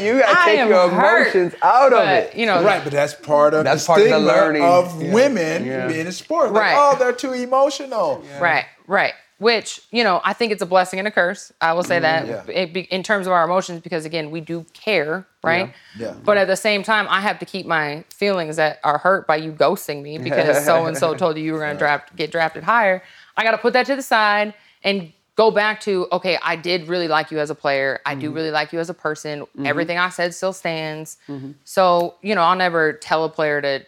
You 0.01 0.19
gotta 0.19 0.39
I 0.39 0.45
take 0.45 0.59
am 0.59 0.69
your 0.69 0.89
hurt, 0.89 1.21
emotions 1.35 1.53
out 1.61 1.93
of 1.93 1.99
But 1.99 2.07
it. 2.23 2.35
you 2.35 2.45
know, 2.45 2.63
Right, 2.63 2.83
but 2.83 2.91
that's 2.93 3.13
part 3.13 3.53
of 3.53 3.63
That's 3.63 3.83
the 3.83 3.87
part 3.87 4.01
of 4.01 4.09
the 4.09 4.19
learning. 4.19 4.63
of 4.63 5.01
Yeah. 5.01 5.13
women 5.13 5.65
Yeah. 5.65 5.87
being 5.87 6.05
in 6.05 6.11
sport. 6.11 6.51
Like, 6.53 6.61
Right. 6.61 6.75
oh, 6.77 6.95
they're 6.97 7.13
too 7.13 7.33
emotional. 7.33 8.23
Right, 8.39 8.65
right. 8.87 9.13
Which 9.37 9.81
you 9.89 10.03
know, 10.03 10.21
I 10.23 10.33
think 10.33 10.51
it's 10.51 10.61
a 10.61 10.67
blessing 10.67 10.99
and 10.99 11.07
a 11.07 11.11
curse. 11.11 11.51
I 11.59 11.73
will 11.73 11.83
say 11.83 11.97
mm, 11.97 12.01
that 12.03 12.27
yeah. 12.27 12.41
It 12.47 12.73
be- 12.73 12.81
in 12.93 13.01
terms 13.01 13.25
of 13.25 13.33
our 13.33 13.43
emotions, 13.43 13.81
because 13.81 14.05
again, 14.05 14.29
we 14.29 14.39
do 14.39 14.67
care, 14.73 15.25
right? 15.43 15.73
Yeah. 15.97 16.07
Yeah. 16.09 16.13
But 16.23 16.37
at 16.37 16.45
the 16.47 16.55
same 16.55 16.83
time, 16.83 17.07
I 17.09 17.21
have 17.21 17.39
to 17.39 17.45
keep 17.45 17.65
my 17.65 18.03
feelings 18.15 18.57
that 18.57 18.79
are 18.83 18.99
hurt 18.99 19.25
by 19.25 19.37
you 19.37 19.51
ghosting 19.51 20.03
me 20.03 20.19
because 20.19 20.63
so 20.63 20.85
and 20.85 20.95
so 20.95 21.15
told 21.15 21.37
you 21.37 21.43
you 21.43 21.53
were 21.53 21.59
going 21.59 21.73
to 21.73 21.79
draft 21.79 22.15
get 22.15 22.31
drafted 22.31 22.63
higher. 22.63 23.01
I 23.35 23.43
got 23.43 23.51
to 23.51 23.57
put 23.57 23.73
that 23.73 23.87
to 23.87 23.95
the 23.95 24.03
side 24.03 24.53
and 24.83 25.11
go 25.35 25.51
back 25.51 25.79
to 25.81 26.07
okay, 26.11 26.37
I 26.43 26.55
did 26.55 26.87
really 26.87 27.07
like 27.07 27.31
you 27.31 27.39
as 27.39 27.49
a 27.49 27.55
player. 27.55 27.99
I 28.05 28.15
do 28.15 28.27
mm-hmm. 28.27 28.35
really 28.35 28.51
like 28.51 28.73
you 28.73 28.79
as 28.79 28.89
a 28.89 28.93
person. 28.93 29.41
Mm-hmm. 29.41 29.65
Everything 29.65 29.97
I 29.97 30.09
said 30.09 30.33
still 30.33 30.53
stands. 30.53 31.17
Mm-hmm. 31.27 31.51
So 31.63 32.15
you 32.21 32.35
know, 32.35 32.41
I'll 32.41 32.55
never 32.55 32.93
tell 32.93 33.23
a 33.23 33.29
player 33.29 33.61
to 33.61 33.85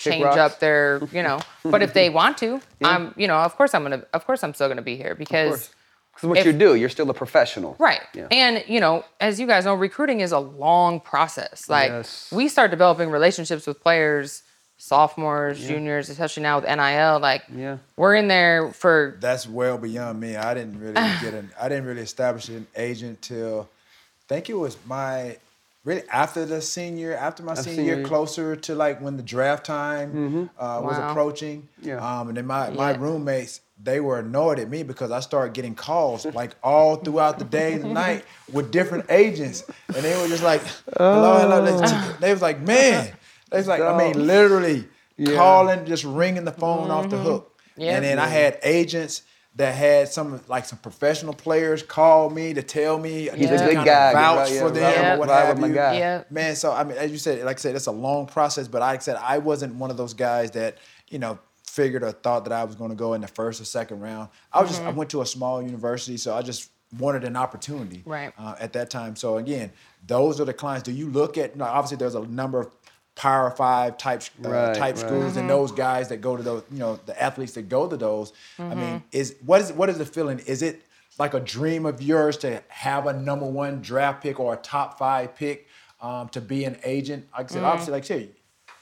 change 0.00 0.24
up 0.24 0.58
their, 0.60 1.00
you 1.12 1.22
know. 1.22 1.40
But 1.62 1.82
if 1.82 1.92
they 1.92 2.10
want 2.20 2.38
to, 2.38 2.60
I'm, 2.82 3.14
you 3.16 3.28
know, 3.28 3.36
of 3.36 3.56
course 3.56 3.74
I'm 3.74 3.82
gonna, 3.82 4.04
of 4.12 4.26
course 4.26 4.42
I'm 4.42 4.54
still 4.54 4.68
gonna 4.68 4.82
be 4.82 4.96
here 4.96 5.14
because, 5.14 5.70
Because 6.14 6.28
what 6.28 6.38
if- 6.38 6.46
you 6.46 6.52
do, 6.52 6.74
you're 6.74 6.88
still 6.88 7.08
a 7.10 7.14
professional. 7.14 7.76
right. 7.78 8.00
Yeah. 8.14 8.28
And 8.30 8.64
you 8.66 8.80
know, 8.80 9.04
as 9.20 9.38
you 9.38 9.46
guys 9.46 9.64
know, 9.64 9.74
recruiting 9.74 10.20
is 10.20 10.32
a 10.32 10.38
long 10.38 11.00
process. 11.00 11.68
Like 11.68 11.90
Yes. 11.90 12.32
we 12.32 12.48
start 12.48 12.70
developing 12.70 13.10
relationships 13.10 13.66
with 13.66 13.80
players, 13.80 14.42
sophomores, 14.80 15.60
juniors, 15.60 16.08
especially 16.08 16.42
now 16.42 16.58
with 16.58 16.68
NIL. 16.68 17.20
Like 17.20 17.42
Yeah. 17.54 17.76
we're 17.96 18.14
in 18.14 18.28
there 18.28 18.72
for 18.72 19.16
That's 19.20 19.46
well 19.46 19.78
beyond 19.78 20.18
me. 20.18 20.36
I 20.36 20.54
didn't 20.54 20.80
really 20.80 20.94
get 21.20 21.34
an 21.34 21.50
I 21.60 21.68
didn't 21.68 21.84
really 21.84 22.02
establish 22.02 22.48
an 22.48 22.66
agent 22.76 23.22
till 23.22 23.68
I 23.70 24.24
think 24.28 24.48
it 24.48 24.54
was 24.54 24.76
my 24.86 25.36
really 25.84 26.02
after 26.10 26.44
the 26.46 26.60
senior 26.62 27.14
after 27.14 27.42
my 27.42 27.54
senior, 27.54 27.76
senior 27.76 27.84
year 27.84 27.96
year. 27.98 28.06
closer 28.06 28.56
to 28.56 28.74
like 28.74 29.00
when 29.00 29.16
the 29.16 29.22
draft 29.22 29.64
time 29.66 30.50
uh, 30.58 30.80
was 30.82 30.98
Wow. 30.98 31.10
approaching. 31.10 31.68
Yeah. 31.82 31.96
Um, 32.20 32.28
and 32.28 32.36
then 32.38 32.46
my, 32.46 32.70
my 32.70 32.92
roommates 32.94 33.60
they 33.82 33.98
were 33.98 34.18
annoyed 34.18 34.58
at 34.58 34.68
me 34.68 34.82
because 34.82 35.10
I 35.10 35.20
started 35.20 35.54
getting 35.54 35.74
calls 35.74 36.26
like 36.26 36.50
all 36.62 36.96
throughout 36.96 37.38
the 37.38 37.46
day 37.46 37.72
and 37.72 37.82
the 37.84 37.88
night 37.88 38.26
with 38.52 38.70
different 38.70 39.06
agents, 39.10 39.64
and 39.88 40.04
they 40.04 40.14
were 40.20 40.28
just 40.28 40.42
like, 40.42 40.60
"Hello, 40.98 41.38
hello." 41.40 41.64
They, 41.64 42.26
they 42.26 42.30
was 42.30 42.42
like, 42.42 42.60
"Man," 42.60 43.10
they 43.50 43.58
was 43.58 43.66
like, 43.68 43.80
I 43.80 43.96
mean, 43.96 44.26
literally 44.26 44.84
Yeah. 45.16 45.36
calling, 45.36 45.84
just 45.86 46.04
ringing 46.04 46.44
the 46.44 46.52
phone 46.52 46.90
off 46.90 47.10
the 47.10 47.18
hook. 47.18 47.60
Yeah. 47.76 47.96
And 47.96 48.04
then 48.04 48.18
I 48.18 48.26
had 48.28 48.58
agents 48.62 49.22
that 49.56 49.74
had 49.74 50.08
some 50.08 50.40
like 50.48 50.64
some 50.64 50.78
professional 50.78 51.34
players 51.34 51.82
call 51.82 52.30
me 52.30 52.54
to 52.54 52.62
tell 52.62 52.98
me 52.98 53.28
He's 53.34 53.50
a 53.50 53.58
to 53.58 53.64
good 53.74 53.84
guy. 53.84 54.12
vouch 54.12 54.50
yeah, 54.52 54.60
for 54.60 54.70
them 54.70 54.82
right, 55.04 55.14
or 55.14 55.18
what 55.18 55.28
have 55.28 55.58
you. 55.58 55.74
Yeah. 55.74 56.22
Man, 56.30 56.54
so 56.54 56.72
I 56.72 56.84
mean, 56.84 56.96
as 56.96 57.10
you 57.10 57.18
said, 57.18 57.44
like 57.44 57.56
I 57.56 57.60
said, 57.60 57.74
it's 57.74 57.86
a 57.86 57.90
long 57.92 58.26
process. 58.26 58.68
But 58.68 58.80
like 58.82 59.00
I 59.00 59.02
said, 59.02 59.16
I 59.16 59.38
wasn't 59.38 59.74
one 59.74 59.90
of 59.90 59.96
those 59.96 60.14
guys 60.14 60.52
that 60.52 60.78
you 61.08 61.18
know 61.18 61.38
figured 61.66 62.02
or 62.04 62.12
thought 62.12 62.44
that 62.44 62.52
I 62.52 62.64
was 62.64 62.76
going 62.76 62.90
to 62.90 62.96
go 62.96 63.14
in 63.14 63.20
the 63.20 63.28
first 63.28 63.60
or 63.60 63.64
second 63.64 64.00
round. 64.00 64.28
I 64.52 64.60
was 64.60 64.70
just 64.70 64.82
I 64.82 64.90
went 64.90 65.10
to 65.10 65.22
a 65.22 65.26
small 65.26 65.60
university, 65.62 66.16
so 66.16 66.34
I 66.34 66.42
just 66.42 66.70
wanted 66.98 67.22
an 67.24 67.36
opportunity 67.36 68.02
Right. 68.04 68.32
uh, 68.38 68.54
at 68.58 68.72
that 68.72 68.90
time. 68.90 69.14
So 69.16 69.36
again, 69.38 69.70
those 70.06 70.40
are 70.40 70.44
the 70.44 70.52
clients. 70.54 70.84
Do 70.84 70.92
you 70.92 71.08
look 71.08 71.38
at? 71.38 71.52
You 71.52 71.58
know, 71.58 71.64
obviously, 71.64 71.96
there's 71.96 72.14
a 72.14 72.22
number 72.26 72.60
of 72.60 72.79
Power 73.20 73.50
Five 73.50 73.98
type 73.98 74.22
uh, 74.44 74.48
Right, 74.48 74.74
type 74.74 74.96
right. 74.96 74.98
schools, 74.98 75.36
and 75.36 75.48
those 75.48 75.72
guys 75.72 76.08
that 76.08 76.22
go 76.22 76.36
to 76.38 76.42
those, 76.42 76.62
you 76.72 76.78
know, 76.78 76.98
the 77.04 77.22
athletes 77.22 77.52
that 77.52 77.68
go 77.68 77.86
to 77.86 77.96
those. 77.96 78.32
I 78.58 78.62
Mm-hmm. 78.62 78.80
mean, 78.80 79.02
is 79.12 79.36
what 79.44 79.60
is 79.60 79.72
what 79.72 79.90
is 79.90 79.98
the 79.98 80.06
feeling? 80.06 80.38
Is 80.46 80.62
it 80.62 80.82
like 81.18 81.34
a 81.34 81.40
dream 81.40 81.84
of 81.84 82.00
yours 82.00 82.38
to 82.38 82.62
have 82.68 83.06
a 83.06 83.12
number 83.12 83.44
one 83.44 83.82
draft 83.82 84.22
pick 84.22 84.40
or 84.40 84.54
a 84.54 84.56
top 84.56 84.98
five 84.98 85.36
pick 85.36 85.68
um, 86.00 86.30
to 86.30 86.40
be 86.40 86.64
an 86.64 86.78
agent? 86.82 87.26
Like 87.36 87.44
I 87.44 87.48
said, 87.48 87.56
Mm-hmm. 87.58 87.66
obviously, 87.66 87.92
like 87.92 88.04
I 88.04 88.06
said, 88.06 88.28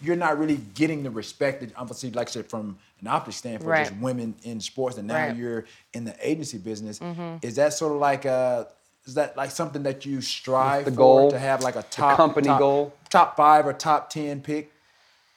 you're 0.01 0.15
not 0.27 0.39
really 0.39 0.59
getting 0.75 1.03
the 1.03 1.11
respect 1.11 1.61
that 1.63 1.73
obviously, 1.77 2.13
like 2.13 2.29
I 2.29 2.31
said, 2.31 2.47
from 2.49 2.79
an 3.01 3.09
optic 3.09 3.35
standpoint, 3.35 3.71
Right. 3.71 3.89
just 3.89 4.01
women 4.01 4.37
in 4.45 4.61
sports, 4.61 4.99
and 4.99 5.09
now 5.09 5.27
Right. 5.27 5.35
you're 5.37 5.65
in 5.95 6.05
the 6.05 6.15
agency 6.23 6.59
business. 6.59 7.01
Is 7.43 7.57
that 7.57 7.73
sort 7.73 7.93
of 7.93 7.99
like 7.99 8.25
a 8.25 8.69
is 9.07 9.15
that 9.15 9.37
like 9.39 9.51
something 9.51 9.85
that 9.85 10.05
you 10.05 10.21
strive 10.21 10.85
the 10.85 10.91
for 10.91 10.97
goal, 10.99 11.31
to 11.31 11.39
have 11.39 11.63
like 11.63 11.77
a 11.77 11.83
top 11.91 12.17
company 12.19 12.47
top- 12.49 12.59
goal? 12.61 12.93
Top 13.11 13.37
five 13.37 13.67
or 13.67 13.73
top 13.73 14.11
ten 14.11 14.41
pick? 14.41 14.73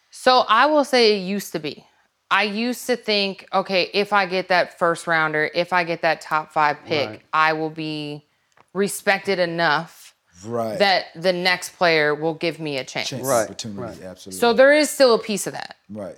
So 0.10 0.44
I 0.48 0.66
will 0.66 0.84
say 0.84 1.18
it 1.18 1.24
used 1.24 1.52
to 1.54 1.60
be. 1.60 1.86
I 2.30 2.44
used 2.44 2.88
to 2.88 2.96
think, 2.96 3.48
okay, 3.54 3.90
if 3.94 4.14
I 4.14 4.26
get 4.26 4.48
that 4.48 4.80
first 4.80 5.06
rounder, 5.06 5.50
if 5.54 5.74
I 5.74 5.84
get 5.84 6.02
that 6.04 6.22
top 6.22 6.54
five 6.54 6.78
pick, 6.86 7.10
Right. 7.10 7.22
I 7.34 7.54
will 7.54 7.70
be 7.70 8.26
respected 8.74 9.38
enough 9.38 10.16
Right. 10.46 10.80
that 10.80 11.08
the 11.16 11.34
next 11.34 11.76
player 11.76 12.16
will 12.16 12.34
give 12.34 12.60
me 12.60 12.78
a 12.78 12.84
chance. 12.86 13.10
chance 13.10 13.28
Right, 13.28 13.44
opportunity, 13.44 13.82
right. 13.82 14.02
absolutely. 14.02 14.40
So 14.40 14.54
there 14.54 14.74
is 14.74 14.90
still 14.90 15.14
a 15.14 15.20
piece 15.20 15.46
of 15.46 15.54
that. 15.54 15.76
right. 15.90 16.16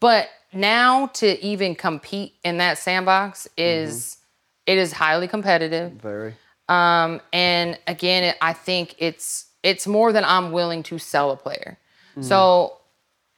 But 0.00 0.28
now 0.52 1.08
to 1.14 1.44
even 1.44 1.74
compete 1.74 2.34
in 2.44 2.58
that 2.58 2.78
sandbox 2.78 3.46
is 3.56 4.18
it 4.66 4.78
is 4.78 4.92
highly 4.92 5.28
competitive. 5.28 5.92
Very. 5.92 6.34
Um, 6.68 7.20
and 7.32 7.78
again, 7.86 8.24
it, 8.24 8.36
I 8.40 8.52
think 8.52 8.94
it's 8.98 9.46
it's 9.62 9.86
more 9.86 10.12
than 10.12 10.24
I'm 10.24 10.52
willing 10.52 10.82
to 10.84 10.98
sell 10.98 11.30
a 11.30 11.36
player. 11.36 11.78
Mm. 12.16 12.24
So 12.24 12.76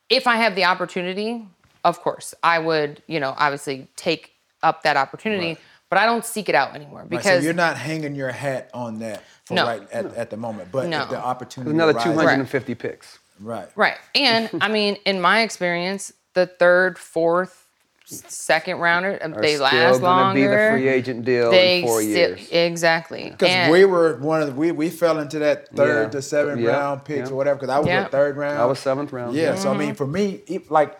if 0.08 0.26
I 0.26 0.36
have 0.36 0.54
the 0.54 0.64
opportunity, 0.64 1.46
of 1.84 2.00
course, 2.00 2.34
I 2.42 2.58
would, 2.58 3.02
you 3.06 3.20
know, 3.20 3.34
obviously 3.36 3.88
take 3.96 4.32
up 4.62 4.82
that 4.82 4.96
opportunity, 4.96 5.48
Right. 5.48 5.58
but 5.90 5.98
I 5.98 6.06
don't 6.06 6.24
seek 6.24 6.48
it 6.48 6.54
out 6.54 6.74
anymore 6.74 7.00
Right, 7.00 7.10
because 7.10 7.40
so 7.40 7.44
you're 7.44 7.52
not 7.54 7.76
hanging 7.76 8.14
your 8.14 8.30
hat 8.32 8.70
on 8.74 8.98
that 9.00 9.22
for 9.44 9.54
No. 9.54 9.66
right 9.66 9.90
at, 9.92 10.06
at 10.14 10.30
the 10.30 10.36
moment. 10.36 10.70
But 10.72 10.88
No. 10.88 11.02
if 11.02 11.10
the 11.10 11.18
opportunity 11.18 11.70
Another 11.70 11.92
arises- 11.92 12.12
250 12.12 12.74
picks. 12.74 13.18
Right. 13.40 13.68
right. 13.76 13.96
And 14.16 14.50
I 14.60 14.68
mean, 14.68 14.96
in 15.06 15.20
my 15.20 15.42
experience, 15.42 16.12
the 16.34 16.46
third, 16.46 16.98
fourth, 16.98 17.67
second 18.10 18.78
rounder, 18.78 19.18
uh, 19.22 19.28
Are 19.28 19.40
they 19.42 19.54
still 19.54 19.64
last 19.64 20.00
gonna 20.00 20.34
be 20.34 20.42
the 20.46 20.70
free 20.72 20.88
agent 20.88 21.24
deal 21.24 21.50
they 21.50 21.80
in 21.80 21.86
four 21.86 22.00
still- 22.00 22.12
years. 22.12 22.48
exactly. 22.50 23.30
Because 23.30 23.70
we 23.70 23.84
were 23.84 24.16
one 24.16 24.40
of 24.40 24.48
the, 24.48 24.54
we 24.54 24.72
we 24.72 24.88
fell 24.90 25.18
into 25.18 25.38
that 25.40 25.68
third 25.76 26.04
Yeah. 26.04 26.10
to 26.10 26.22
seventh 26.22 26.60
Yeah. 26.60 26.70
round 26.70 27.04
picks 27.04 27.28
Yeah. 27.28 27.34
or 27.34 27.36
whatever. 27.36 27.56
Because 27.60 27.70
I 27.74 27.78
was 27.78 27.86
Yeah. 27.88 28.06
a 28.06 28.08
third 28.08 28.36
round. 28.36 28.58
I 28.58 28.64
was 28.64 28.78
seventh 28.78 29.12
round. 29.12 29.34
Yeah. 29.36 29.54
So 29.54 29.68
I 29.68 29.72
Mm-hmm. 29.72 29.80
mean, 29.80 29.94
for 29.94 30.06
me, 30.06 30.40
it, 30.46 30.70
like 30.70 30.96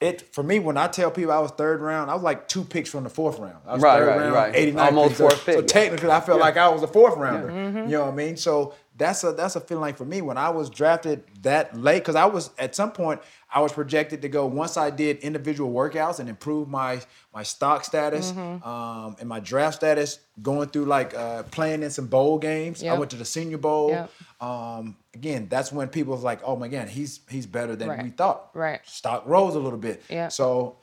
it 0.00 0.32
for 0.32 0.44
me 0.44 0.60
when 0.60 0.76
I 0.76 0.86
tell 0.86 1.10
people 1.10 1.32
I 1.32 1.40
was 1.40 1.50
third 1.50 1.80
round, 1.80 2.08
I 2.10 2.14
was 2.14 2.22
like 2.22 2.46
two 2.46 2.62
picks 2.62 2.88
from 2.90 3.02
the 3.02 3.10
fourth 3.10 3.40
round. 3.40 3.56
I 3.66 3.74
was 3.74 3.82
Right, 3.82 3.98
third 3.98 4.06
right, 4.06 4.18
round, 4.18 4.32
right. 4.34 4.54
89 4.54 4.86
Almost 4.86 5.08
picks. 5.08 5.18
So- 5.18 5.28
fourth 5.28 5.44
pick, 5.46 5.54
So 5.54 5.60
yeah. 5.62 5.66
technically, 5.66 6.10
I 6.12 6.20
felt 6.20 6.38
Yeah. 6.38 6.44
like 6.44 6.56
I 6.56 6.68
was 6.68 6.82
a 6.84 6.86
fourth 6.86 7.16
rounder. 7.16 7.48
Mm-hmm. 7.48 7.78
You 7.90 7.96
know 7.98 8.04
what 8.04 8.12
I 8.12 8.16
mean? 8.16 8.36
So 8.36 8.74
that's 8.98 9.22
a 9.24 9.32
that's 9.32 9.56
a 9.56 9.60
feeling 9.60 9.80
like 9.82 9.96
for 9.96 10.04
me 10.04 10.20
when 10.20 10.36
I 10.36 10.50
was 10.50 10.68
drafted 10.68 11.22
that 11.42 11.74
late 11.78 12.00
because 12.00 12.16
I 12.16 12.26
was 12.26 12.50
at 12.58 12.74
some 12.74 12.90
point 12.92 13.20
I 13.50 13.60
was 13.60 13.72
projected 13.72 14.20
to 14.22 14.28
go 14.28 14.44
once 14.46 14.76
I 14.76 14.90
did 14.90 15.18
individual 15.18 15.72
workouts 15.72 16.18
and 16.20 16.28
improve 16.28 16.68
my 16.68 17.00
my 17.32 17.42
stock 17.44 17.84
status 17.84 18.32
Mm-hmm. 18.32 18.68
um, 18.68 19.16
and 19.20 19.28
my 19.28 19.40
draft 19.40 19.76
status, 19.76 20.18
going 20.42 20.68
through 20.68 20.86
like 20.86 21.14
uh, 21.14 21.44
playing 21.44 21.82
in 21.82 21.90
some 21.90 22.08
bowl 22.08 22.38
games. 22.38 22.82
I 22.84 22.92
went 22.98 23.10
to 23.12 23.16
the 23.16 23.24
Senior 23.24 23.58
Bowl. 23.58 23.90
Yep. 23.90 24.10
Um, 24.40 24.96
again, 25.14 25.46
that's 25.48 25.72
when 25.72 25.88
people 25.88 26.12
was 26.14 26.22
like, 26.24 26.40
"Oh 26.44 26.56
my 26.56 26.68
God, 26.68 26.88
he's 26.88 27.20
he's 27.30 27.46
better 27.46 27.76
than 27.76 27.88
Right. 27.88 28.02
we 28.02 28.10
thought." 28.10 28.50
Right. 28.54 28.80
Stock 28.84 29.22
rose 29.26 29.54
a 29.54 29.60
little 29.60 29.78
bit. 29.78 30.02
Yeah. 30.10 30.28
So 30.28 30.76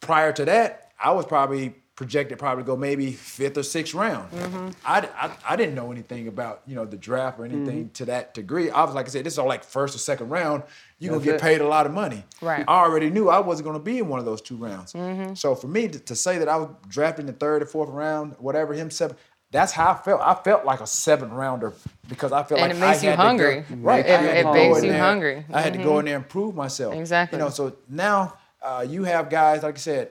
prior 0.00 0.32
to 0.32 0.44
that, 0.46 0.92
I 1.02 1.12
was 1.12 1.26
probably 1.26 1.74
projected 1.96 2.38
probably 2.38 2.64
to 2.64 2.66
go 2.66 2.76
maybe 2.76 3.12
fifth 3.12 3.56
or 3.56 3.62
sixth 3.62 3.94
round. 3.94 4.30
Mm-hmm. 4.32 4.68
I, 4.84 5.08
I, 5.16 5.30
I 5.50 5.56
didn't 5.56 5.74
know 5.76 5.92
anything 5.92 6.26
about 6.28 6.62
you 6.66 6.74
know 6.74 6.84
the 6.84 6.96
draft 6.96 7.38
or 7.38 7.44
anything 7.44 7.90
to 7.94 8.06
that 8.06 8.34
degree. 8.34 8.70
I 8.70 8.84
was 8.84 8.94
like 8.94 9.06
I 9.06 9.10
said, 9.10 9.24
this 9.24 9.34
is 9.34 9.38
all 9.38 9.46
like 9.46 9.62
first 9.64 9.94
or 9.94 9.98
second 9.98 10.28
round. 10.28 10.64
You're 10.98 11.12
gonna 11.12 11.24
get 11.24 11.36
it. 11.36 11.40
paid 11.40 11.60
a 11.60 11.66
lot 11.68 11.86
of 11.86 11.92
money. 11.92 12.24
Right. 12.40 12.64
I 12.66 12.80
already 12.82 13.10
knew 13.10 13.28
I 13.28 13.38
wasn't 13.38 13.66
gonna 13.66 13.78
be 13.78 13.98
in 13.98 14.08
one 14.08 14.18
of 14.18 14.24
those 14.24 14.40
two 14.40 14.56
rounds. 14.56 14.92
Mm-hmm. 14.92 15.34
So 15.34 15.54
for 15.54 15.68
me 15.68 15.86
to, 15.88 15.98
to 15.98 16.14
say 16.16 16.38
that 16.38 16.48
I 16.48 16.56
was 16.56 16.70
drafted 16.88 17.20
in 17.20 17.26
the 17.26 17.32
third 17.32 17.62
or 17.62 17.66
fourth 17.66 17.90
round, 17.90 18.34
whatever 18.38 18.74
him 18.74 18.90
seven. 18.90 19.16
That's 19.50 19.70
how 19.70 19.92
I 19.92 19.94
felt. 19.94 20.20
I 20.20 20.34
felt 20.34 20.64
like 20.64 20.80
a 20.80 20.86
seven 20.86 21.30
rounder 21.30 21.74
because 22.08 22.32
I 22.32 22.42
felt 22.42 22.60
And 22.60 22.70
like 22.72 22.76
it 22.76 22.80
makes 22.80 23.02
I 23.04 23.06
you 23.06 23.10
to 23.12 23.16
go- 23.16 23.22
hungry. 23.22 23.64
right, 23.70 24.04
It- 24.04 24.38
it 24.38 24.52
makes 24.52 24.82
you 24.82 24.90
there- 24.90 24.98
hungry. 25.00 25.34
Mm-hmm. 25.36 25.54
I 25.54 25.60
had 25.60 25.74
to 25.74 25.78
go 25.78 26.00
in 26.00 26.06
there 26.06 26.16
and 26.16 26.28
prove 26.28 26.56
myself. 26.56 26.92
Exactly. 26.94 27.38
You 27.38 27.44
know, 27.44 27.50
so 27.50 27.76
now 27.88 28.36
uh, 28.60 28.84
you 28.88 29.04
have 29.04 29.30
guys 29.30 29.62
like 29.62 29.76
I 29.76 29.78
said, 29.78 30.10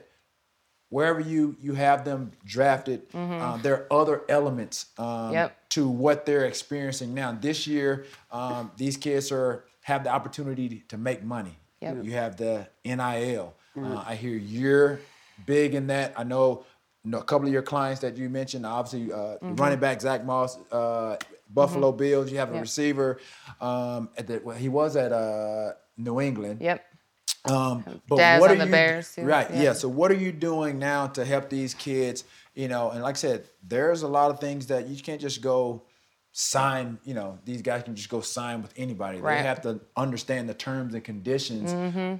wherever 0.94 1.20
you 1.20 1.56
you 1.60 1.74
have 1.74 2.04
them 2.04 2.30
drafted, 2.44 3.00
uh, 3.14 3.56
there 3.64 3.74
are 3.74 3.86
other 4.00 4.22
elements 4.28 4.76
um, 4.98 5.06
Mm-hmm. 5.06 5.32
Yep. 5.32 5.48
to 5.76 5.88
what 6.04 6.18
they're 6.26 6.44
experiencing 6.54 7.10
now. 7.14 7.28
This 7.48 7.66
year, 7.66 7.90
um, 8.30 8.70
these 8.76 8.96
kids 8.96 9.32
are 9.32 9.64
have 9.82 10.04
the 10.04 10.10
opportunity 10.18 10.84
to 10.92 10.96
make 10.96 11.20
money. 11.36 11.56
Yep. 11.80 12.04
You 12.06 12.12
have 12.22 12.36
the 12.36 12.54
NIL. 12.84 13.48
Uh, 13.76 14.04
I 14.06 14.14
hear 14.14 14.36
you're 14.58 15.00
big 15.46 15.74
in 15.74 15.88
that. 15.88 16.14
I 16.16 16.22
know, 16.32 16.64
you 17.04 17.10
know, 17.10 17.18
a 17.18 17.24
couple 17.30 17.46
of 17.48 17.52
your 17.52 17.62
clients 17.72 18.00
that 18.02 18.16
you 18.16 18.28
mentioned. 18.30 18.64
Obviously, 18.64 19.12
uh, 19.12 19.16
Mm-hmm. 19.42 19.56
running 19.56 19.80
back 19.80 20.00
Zach 20.00 20.24
Moss, 20.24 20.52
uh, 20.70 21.16
Buffalo 21.58 21.90
Bills. 21.92 22.30
You 22.32 22.38
have 22.38 22.50
a 22.50 22.54
Yep. 22.54 22.62
receiver. 22.68 23.18
Um, 23.60 24.08
at 24.16 24.26
the, 24.28 24.40
well, 24.44 24.56
he 24.56 24.68
was 24.68 24.94
at 24.96 25.10
uh, 25.12 25.72
New 25.96 26.20
England. 26.20 26.60
Yep. 26.62 26.80
Um, 27.46 27.84
but 28.08 28.16
Daz 28.16 28.40
what 28.40 28.50
on 28.50 28.56
are 28.56 28.58
the 28.60 28.64
you, 28.66 28.70
Bears, 28.70 29.14
too. 29.14 29.22
Right. 29.22 29.50
Yeah. 29.50 29.62
Yeah. 29.62 29.72
So 29.74 29.88
what 29.88 30.10
are 30.10 30.16
you 30.16 30.32
doing 30.32 30.78
now 30.78 31.08
to 31.08 31.24
help 31.24 31.50
these 31.50 31.74
kids? 31.74 32.24
You 32.54 32.68
know, 32.68 32.90
and 32.90 33.02
like 33.02 33.16
I 33.16 33.18
said, 33.18 33.44
there's 33.66 34.02
a 34.02 34.08
lot 34.08 34.30
of 34.30 34.40
things 34.40 34.68
that 34.68 34.86
you 34.88 35.02
can't 35.02 35.20
just 35.20 35.40
go 35.42 35.82
sign. 36.32 36.98
You 37.04 37.14
know, 37.14 37.38
these 37.44 37.62
guys 37.62 37.82
can 37.82 37.96
just 37.96 38.08
go 38.08 38.20
sign 38.20 38.62
with 38.62 38.72
anybody. 38.76 39.18
Right. 39.20 39.38
They 39.38 39.42
have 39.42 39.60
to 39.62 39.80
understand 39.96 40.48
the 40.48 40.54
terms 40.54 40.94
and 40.94 41.04
conditions 41.04 41.72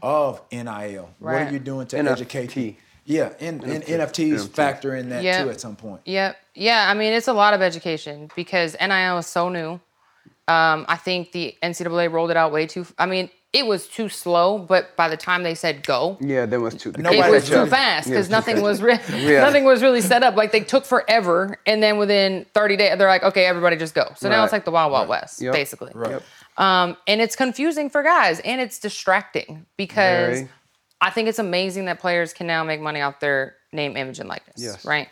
of 0.03 0.43
NIL. 0.53 1.11
What 1.19 1.35
are 1.35 1.51
you 1.51 1.59
doing 1.59 1.87
to 1.89 1.97
NFT. 1.97 2.11
educate? 2.11 2.77
Yeah, 3.07 3.33
and, 3.39 3.63
and 3.63 3.83
NFT. 3.85 4.31
NFTs 4.33 4.49
factor 4.49 4.97
in 4.97 5.11
that 5.11 5.23
Yeah. 5.23 5.45
too 5.45 5.51
at 5.51 5.61
some 5.61 5.77
point. 5.77 6.01
Yep. 6.07 6.37
Yeah. 6.55 6.87
I 6.91 6.95
mean, 6.95 7.13
it's 7.13 7.29
a 7.29 7.33
lot 7.35 7.55
of 7.55 7.61
education 7.63 8.31
because 8.35 8.77
NIL 8.81 9.19
is 9.19 9.27
so 9.27 9.49
new. 9.49 9.73
Um, 10.47 10.85
I 10.89 10.97
think 10.97 11.33
the 11.33 11.55
NCAA 11.63 12.11
rolled 12.11 12.31
it 12.31 12.37
out 12.37 12.51
way 12.53 12.67
too. 12.67 12.87
I 12.99 13.07
mean, 13.07 13.31
it 13.55 13.67
was 13.67 13.87
too 13.87 14.09
slow, 14.11 14.59
but 14.59 14.95
by 14.97 15.09
the 15.09 15.17
time 15.17 15.45
they 15.45 15.55
said 15.55 15.87
go, 15.87 16.19
Yeah, 16.21 16.45
there 16.45 16.61
was 16.61 16.75
two. 16.75 16.93
Nobody 16.99 17.19
it 17.19 17.31
was 17.31 17.43
was 17.43 17.49
too 17.49 17.55
really- 17.55 17.71
fast 17.71 18.09
because 18.09 18.27
too 18.27 18.33
nothing 18.33 18.57
fast. 18.57 18.63
was 18.65 18.83
re- 18.83 18.99
Yeah. 19.17 19.41
nothing 19.47 19.65
was 19.65 19.81
really 19.81 20.01
set 20.01 20.23
up. 20.23 20.35
Like 20.35 20.51
they 20.53 20.61
took 20.61 20.85
forever, 20.85 21.57
and 21.65 21.83
then 21.83 21.97
within 21.97 22.45
30 22.53 22.77
days, 22.77 22.99
they're 22.99 23.09
like, 23.09 23.23
okay, 23.23 23.47
everybody 23.47 23.77
just 23.77 23.95
go. 23.95 24.13
So 24.17 24.29
now 24.29 24.43
it's 24.45 24.53
like 24.53 24.65
the 24.65 24.71
Wild 24.73 24.91
Wild 24.93 25.09
West, 25.09 25.41
Yep. 25.41 25.53
basically. 25.55 25.93
Right. 25.95 26.11
Yep. 26.11 26.23
Um, 26.57 26.97
and 27.07 27.21
it's 27.21 27.37
confusing 27.37 27.89
for 27.91 28.03
guys, 28.03 28.41
and 28.41 28.61
it's 28.61 28.79
distracting 28.79 29.67
because 29.77 30.39
Very. 30.41 30.49
I 31.01 31.11
think 31.11 31.29
it's 31.29 31.39
amazing 31.39 31.85
that 31.87 32.01
players 32.01 32.33
can 32.33 32.47
now 32.47 32.65
make 32.65 32.81
money 32.81 33.01
off 33.01 33.21
their 33.21 33.55
name, 33.73 33.97
image, 33.97 34.19
and 34.21 34.29
likeness. 34.29 34.57
Yes. 34.59 34.85
Right. 34.85 35.09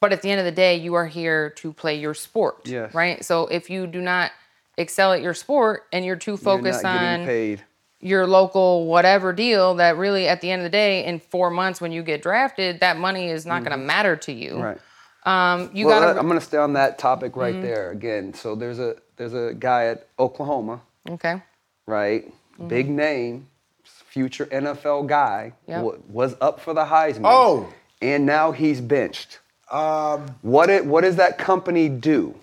But 0.00 0.12
at 0.12 0.22
the 0.22 0.30
end 0.30 0.38
of 0.38 0.44
the 0.46 0.52
day, 0.52 0.76
you 0.76 0.94
are 0.94 1.06
here 1.06 1.50
to 1.56 1.72
play 1.72 1.98
your 1.98 2.14
sport. 2.14 2.66
Yes. 2.68 2.94
Right. 2.94 3.24
So 3.24 3.46
if 3.48 3.68
you 3.68 3.86
do 3.88 4.00
not 4.00 4.30
excel 4.78 5.12
at 5.12 5.20
your 5.20 5.34
sport 5.34 5.84
and 5.92 6.04
you're 6.04 6.16
too 6.16 6.32
You're 6.32 6.38
focused 6.38 6.84
on 6.84 7.24
paid. 7.26 7.62
your 8.00 8.26
local 8.26 8.86
whatever 8.86 9.32
deal 9.32 9.74
that 9.74 9.96
really 9.98 10.26
at 10.28 10.40
the 10.40 10.50
end 10.50 10.60
of 10.60 10.64
the 10.64 10.70
day 10.70 11.04
in 11.04 11.18
four 11.20 11.50
months 11.50 11.80
when 11.80 11.92
you 11.92 12.02
get 12.02 12.22
drafted 12.22 12.80
that 12.80 12.96
money 12.96 13.28
is 13.28 13.44
not 13.44 13.62
going 13.64 13.72
to 13.78 13.84
matter 13.84 14.16
to 14.16 14.32
you 14.32 14.52
Mm-hmm. 14.52 14.62
Right. 14.62 14.78
um 15.26 15.70
you 15.74 15.86
well, 15.86 16.00
gotta 16.00 16.18
I'm 16.18 16.26
going 16.28 16.38
to 16.40 16.44
stay 16.44 16.58
on 16.58 16.72
that 16.74 16.98
topic 16.98 17.36
right 17.36 17.54
Mm-hmm. 17.54 17.62
there 17.62 17.90
again. 17.90 18.32
So 18.34 18.54
there's 18.54 18.78
a 18.78 18.96
there's 19.16 19.34
a 19.34 19.52
guy 19.52 19.86
at 19.86 20.06
Oklahoma, 20.18 20.80
okay 21.10 21.42
right? 21.86 22.32
Big 22.68 22.88
name, 22.88 23.46
future 23.84 24.46
NFL 24.46 25.06
guy, 25.08 25.52
Mm-hmm. 25.62 25.70
Yep. 25.72 25.82
wa- 25.84 25.96
was 26.08 26.36
up 26.40 26.60
for 26.60 26.72
the 26.74 26.84
Heisman. 26.84 27.22
Oh. 27.24 27.72
and 28.00 28.24
now 28.26 28.52
he's 28.52 28.80
benched. 28.80 29.40
Um, 29.72 30.36
What 30.42 30.70
it 30.70 30.86
what 30.86 31.02
does 31.02 31.16
that 31.16 31.36
company 31.36 31.88
do? 31.88 32.34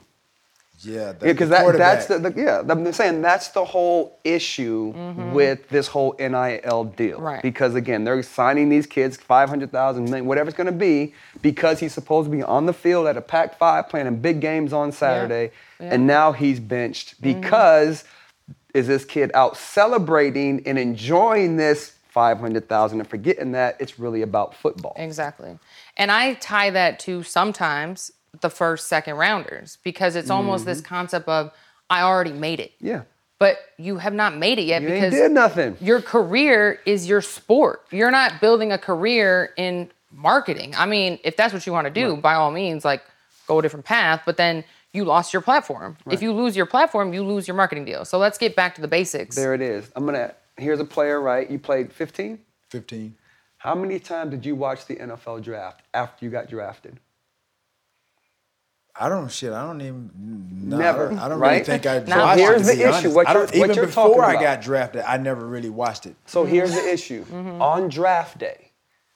Yeah, 0.80 1.14
the 1.14 1.26
Because 1.26 1.50
that, 1.50 1.78
that's 1.78 2.06
the, 2.08 2.20
the 2.20 2.34
yeah. 2.36 2.62
I'm 2.68 2.92
saying 2.92 3.22
that's 3.22 3.50
the 3.50 3.64
whole 3.64 4.20
issue 4.24 4.94
mm-hmm. 4.94 5.34
with 5.34 5.70
this 5.70 5.88
whole 5.88 6.16
NIL 6.20 6.86
deal. 6.96 7.20
Right. 7.20 7.42
Because 7.42 7.76
again, 7.76 8.04
they're 8.04 8.22
signing 8.24 8.70
these 8.70 8.86
kids 8.86 9.18
five 9.18 9.50
hundred 9.50 9.72
thousand, 9.72 10.26
whatever 10.26 10.50
it's 10.50 10.58
going 10.58 10.68
to 10.68 10.74
be, 10.74 11.14
because 11.42 11.80
he's 11.80 11.94
supposed 11.94 12.30
to 12.30 12.32
be 12.32 12.44
on 12.44 12.66
the 12.66 12.74
field 12.74 13.08
at 13.08 13.18
a 13.18 13.22
Pac-5 13.22 13.90
playing 13.90 14.08
in 14.08 14.22
big 14.22 14.42
games 14.42 14.74
on 14.74 14.92
Saturday, 14.92 15.52
Yeah. 15.80 15.94
and 15.94 16.08
now 16.08 16.32
he's 16.32 16.60
benched 16.60 17.22
mm-hmm. 17.22 17.40
because 17.42 18.04
is 18.74 18.88
this 18.88 19.06
kid 19.06 19.32
out 19.34 19.56
celebrating 19.56 20.62
and 20.66 20.78
enjoying 20.78 21.56
this 21.56 21.96
five 22.10 22.40
hundred 22.40 22.68
thousand 22.68 23.00
and 23.00 23.10
forgetting 23.10 23.54
that 23.54 23.76
it's 23.80 23.98
really 24.00 24.22
about 24.22 24.56
football. 24.56 24.94
exactly 24.98 25.58
and 25.98 26.12
i 26.12 26.34
tie 26.36 26.70
that 26.70 27.00
to 27.00 27.24
sometimes 27.24 28.12
the 28.42 28.50
first 28.50 28.88
second 28.88 29.16
rounders 29.16 29.78
because 29.84 30.16
it's 30.16 30.30
almost 30.30 30.66
this 30.66 30.80
mm-hmm. 30.80 30.96
concept 30.96 31.28
of 31.28 31.52
i 31.90 32.02
already 32.02 32.34
made 32.34 32.60
it 32.60 32.72
Yeah. 32.80 33.04
but 33.40 33.58
you 33.78 33.98
have 33.98 34.14
not 34.14 34.36
made 34.38 34.60
it 34.60 34.64
yet 34.64 34.82
because 34.82 34.90
You 34.90 34.96
ain't 34.96 35.12
because 35.12 35.20
did 35.30 35.32
nothing. 35.32 35.78
your 35.82 36.02
career 36.02 36.80
is 36.86 37.08
your 37.08 37.22
sport. 37.22 37.86
You're 37.92 38.12
not 38.12 38.40
building 38.42 38.72
a 38.72 38.78
career 38.78 39.52
in 39.58 39.90
marketing. 40.12 40.74
I 40.78 40.86
mean, 40.86 41.20
if 41.24 41.36
that's 41.36 41.54
what 41.54 41.66
you 41.68 41.74
want 41.74 41.86
to 41.86 41.92
do, 41.94 42.16
by 42.16 42.36
all 42.36 42.52
means, 42.52 42.86
like 42.86 43.02
go 43.48 43.60
a 43.60 43.62
different 43.62 43.86
path, 43.86 44.22
but 44.26 44.38
then 44.38 44.64
you 44.94 45.04
lost 45.04 45.34
your 45.34 45.42
platform. 45.42 45.98
If 46.10 46.22
you 46.22 46.32
lose 46.32 46.56
your 46.56 46.66
platform, 46.66 47.14
you 47.14 47.22
lose 47.24 47.48
your 47.50 47.56
marketing 47.58 47.84
deal. 47.84 48.06
So 48.06 48.18
let's 48.18 48.38
get 48.38 48.56
back 48.56 48.76
to 48.76 48.82
the 48.82 48.88
basics. 48.88 49.36
There 49.36 49.54
it 49.54 49.62
is. 49.62 49.92
I'm 49.96 50.06
gonna. 50.06 50.34
Here's 50.58 50.80
a 50.80 50.86
player, 50.86 51.20
right? 51.20 51.52
You 51.52 51.60
played 51.60 51.92
15. 51.92 52.40
15. 52.70 53.16
How 53.58 53.76
many 53.76 54.00
times 54.00 54.32
did 54.32 54.46
you 54.46 54.56
watch 54.56 54.86
the 54.86 54.96
NFL 54.96 55.44
draft 55.44 55.82
after 55.94 56.24
you 56.24 56.32
got 56.32 56.48
drafted? 56.50 56.98
I 58.98 59.10
don't 59.10 59.30
shit. 59.32 59.52
I 59.52 59.66
don't 59.68 59.82
even. 59.82 60.10
No, 60.70 60.78
Never, 60.78 61.08
I 61.08 61.10
don't, 61.10 61.20
I 61.20 61.28
don't 61.30 61.40
right? 61.40 61.52
really 61.52 61.64
think 61.66 61.86
I. 61.86 62.00
Now, 62.00 62.26
watched 62.28 62.40
here's 62.40 62.62
it, 62.62 62.66
the 62.66 62.74
be 62.78 62.82
issue. 62.84 62.94
honest. 62.94 63.16
What 63.16 63.28
I 63.28 63.34
you're- 63.34 63.46
don't, 63.48 63.56
what 63.60 63.64
even 63.66 63.76
you're 63.76 63.86
before 63.88 64.16
talking 64.22 64.38
I 64.38 64.42
got 64.42 64.62
drafted, 64.62 65.02
I 65.06 65.18
never 65.18 65.46
really 65.46 65.70
watched 65.70 66.06
it. 66.06 66.16
So 66.26 66.46
here's 66.46 66.74
the 66.74 66.88
issue. 66.94 67.26
Mm-hmm. 67.26 67.62
On 67.62 67.90
draft 67.90 68.38
day, 68.38 68.72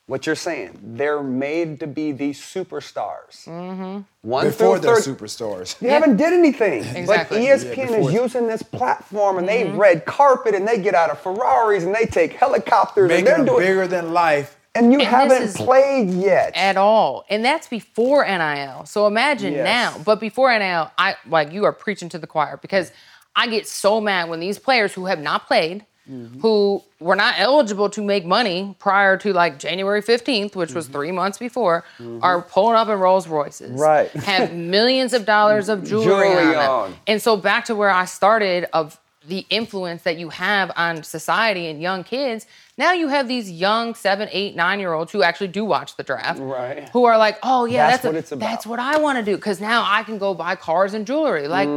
what 0.08 0.26
you're 0.26 0.36
saying, 0.36 0.78
they're 0.84 1.24
made 1.24 1.80
to 1.80 1.88
be 1.88 2.12
these 2.12 2.42
superstars. 2.42 3.46
Mm-hmm. 3.48 4.00
One 4.22 4.46
Before 4.48 4.80
they're 4.80 4.96
third- 4.98 5.18
superstars. 5.18 5.78
They 5.80 5.90
haven't 5.90 6.18
did 6.18 6.34
anything. 6.34 6.84
Exactly. 6.84 7.38
But 7.38 7.44
E 7.44 7.48
Yeah, 7.48 7.56
ESPN 7.56 8.06
is 8.08 8.14
using 8.14 8.48
this 8.48 8.62
platform 8.64 9.38
and 9.38 9.48
Mm-hmm. 9.48 9.72
they 9.72 9.78
red 9.78 10.06
carpet 10.06 10.56
and 10.56 10.68
they 10.68 10.80
get 10.82 10.94
out 10.94 11.10
of 11.10 11.20
Ferraris 11.22 11.84
and 11.86 11.96
they 11.96 12.06
take 12.06 12.34
helicopters 12.34 13.08
Making 13.08 13.20
and 13.20 13.28
they're 13.28 13.38
them 13.38 13.46
doing 13.46 13.66
bigger 13.66 13.88
than 13.88 14.12
life. 14.14 14.58
And 14.80 14.92
you 14.94 15.00
this 15.00 15.08
haven't 15.08 15.54
played 15.56 16.10
yet. 16.10 16.54
at 16.56 16.78
all. 16.78 17.26
And 17.30 17.44
that's 17.46 17.68
before 17.68 18.26
NIL. 18.26 18.86
So 18.86 19.06
imagine 19.08 19.54
Yes. 19.54 19.66
now. 19.98 20.04
But 20.04 20.20
before 20.20 20.50
NIL, 20.58 20.92
I 20.98 21.16
like 21.28 21.52
you 21.52 21.66
are 21.66 21.74
preaching 21.74 22.10
to 22.10 22.18
the 22.18 22.28
choir 22.28 22.58
because 22.62 22.92
I 23.36 23.48
get 23.48 23.68
so 23.68 24.02
mad 24.02 24.30
when 24.30 24.40
these 24.40 24.58
players 24.60 24.94
who 24.94 25.06
have 25.06 25.20
not 25.20 25.48
played, 25.48 25.86
Mm-hmm. 26.10 26.40
who 26.40 26.82
were 27.00 27.16
not 27.16 27.36
eligible 27.38 27.88
to 27.92 28.02
make 28.02 28.26
money 28.26 28.76
prior 28.80 29.16
to 29.18 29.32
like 29.32 29.60
January 29.60 30.02
15th, 30.02 30.56
which 30.56 30.74
was 30.74 30.88
three 30.88 31.12
months 31.12 31.38
before, 31.38 31.86
are 32.24 32.42
pulling 32.42 32.76
up 32.76 32.88
in 32.90 32.98
Rolls 32.98 33.28
Royces. 33.28 33.70
Mm-hmm. 33.70 33.80
Right. 33.80 34.10
Have 34.12 34.52
millions 34.52 35.14
of 35.14 35.24
dollars 35.28 35.70
of 35.70 35.84
jewelry, 35.88 36.06
Jewelry 36.06 36.46
on, 36.48 36.52
them. 36.54 36.70
on. 36.72 36.96
And 37.06 37.22
so 37.22 37.38
back 37.38 37.66
to 37.66 37.76
where 37.76 37.92
I 37.92 38.06
started 38.06 38.66
of 38.74 39.00
the 39.30 39.46
influence 39.50 40.02
that 40.04 40.18
you 40.18 40.30
have 40.30 40.72
on 40.76 41.04
society 41.04 41.68
and 41.68 41.82
young 41.82 42.04
kids. 42.04 42.46
Now 42.78 42.94
you 42.94 43.10
have 43.10 43.28
these 43.28 43.52
young 43.52 43.94
seven, 43.94 44.30
eight, 44.32 44.56
nine 44.56 44.80
year 44.80 44.94
olds 44.94 45.12
who 45.12 45.22
actually 45.22 45.50
do 45.50 45.66
watch 45.66 45.96
the 45.98 46.04
draft. 46.04 46.40
Right. 46.40 46.88
Who 46.90 47.06
are 47.06 47.18
like, 47.18 47.38
oh 47.44 47.66
yeah, 47.66 47.90
That's 47.90 48.04
that's, 48.04 48.06
what 48.06 48.16
a- 48.16 48.18
it's 48.20 48.32
about. 48.32 48.50
That's 48.50 48.68
what 48.68 48.80
I 48.80 48.98
want 49.00 49.18
to 49.20 49.24
do 49.24 49.36
because 49.36 49.60
now 49.62 49.84
I 49.86 50.04
can 50.04 50.18
go 50.18 50.34
buy 50.34 50.56
cars 50.56 50.94
and 50.94 51.06
jewelry. 51.06 51.48
Like 51.48 51.68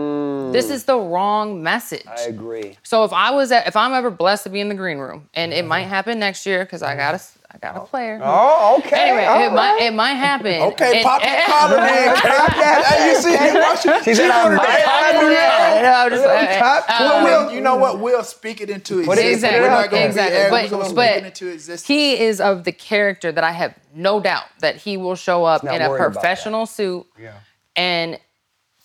this 0.53 0.71
is 0.71 0.85
the 0.85 0.99
wrong 0.99 1.63
message. 1.63 2.05
Mm. 2.05 2.19
I 2.19 2.23
agree. 2.29 2.79
So 2.83 3.05
if 3.05 3.13
I 3.13 3.31
was 3.33 3.53
at, 3.53 3.67
if 3.67 3.77
I'm 3.77 3.93
ever 3.93 4.11
blessed 4.11 4.45
to 4.45 4.51
be 4.51 4.61
in 4.61 4.69
the 4.69 4.75
green 4.75 4.99
room, 4.99 5.29
and 5.35 5.53
it 5.53 5.65
might 5.65 5.83
happen 5.83 6.19
next 6.19 6.47
year 6.47 6.65
because 6.65 6.83
I 6.83 6.97
got 6.97 7.15
a, 7.15 7.21
I 7.55 7.59
got 7.59 7.77
a 7.77 7.81
player. 7.81 8.19
Oh, 8.23 8.79
okay. 8.79 9.11
Anyway, 9.11 9.25
all 9.27 9.41
it 9.47 9.53
might 9.53 9.79
it 9.83 9.93
might 9.93 10.15
happen. 10.15 10.63
Okay, 10.73 10.97
And- 10.97 11.05
pop 11.05 11.21
that 11.21 11.47
collar 11.47 11.77
then. 11.77 12.17
Kate. 12.17 12.85
Hey, 12.87 13.11
you 13.11 13.21
see 13.21 13.37
him 13.37 13.55
watching? 13.61 14.03
She 14.05 14.15
said, 14.15 14.31
I 14.31 14.49
might 14.57 14.67
I 14.67 14.73
have 14.73 15.13
don't 15.15 15.25
to 15.25 15.35
know. 15.35 15.83
No, 15.83 15.93
I'm 15.93 16.11
just 16.11 16.27
like, 16.27 16.59
top 16.59 16.85
uh, 16.89 16.97
Well, 17.01 17.17
Um, 17.19 17.25
we'll, 17.25 17.53
you 17.55 17.61
know 17.61 17.77
what? 17.77 18.01
We'll 18.01 18.25
speak 18.25 18.61
it 18.63 18.71
into 18.71 19.01
existence. 19.01 19.27
Exactly. 19.27 19.61
We're 19.61 19.69
not 19.69 19.91
gonna 19.91 20.07
exactly. 20.07 20.37
be 20.37 20.41
arrogant. 20.41 20.71
But, 20.71 20.85
speak 20.87 20.97
but 20.97 21.09
it 21.17 21.25
into 21.27 21.49
existence. 21.49 21.87
he 21.87 22.21
is 22.21 22.41
of 22.41 22.65
the 22.65 22.73
character 22.73 23.31
that 23.33 23.45
I 23.45 23.53
have 23.53 23.75
no 23.95 24.21
doubt 24.21 24.45
that 24.61 24.77
he 24.77 24.97
will 24.97 25.17
show 25.17 25.45
up 25.45 25.63
in 25.65 25.83
a 25.83 25.95
professional 25.97 26.65
suit 26.65 27.07
Yeah. 27.21 27.35
and 27.77 28.19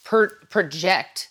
per- 0.04 0.38
project 0.50 1.30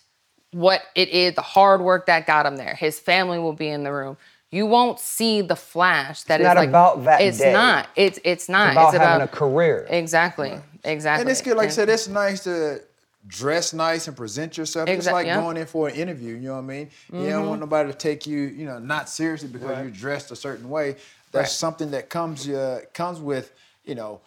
what 0.51 0.81
it 0.95 1.09
is, 1.09 1.35
the 1.35 1.41
hard 1.41 1.81
work 1.81 2.07
that 2.07 2.25
got 2.25 2.45
him 2.47 2.55
there. 2.55 2.73
His 2.73 2.99
family 2.99 3.37
will 3.37 3.53
be 3.53 3.67
in 3.67 3.83
the 3.83 3.91
room. 3.91 4.17
You 4.51 4.65
won't 4.65 4.99
see 4.99 5.41
the 5.41 5.55
flash 5.57 6.23
that 6.23 6.39
is 6.39 6.45
not 6.45 6.55
like 6.55 6.69
about 6.69 7.03
that 7.03 7.21
It's 7.21 7.37
day. 7.39 7.51
not. 7.51 7.89
It's 7.95 8.17
it's 8.23 8.47
not. 8.47 8.71
about 8.71 8.93
it's 8.93 8.97
having 9.03 9.15
about 9.23 9.33
a 9.33 9.35
career. 9.35 9.85
Exactly. 9.89 10.57
Exactly. 10.83 11.21
And 11.21 11.29
it's 11.29 11.41
good, 11.41 11.57
like 11.57 11.67
I 11.67 11.71
said, 11.71 11.89
it's 11.89 12.07
nice 12.07 12.43
to 12.45 12.81
dress 13.27 13.73
nice 13.73 14.07
and 14.07 14.15
present 14.15 14.57
yourself. 14.57 14.87
It's 14.87 15.05
like 15.05 15.25
yeah. 15.25 15.35
Mm-hmm. 15.35 15.43
going 15.43 15.57
in 15.57 15.65
for 15.65 15.89
an 15.89 15.95
interview. 15.95 16.35
You 16.35 16.47
know 16.47 16.53
what 16.53 16.59
I 16.59 16.61
mean? 16.61 16.89
You 17.11 17.29
don't 17.29 17.47
want 17.49 17.59
nobody 17.59 17.91
to 17.91 17.97
take 17.97 18.25
you, 18.25 18.39
you 18.39 18.65
know, 18.65 18.79
not 18.79 19.09
seriously 19.09 19.49
because 19.49 19.77
you're 19.81 19.91
dressed 19.91 20.31
a 20.31 20.35
certain 20.35 20.69
way. 20.69 20.91
That's 21.33 21.49
Right. 21.49 21.49
something 21.49 21.91
that 21.91 22.09
comes 22.09 22.47
uh, 22.47 22.81
comes 22.93 23.19
with, 23.19 23.51
you 23.83 23.95
know, 23.95 24.21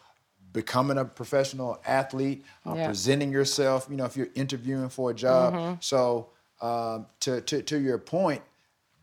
becoming 0.52 0.98
a 0.98 1.04
professional 1.06 1.80
athlete, 1.86 2.44
uh, 2.66 2.74
Yeah. 2.76 2.86
presenting 2.88 3.32
yourself. 3.32 3.86
You 3.88 3.96
know, 3.96 4.04
if 4.04 4.18
you're 4.18 4.28
interviewing 4.34 4.90
for 4.90 5.12
a 5.12 5.14
job. 5.14 5.54
Mm-hmm. 5.54 5.74
So 5.80 6.28
um, 6.60 7.06
to, 7.20 7.40
to 7.40 7.62
to 7.62 7.78
your 7.80 7.96
point, 7.96 8.42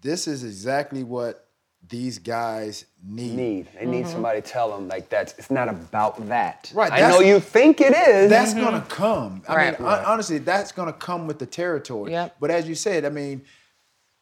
this 0.01 0.27
is 0.27 0.43
exactly 0.43 1.03
what 1.03 1.43
these 1.89 2.19
guys 2.19 2.85
need. 3.03 3.35
Need 3.35 3.67
they 3.79 3.85
need 3.85 4.07
somebody 4.07 4.41
to 4.41 4.47
tell 4.47 4.69
them 4.71 4.87
like 4.89 5.09
that's 5.09 5.33
it's 5.37 5.49
not 5.51 5.69
about 5.69 6.27
that. 6.27 6.71
Right, 6.75 6.91
I 6.91 6.99
know 7.09 7.19
you 7.21 7.39
think 7.39 7.79
it 7.79 7.93
is. 7.95 8.29
That's 8.29 8.53
gonna 8.53 8.85
come. 8.89 9.41
I 9.47 9.55
Right. 9.55 9.79
mean, 9.79 9.87
hon- 9.89 10.03
honestly, 10.05 10.39
that's 10.39 10.71
gonna 10.71 10.91
come 10.93 11.27
with 11.27 11.39
the 11.39 11.45
territory. 11.45 12.11
Yep. 12.11 12.35
But 12.41 12.51
as 12.51 12.67
you 12.67 12.75
said, 12.75 13.05
I 13.05 13.09
mean, 13.09 13.43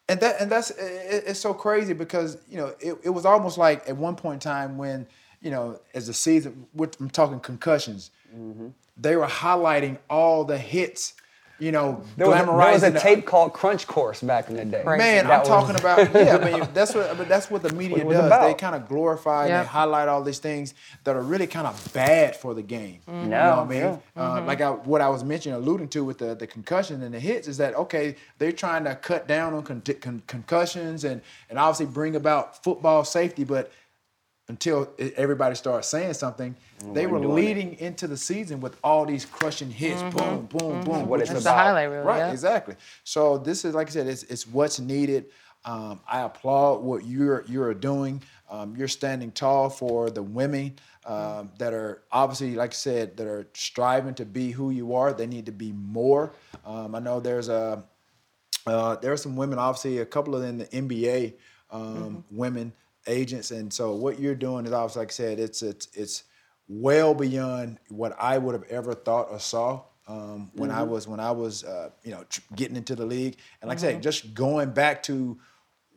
and 0.07 0.19
that 0.19 0.39
and 0.41 0.51
that's 0.51 0.69
it, 0.71 1.23
it's 1.27 1.39
so 1.39 1.53
crazy 1.53 1.93
because 1.93 2.37
you 2.47 2.57
know 2.57 2.75
it, 2.79 2.97
it 3.03 3.09
was 3.09 3.25
almost 3.25 3.57
like 3.57 3.87
at 3.89 3.97
one 3.97 4.15
point 4.15 4.35
in 4.35 4.39
time 4.51 4.77
when 4.77 5.07
you 5.41 5.49
know 5.49 5.79
as 5.95 6.05
the 6.07 6.13
season 6.13 6.67
we're- 6.75 6.91
I'm 6.99 7.09
talking 7.09 7.39
concussions, 7.39 8.11
Mm-hmm. 8.35 8.67
they 8.97 9.15
were 9.15 9.25
highlighting 9.27 9.97
all 10.09 10.43
the 10.43 10.57
hits. 10.57 11.13
You 11.57 11.71
know, 11.71 12.03
there 12.17 12.27
was, 12.27 12.35
a, 12.41 12.43
there 12.45 12.51
was 12.53 12.83
a 12.83 12.89
glamorizing 12.89 12.93
the- 12.93 12.99
tape 12.99 13.25
called 13.25 13.53
Crunch 13.53 13.87
Course 13.87 14.21
back 14.21 14.49
in 14.49 14.57
the 14.57 14.65
day. 14.65 14.83
Right. 14.83 14.97
Man, 14.97 15.25
That 15.25 15.31
I'm 15.33 15.39
was- 15.39 15.47
talking 15.47 15.75
about 15.79 16.13
yeah. 16.13 16.35
I 16.37 16.51
mean, 16.59 16.67
that's 16.73 16.93
what 16.93 17.17
but 17.17 17.29
that's 17.29 17.49
what 17.49 17.61
the 17.63 17.71
media 17.73 17.99
it 17.99 18.05
was 18.05 18.17
does. 18.17 18.25
about. 18.25 18.47
They 18.47 18.53
kind 18.55 18.75
of 18.75 18.89
glorify 18.89 19.47
and 19.47 19.63
they 19.63 19.67
highlight 19.69 20.09
all 20.09 20.21
these 20.21 20.39
things 20.39 20.73
that 21.05 21.15
are 21.15 21.21
really 21.21 21.47
kind 21.47 21.65
of 21.65 21.93
bad 21.93 22.35
for 22.35 22.53
the 22.53 22.61
game. 22.61 22.99
You 23.07 23.13
know 23.13 23.57
what 23.57 23.59
I 23.59 23.65
mean? 23.69 23.79
yeah. 23.79 23.97
Uh, 24.17 24.43
like 24.45 24.59
I, 24.59 24.71
what 24.71 24.99
I 24.99 25.07
was 25.07 25.23
mentioning, 25.23 25.57
alluding 25.57 25.87
to 25.89 26.03
with 26.03 26.17
the, 26.17 26.35
the 26.35 26.45
concussion 26.47 27.01
and 27.03 27.13
the 27.13 27.19
hits 27.21 27.47
is 27.47 27.57
that 27.57 27.73
okay, 27.75 28.15
they're 28.37 28.51
trying 28.51 28.83
to 28.83 28.93
cut 28.95 29.25
down 29.27 29.53
on 29.53 29.63
con- 29.63 29.81
con- 30.01 30.23
concussions 30.27 31.05
and 31.05 31.21
and 31.49 31.57
obviously 31.57 31.85
bring 31.85 32.15
about 32.17 32.63
football 32.65 33.05
safety, 33.05 33.45
but 33.45 33.71
until 34.47 34.89
everybody 35.15 35.55
starts 35.55 35.87
saying 35.87 36.13
something, 36.13 36.55
they 36.93 37.07
were 37.07 37.19
weren't 37.19 37.25
it. 37.31 37.33
leading 37.33 37.79
into 37.79 38.07
the 38.07 38.17
season 38.17 38.59
with 38.59 38.77
all 38.83 39.05
these 39.05 39.25
crushing 39.25 39.69
hits, 39.71 40.01
boom, 40.15 40.45
boom, 40.47 40.81
boom. 40.83 41.07
What 41.07 41.19
which 41.19 41.21
it's 41.21 41.33
was- 41.33 41.43
That's 41.43 41.55
the 41.55 41.63
highlight 41.63 41.89
reel. 41.89 42.01
Right, 42.03 42.17
yeah. 42.19 42.31
exactly. 42.31 42.75
So 43.03 43.37
this 43.37 43.65
is 43.65 43.73
like 43.73 43.87
I 43.87 43.91
said, 43.91 44.07
it's, 44.07 44.23
it's 44.23 44.45
what's 44.47 44.79
needed. 44.79 45.25
Um, 45.63 45.99
I 46.07 46.21
applaud 46.21 46.83
what 46.83 47.05
you're 47.05 47.43
you're 47.47 47.73
doing. 47.73 48.21
Um, 48.49 48.75
you're 48.75 48.87
standing 48.87 49.31
tall 49.31 49.69
for 49.69 50.11
the 50.11 50.21
women 50.21 50.75
um, 51.05 51.51
that 51.57 51.73
are 51.73 52.03
obviously, 52.11 52.53
like 52.53 52.71
I 52.71 52.73
said, 52.73 53.17
that 53.17 53.25
are 53.25 53.47
striving 53.55 54.13
to 54.15 54.25
be 54.25 54.51
who 54.51 54.69
you 54.69 54.93
are. 54.93 55.11
They 55.13 55.25
need 55.25 55.47
to 55.47 55.51
be 55.51 55.71
more. 55.71 56.33
Um, 56.65 56.93
I 56.93 56.99
know 56.99 57.19
there's 57.19 57.49
a 57.49 57.83
uh, 58.67 58.95
there 58.97 59.11
are 59.11 59.17
some 59.17 59.35
women, 59.35 59.59
obviously, 59.59 59.99
a 59.99 60.05
couple 60.05 60.35
of 60.35 60.43
in 60.43 60.57
the 60.57 60.65
NBA 60.65 61.33
um, 61.71 62.23
women 62.31 62.73
agents, 63.07 63.51
and 63.51 63.71
so 63.71 63.93
what 63.93 64.19
you're 64.19 64.35
doing 64.35 64.65
is 64.65 64.71
obviously, 64.71 64.99
like 65.01 65.09
I 65.09 65.13
said, 65.13 65.39
it's 65.39 65.61
it's 65.61 65.87
it's 65.93 66.23
well 66.67 67.13
beyond 67.13 67.79
what 67.89 68.15
I 68.19 68.37
would 68.37 68.53
have 68.53 68.63
ever 68.69 68.93
thought 68.93 69.27
or 69.29 69.39
saw 69.39 69.81
um, 70.07 70.51
when 70.55 70.69
I 70.71 70.83
was 70.83 71.07
when 71.07 71.19
I 71.19 71.31
was 71.31 71.63
uh, 71.63 71.89
you 72.03 72.11
know 72.11 72.23
tr- 72.29 72.41
getting 72.55 72.75
into 72.75 72.95
the 72.95 73.05
league, 73.05 73.37
and 73.61 73.69
like 73.69 73.79
I 73.79 73.81
said, 73.81 74.03
just 74.03 74.33
going 74.35 74.71
back 74.71 75.01
to 75.03 75.37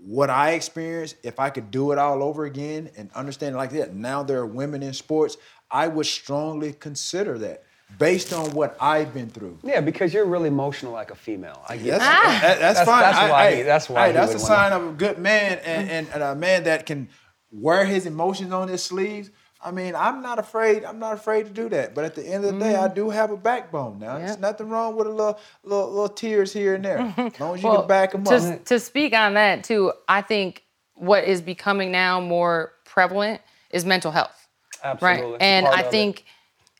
what 0.01 0.31
I 0.31 0.53
experienced, 0.53 1.16
if 1.23 1.39
I 1.39 1.51
could 1.51 1.71
do 1.71 1.93
it 1.93 1.99
all 1.99 2.23
over 2.23 2.45
again 2.45 2.89
and 2.97 3.11
understand 3.14 3.55
it 3.55 3.59
like 3.59 3.71
that, 3.73 3.95
now 3.95 4.23
there 4.23 4.39
are 4.39 4.47
women 4.47 4.83
in 4.83 4.93
sports, 4.95 5.37
I 5.71 5.89
would 5.89 6.07
strongly 6.07 6.73
consider 6.73 7.37
that 7.39 7.64
based 7.99 8.33
on 8.33 8.53
what 8.53 8.77
I've 8.81 9.12
been 9.12 9.29
through. 9.29 9.59
Yeah, 9.64 9.81
because 9.81 10.14
you're 10.14 10.25
really 10.25 10.49
emotional 10.49 10.93
like 10.93 11.11
a 11.11 11.14
female. 11.16 11.61
I 11.69 11.77
get 11.79 11.99
That's, 11.99 12.05
that. 12.05 12.41
that- 12.43 12.59
that's, 12.61 12.79
That's- 12.79 12.87
fine. 12.87 13.01
that's 13.03 13.19
I- 13.19 13.31
why- 13.31 13.47
I- 13.49 13.62
that's 13.64 13.89
why 13.89 14.07
he 14.07 14.12
that's 14.12 14.35
a 14.35 14.39
sign 14.39 14.73
of 14.73 14.87
a 14.87 14.93
good 14.93 15.19
man 15.19 15.59
and, 15.64 15.91
and, 15.91 16.07
and 16.14 16.23
a 16.23 16.35
man 16.35 16.64
that 16.64 16.87
can 16.87 17.09
wear 17.51 17.85
his 17.85 18.07
emotions 18.07 18.53
on 18.53 18.69
his 18.69 18.83
sleeves. 18.85 19.31
I 19.61 19.70
mean, 19.72 19.96
I'm 19.96 20.22
not 20.22 20.38
afraid. 20.38 20.84
I'm 20.84 20.98
not 21.00 21.14
afraid 21.14 21.44
to 21.46 21.50
do 21.50 21.68
that. 21.70 21.94
But 21.94 22.04
at 22.04 22.14
the 22.14 22.22
end 22.26 22.44
of 22.44 22.54
the 22.54 22.61
day, 22.61 22.76
I 22.76 22.86
do 22.88 23.11
have 23.11 23.30
a 23.32 23.36
backbone. 23.36 23.98
Now, 23.98 24.18
there's 24.18 24.38
nothing 24.38 24.68
wrong 24.68 24.94
with 24.94 25.09
a 25.09 25.11
little, 25.11 25.38
little, 25.64 25.88
little 25.90 26.09
tears 26.09 26.52
here 26.52 26.74
and 26.76 26.84
there, 26.84 26.98
as 27.16 27.40
long 27.40 27.56
as 27.56 27.62
you 27.62 27.68
Well, 27.68 27.80
can 27.80 27.88
back 27.88 28.12
them 28.12 28.24
to, 28.24 28.36
up. 28.36 28.64
to 28.66 28.78
speak 28.78 29.12
on 29.14 29.34
that 29.34 29.64
too, 29.64 29.92
I 30.09 30.22
think 30.22 30.64
what 30.94 31.24
is 31.24 31.42
becoming 31.42 31.90
now 31.90 32.20
more 32.20 32.72
prevalent 32.84 33.40
is 33.70 33.84
mental 33.84 34.12
health. 34.12 34.48
Absolutely. 34.84 35.32
Right. 35.32 35.42
And 35.42 35.66
I 35.66 35.80
of 35.80 35.86
it. 35.86 35.90
think 35.90 36.24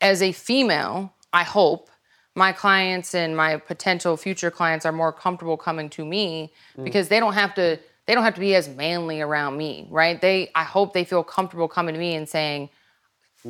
as 0.01 0.21
a 0.21 0.31
female, 0.31 1.13
I 1.33 1.43
hope 1.43 1.89
my 2.35 2.53
clients 2.53 3.13
and 3.13 3.35
my 3.35 3.57
potential 3.57 4.15
future 4.15 4.49
clients 4.51 4.85
are 4.85 4.93
more 4.93 5.11
comfortable 5.11 5.57
coming 5.57 5.89
to 5.89 6.05
me 6.05 6.53
Mm. 6.77 6.85
because 6.85 7.09
they 7.09 7.19
don't 7.19 7.33
have 7.33 7.53
to 7.55 7.77
they 8.09 8.15
don't 8.15 8.23
have 8.23 8.33
to 8.33 8.39
be 8.39 8.55
as 8.55 8.67
manly 8.67 9.21
around 9.21 9.55
me, 9.55 9.85
right? 9.91 10.19
They 10.19 10.49
I 10.55 10.63
hope 10.63 10.93
they 10.93 11.03
feel 11.03 11.23
comfortable 11.23 11.67
coming 11.67 11.93
to 11.93 11.99
me 11.99 12.15
and 12.15 12.27
saying, 12.27 12.69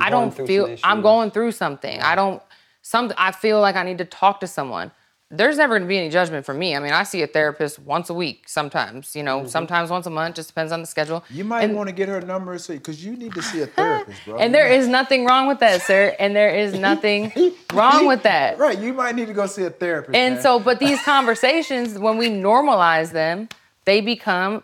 I 0.01 0.09
don't 0.09 0.31
feel 0.31 0.75
I'm 0.83 1.01
going 1.01 1.31
through 1.31 1.53
something. 1.53 2.01
I 2.01 2.13
don't 2.15 2.43
some 2.81 3.13
I 3.17 3.31
feel 3.31 3.61
like 3.61 3.77
I 3.77 3.83
need 3.83 3.99
to 3.99 4.05
talk 4.05 4.41
to 4.41 4.47
someone. 4.47 4.91
There's 5.31 5.55
never 5.55 5.75
going 5.75 5.83
to 5.83 5.87
be 5.87 5.97
any 5.97 6.09
judgment 6.09 6.45
from 6.45 6.59
me. 6.59 6.75
I 6.75 6.79
mean, 6.79 6.91
I 6.91 7.03
see 7.03 7.21
a 7.21 7.27
therapist 7.27 7.79
once 7.79 8.09
a 8.09 8.13
week 8.13 8.49
sometimes, 8.49 9.15
you 9.15 9.23
know, 9.23 9.41
mm-hmm. 9.41 9.47
sometimes 9.47 9.91
once 9.91 10.07
a 10.07 10.09
month, 10.09 10.35
just 10.35 10.49
depends 10.49 10.73
on 10.73 10.81
the 10.81 10.87
schedule. 10.87 11.23
You 11.29 11.45
might 11.45 11.63
And- 11.63 11.73
want 11.73 11.87
to 11.87 11.95
get 11.95 12.09
her 12.09 12.19
number 12.19 12.57
so 12.57 12.73
because 12.73 13.05
you 13.05 13.15
need 13.15 13.35
to 13.35 13.41
see 13.41 13.61
a 13.61 13.67
therapist, 13.67 14.25
bro. 14.25 14.37
and 14.39 14.53
there 14.53 14.67
is 14.67 14.89
nothing 14.89 15.23
wrong 15.23 15.47
with 15.47 15.59
that, 15.59 15.83
sir. 15.83 16.13
And 16.19 16.35
there 16.35 16.53
is 16.53 16.73
nothing 16.89 17.31
wrong 17.71 18.07
with 18.07 18.23
that. 18.23 18.57
right. 18.57 18.77
You 18.77 18.91
might 18.91 19.15
need 19.15 19.27
to 19.27 19.33
go 19.33 19.45
see 19.45 19.63
a 19.63 19.69
therapist. 19.69 20.17
And 20.17 20.33
man. 20.33 20.43
so, 20.43 20.59
but 20.59 20.79
these 20.79 21.01
conversations, 21.03 21.97
when 21.97 22.17
we 22.17 22.29
normalize 22.29 23.11
them, 23.11 23.47
they 23.89 24.01
become 24.01 24.63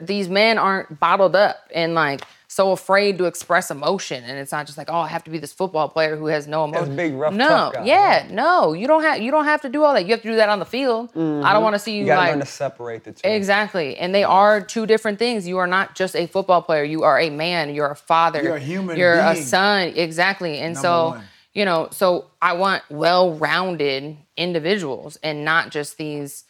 these 0.00 0.26
men 0.30 0.56
aren't 0.56 0.98
bottled 0.98 1.36
up 1.36 1.68
and 1.74 1.94
like 1.94 2.22
so 2.48 2.72
afraid 2.72 3.18
to 3.18 3.26
express 3.26 3.70
emotion. 3.70 4.24
And 4.24 4.38
it's 4.38 4.52
not 4.52 4.64
just 4.64 4.78
like, 4.78 4.88
oh, 4.88 5.00
I 5.00 5.08
have 5.08 5.22
to 5.24 5.30
be 5.30 5.38
this 5.38 5.52
football 5.52 5.86
player 5.90 6.16
who 6.16 6.26
has 6.26 6.46
no 6.46 6.64
emotion. 6.64 6.96
big, 6.96 7.12
rough, 7.12 7.34
no, 7.34 7.48
tough 7.48 7.74
guy. 7.74 7.84
yeah, 7.84 8.26
no, 8.30 8.72
you 8.72 8.86
don't 8.86 9.02
have 9.02 9.20
you 9.20 9.30
don't 9.30 9.44
have 9.44 9.60
to 9.62 9.68
do 9.68 9.84
all 9.84 9.92
that. 9.92 10.06
You 10.06 10.12
have 10.12 10.22
to 10.22 10.30
do 10.30 10.36
that 10.36 10.48
on 10.48 10.60
the 10.60 10.64
field. 10.64 11.10
I 11.10 11.12
don't 11.12 11.42
mm-hmm. 11.42 11.62
want 11.62 11.74
to 11.74 11.78
see 11.78 11.92
you, 11.92 12.00
you 12.00 12.06
gotta 12.06 12.20
like 12.22 12.30
learn 12.30 12.40
to 12.40 12.46
separate 12.46 13.04
the 13.04 13.12
two. 13.12 13.28
Exactly. 13.28 13.98
And 13.98 14.14
they 14.14 14.24
are 14.24 14.62
two 14.62 14.86
different 14.86 15.18
things. 15.18 15.46
You 15.46 15.58
are 15.58 15.66
not 15.66 15.94
just 15.94 16.16
a 16.16 16.26
football 16.26 16.62
player. 16.62 16.84
You 16.84 17.02
are 17.02 17.20
a 17.20 17.28
man. 17.28 17.74
You're 17.74 17.90
a 17.90 17.96
father. 17.96 18.42
You're 18.42 18.56
a 18.56 18.60
human 18.60 18.96
You're 18.96 19.18
a 19.18 19.36
son. 19.36 19.88
Exactly. 19.88 20.58
And 20.58 20.72
Number 20.72 20.88
so, 20.88 21.08
one. 21.08 21.24
you 21.52 21.66
know, 21.66 21.88
so 21.90 22.30
I 22.40 22.54
want 22.54 22.82
well-rounded 22.88 24.16
individuals 24.38 25.18
and 25.22 25.44
not 25.44 25.70
just 25.70 25.98
these 25.98 26.44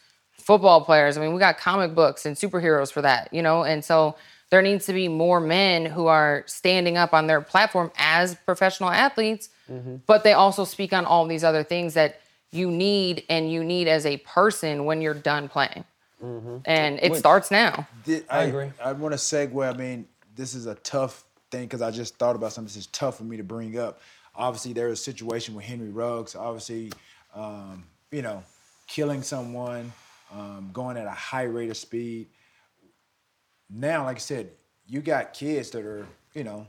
football 0.44 0.84
players. 0.84 1.16
I 1.16 1.20
mean, 1.22 1.32
we 1.32 1.38
got 1.40 1.58
comic 1.58 1.94
books 1.94 2.26
and 2.26 2.36
superheroes 2.36 2.92
for 2.92 3.02
that, 3.02 3.32
you 3.32 3.42
know? 3.42 3.64
And 3.64 3.84
so 3.84 4.16
there 4.50 4.60
needs 4.62 4.86
to 4.86 4.92
be 4.92 5.08
more 5.08 5.40
men 5.40 5.86
who 5.86 6.06
are 6.06 6.44
standing 6.46 6.96
up 6.96 7.12
on 7.14 7.26
their 7.26 7.40
platform 7.40 7.90
as 7.96 8.34
professional 8.46 8.90
athletes, 8.90 9.48
Mm-hmm. 9.72 9.96
but 10.06 10.24
they 10.24 10.34
also 10.34 10.64
speak 10.64 10.92
on 10.92 11.06
all 11.06 11.26
these 11.26 11.42
other 11.42 11.62
things 11.64 11.94
that 11.94 12.20
you 12.52 12.70
need 12.70 13.24
and 13.30 13.50
you 13.50 13.64
need 13.64 13.88
as 13.88 14.04
a 14.04 14.18
person 14.18 14.84
when 14.84 15.00
you're 15.00 15.14
done 15.14 15.48
playing. 15.48 15.84
And 16.66 16.98
it 17.02 17.16
starts 17.16 17.50
now. 17.50 17.86
Did- 18.04 18.26
I 18.28 18.42
agree. 18.42 18.70
I 18.82 18.92
want 18.92 19.12
to 19.12 19.18
segue. 19.18 19.66
I 19.66 19.74
mean, 19.76 20.06
this 20.36 20.54
is 20.54 20.66
a 20.66 20.74
tough 20.76 21.24
thing 21.50 21.62
because 21.62 21.80
I 21.80 21.90
just 21.90 22.16
thought 22.18 22.36
about 22.36 22.52
something. 22.52 22.66
This 22.68 22.76
is 22.76 22.86
tough 22.88 23.16
for 23.16 23.24
me 23.24 23.38
to 23.38 23.42
bring 23.42 23.78
up. 23.78 24.00
Obviously, 24.34 24.74
there 24.74 24.88
was 24.88 25.00
a 25.00 25.02
situation 25.02 25.54
with 25.54 25.64
Henry 25.64 25.88
Ruggs. 25.90 26.34
Obviously, 26.36 26.92
um, 27.34 27.84
you 28.10 28.20
know, 28.22 28.42
killing 28.86 29.22
someone, 29.22 29.92
um, 30.34 30.70
going 30.72 30.96
at 30.96 31.06
a 31.06 31.10
high 31.10 31.44
rate 31.44 31.70
of 31.70 31.76
speed. 31.76 32.26
Now, 33.70 34.04
like 34.04 34.16
I 34.16 34.20
said, 34.20 34.50
you 34.86 35.00
got 35.00 35.32
kids 35.32 35.70
that 35.70 35.84
are, 35.84 36.06
you 36.34 36.44
know, 36.44 36.66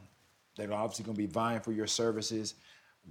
that 0.55 0.69
are 0.69 0.73
obviously 0.73 1.03
going 1.03 1.15
to 1.15 1.21
be 1.21 1.27
vying 1.27 1.59
for 1.59 1.73
your 1.73 1.87
services. 1.87 2.55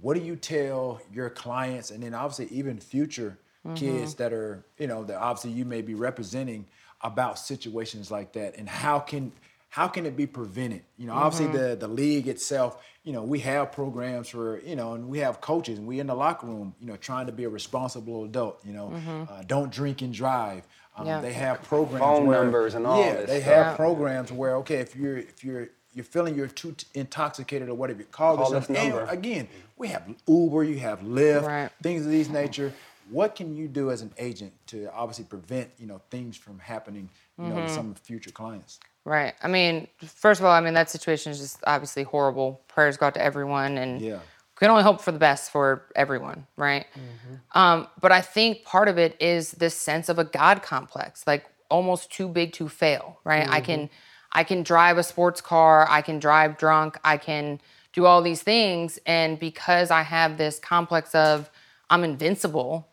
What 0.01 0.15
do 0.15 0.21
you 0.21 0.35
tell 0.35 0.99
your 1.13 1.29
clients, 1.29 1.91
and 1.91 2.01
then 2.01 2.13
obviously 2.13 2.47
even 2.57 2.79
future 2.79 3.37
kids 3.75 4.13
that 4.15 4.31
are, 4.31 4.63
you 4.77 4.85
know, 4.85 5.03
that 5.05 5.17
obviously 5.17 5.51
you 5.51 5.65
may 5.65 5.81
be 5.81 5.95
representing 5.95 6.67
about 7.01 7.39
situations 7.39 8.11
like 8.11 8.31
that, 8.33 8.55
and 8.57 8.69
how 8.69 8.99
can 8.99 9.31
how 9.75 9.89
can 9.89 10.05
it 10.05 10.15
be 10.15 10.25
prevented? 10.25 10.83
You 10.97 11.07
know, 11.07 11.13
obviously 11.13 11.47
the 11.57 11.75
the 11.75 11.87
league 11.89 12.27
itself, 12.29 12.81
you 13.03 13.11
know, 13.11 13.23
we 13.23 13.39
have 13.41 13.73
programs 13.73 14.29
for, 14.29 14.59
you 14.61 14.75
know, 14.77 14.93
and 14.93 15.09
we 15.09 15.19
have 15.19 15.41
coaches, 15.41 15.77
and 15.77 15.85
we 15.85 15.99
in 15.99 16.07
the 16.07 16.15
locker 16.15 16.47
room, 16.47 16.73
you 16.79 16.87
know, 16.87 16.95
trying 16.95 17.25
to 17.25 17.33
be 17.33 17.43
a 17.43 17.49
responsible 17.49 18.23
adult. 18.23 18.55
You 18.63 18.73
know, 18.73 18.93
uh, 19.29 19.43
don't 19.45 19.71
drink 19.71 20.01
and 20.01 20.13
drive. 20.13 20.63
Um, 20.97 21.05
Yeah. 21.07 21.19
They 21.19 21.33
have 21.33 21.61
programs, 21.63 21.99
Phone 21.99 22.25
where, 22.25 22.41
numbers 22.41 22.73
and 22.73 22.87
all 22.87 23.03
yeah, 23.03 23.15
this 23.15 23.29
they 23.29 23.41
stuff. 23.41 23.53
have 23.53 23.65
Yeah. 23.71 23.75
programs 23.75 24.31
where 24.31 24.55
okay, 24.61 24.77
if 24.77 24.95
you're 24.95 25.17
if 25.17 25.43
you're 25.43 25.67
you're 25.93 26.05
feeling 26.05 26.35
you're 26.35 26.47
too 26.47 26.71
t- 26.71 26.87
intoxicated 26.93 27.67
or 27.69 27.75
whatever, 27.75 28.03
call, 28.03 28.37
Call 28.37 28.51
this 28.51 28.67
this 28.67 28.69
number. 28.77 28.95
number. 28.99 29.11
And 29.11 29.19
again, 29.19 29.47
we 29.77 29.89
have 29.89 30.03
Uber, 30.27 30.63
you 30.63 30.79
have 30.79 31.01
Lyft, 31.01 31.45
Right. 31.45 31.69
things 31.83 32.05
of 32.05 32.11
these 32.11 32.29
nature. 32.29 32.73
What 33.11 33.35
can 33.35 33.55
you 33.55 33.67
do 33.67 33.91
as 33.91 34.01
an 34.01 34.11
agent 34.17 34.53
to 34.67 34.89
obviously 34.93 35.25
prevent 35.25 35.69
you 35.77 35.85
know 35.85 35.99
things 36.09 36.37
from 36.37 36.59
happening 36.59 37.09
you 37.37 37.45
know 37.45 37.55
to 37.55 37.61
mm-hmm. 37.61 37.75
some 37.75 37.95
future 37.95 38.31
clients? 38.31 38.79
Right. 39.03 39.35
I 39.43 39.47
mean, 39.47 39.87
first 40.03 40.39
of 40.39 40.45
all, 40.45 40.51
I 40.51 40.61
mean 40.61 40.73
that 40.73 40.89
situation 40.89 41.31
is 41.31 41.39
just 41.39 41.59
obviously 41.67 42.03
horrible. 42.03 42.61
Prayers 42.67 42.97
go 42.97 43.07
out 43.07 43.13
to 43.15 43.21
everyone, 43.21 43.77
and 43.77 44.01
Yeah. 44.01 44.19
can 44.55 44.71
only 44.71 44.83
hope 44.83 45.01
for 45.01 45.11
the 45.11 45.19
best 45.19 45.51
for 45.51 45.85
everyone, 45.95 46.47
right? 46.57 46.85
Mm-hmm. 46.93 47.57
Um, 47.57 47.87
but 47.99 48.11
I 48.11 48.21
think 48.21 48.63
part 48.63 48.87
of 48.87 48.97
it 48.97 49.15
is 49.19 49.51
this 49.51 49.75
sense 49.75 50.09
of 50.09 50.17
a 50.17 50.23
God 50.23 50.63
complex, 50.63 51.27
like 51.27 51.45
almost 51.69 52.11
too 52.11 52.27
big 52.27 52.53
to 52.53 52.69
fail, 52.69 53.19
right? 53.23 53.47
I 53.47 53.59
can, 53.61 53.81
mm-hmm. 53.81 53.93
I 54.31 54.43
can 54.43 54.63
drive 54.63 54.97
a 54.97 55.03
sports 55.03 55.41
car, 55.41 55.87
I 55.89 56.01
can 56.01 56.19
drive 56.19 56.57
drunk, 56.57 56.97
I 57.03 57.17
can 57.17 57.59
do 57.93 58.05
all 58.05 58.21
these 58.21 58.43
things. 58.43 58.99
And 59.05 59.39
because 59.39 59.91
I 59.91 60.03
have 60.03 60.37
this 60.37 60.59
complex 60.59 61.13
of 61.15 61.49
I'm 61.89 62.03
invincible 62.03 62.87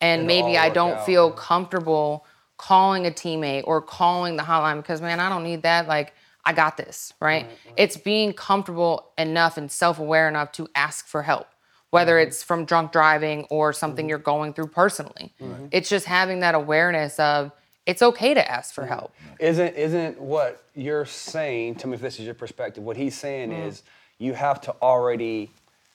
and 0.00 0.22
It'll 0.22 0.26
maybe 0.26 0.58
I 0.58 0.70
don't 0.70 0.98
out, 0.98 1.06
feel 1.06 1.28
yeah. 1.28 1.36
comfortable 1.36 2.26
calling 2.58 3.06
a 3.06 3.10
teammate 3.10 3.64
or 3.66 3.80
calling 3.82 4.36
the 4.36 4.42
hotline 4.42 4.76
because, 4.78 5.00
man, 5.00 5.20
I 5.20 5.28
don't 5.28 5.44
need 5.44 5.62
that. 5.62 5.88
Like, 5.88 6.14
I 6.44 6.52
got 6.52 6.76
this, 6.76 7.12
right? 7.20 7.46
It's 7.76 7.96
being 7.96 8.32
comfortable 8.32 9.10
enough 9.18 9.56
and 9.56 9.70
self 9.70 9.98
aware 9.98 10.28
enough 10.28 10.52
to 10.52 10.68
ask 10.74 11.06
for 11.06 11.22
help, 11.22 11.48
whether 11.90 12.14
Mm-hmm. 12.16 12.28
it's 12.28 12.42
from 12.42 12.64
drunk 12.64 12.92
driving 12.92 13.46
or 13.50 13.72
something 13.72 14.08
you're 14.08 14.18
going 14.18 14.52
through 14.54 14.68
personally. 14.68 15.32
It's 15.72 15.88
just 15.88 16.06
having 16.06 16.40
that 16.40 16.54
awareness 16.54 17.18
of 17.18 17.52
it's 17.84 18.02
okay 18.02 18.34
to 18.34 18.50
ask 18.50 18.74
for 18.74 18.86
help. 18.86 19.12
Isn't 19.38 19.74
isn't 19.74 20.20
what 20.20 20.62
you're 20.74 21.04
saying? 21.06 21.76
Tell 21.76 21.90
me 21.90 21.94
if 21.96 22.00
this 22.00 22.18
is 22.18 22.24
your 22.26 22.34
perspective. 22.34 22.82
What 22.82 22.96
he's 22.96 23.16
saying 23.16 23.50
Mm. 23.50 23.66
is 23.66 23.82
you 24.18 24.32
have 24.34 24.60
to 24.62 24.74
already 24.82 25.50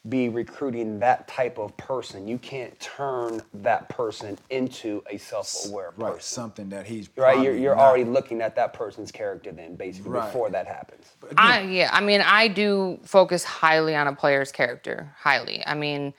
be 0.09 0.29
recruiting 0.29 0.99
that 0.99 1.27
type 1.27 1.59
of 1.59 1.75
person. 1.77 2.27
You 2.27 2.39
can't 2.39 2.77
turn 2.79 3.41
that 3.53 3.87
person 3.89 4.37
into 4.49 5.03
a 5.09 5.17
self-aware 5.17 5.91
person. 5.91 6.13
Right, 6.13 6.23
something 6.23 6.69
that 6.69 6.87
he's 6.87 7.09
Right, 7.15 7.39
you're, 7.41 7.55
you're 7.55 7.75
not. 7.75 7.83
already 7.83 8.05
looking 8.05 8.41
at 8.41 8.55
that 8.55 8.73
person's 8.73 9.11
character 9.11 9.51
then, 9.51 9.75
basically, 9.75 10.11
Right. 10.11 10.25
before 10.25 10.49
that 10.49 10.65
happens. 10.65 11.05
I 11.37 11.61
yeah, 11.61 11.89
I 11.93 12.01
mean, 12.01 12.21
I 12.21 12.47
do 12.47 12.99
focus 13.03 13.43
highly 13.43 13.95
on 13.95 14.07
a 14.07 14.15
player's 14.15 14.51
character, 14.51 15.13
highly. 15.19 15.63
I 15.67 15.75
mean, 15.75 16.15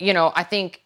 you 0.00 0.12
know, 0.12 0.32
I 0.34 0.42
think 0.42 0.80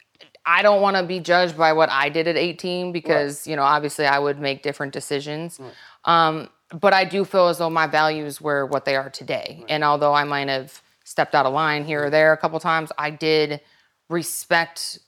I 0.45 0.61
don't 0.61 0.83
want 0.83 0.99
to 0.99 1.03
be 1.03 1.21
judged 1.21 1.57
by 1.57 1.73
what 1.73 1.89
I 1.91 2.11
did 2.11 2.29
at 2.29 2.37
18 2.37 2.93
because, 2.93 3.47
you 3.47 3.57
know, 3.57 3.63
obviously 3.63 4.05
I 4.05 4.19
would 4.19 4.39
make 4.39 4.63
different 4.63 4.93
decisions. 4.93 5.59
Um, 6.05 6.51
but 6.79 6.93
I 6.93 7.07
do 7.07 7.25
feel 7.25 7.49
as 7.49 7.57
though 7.59 7.71
my 7.71 7.87
values 7.87 8.41
were 8.41 8.67
what 8.67 8.85
they 8.85 8.97
are 8.97 9.09
today. 9.09 9.65
And 9.71 9.83
although 9.83 10.13
I 10.13 10.25
might 10.25 10.49
have 10.51 10.83
stepped 11.05 11.35
out 11.35 11.47
of 11.47 11.53
line 11.53 11.85
here 11.85 12.05
or 12.07 12.11
there 12.11 12.33
a 12.33 12.37
couple 12.37 12.59
times, 12.61 12.91
I 12.99 13.11
did 13.11 13.61
respect 14.09 14.99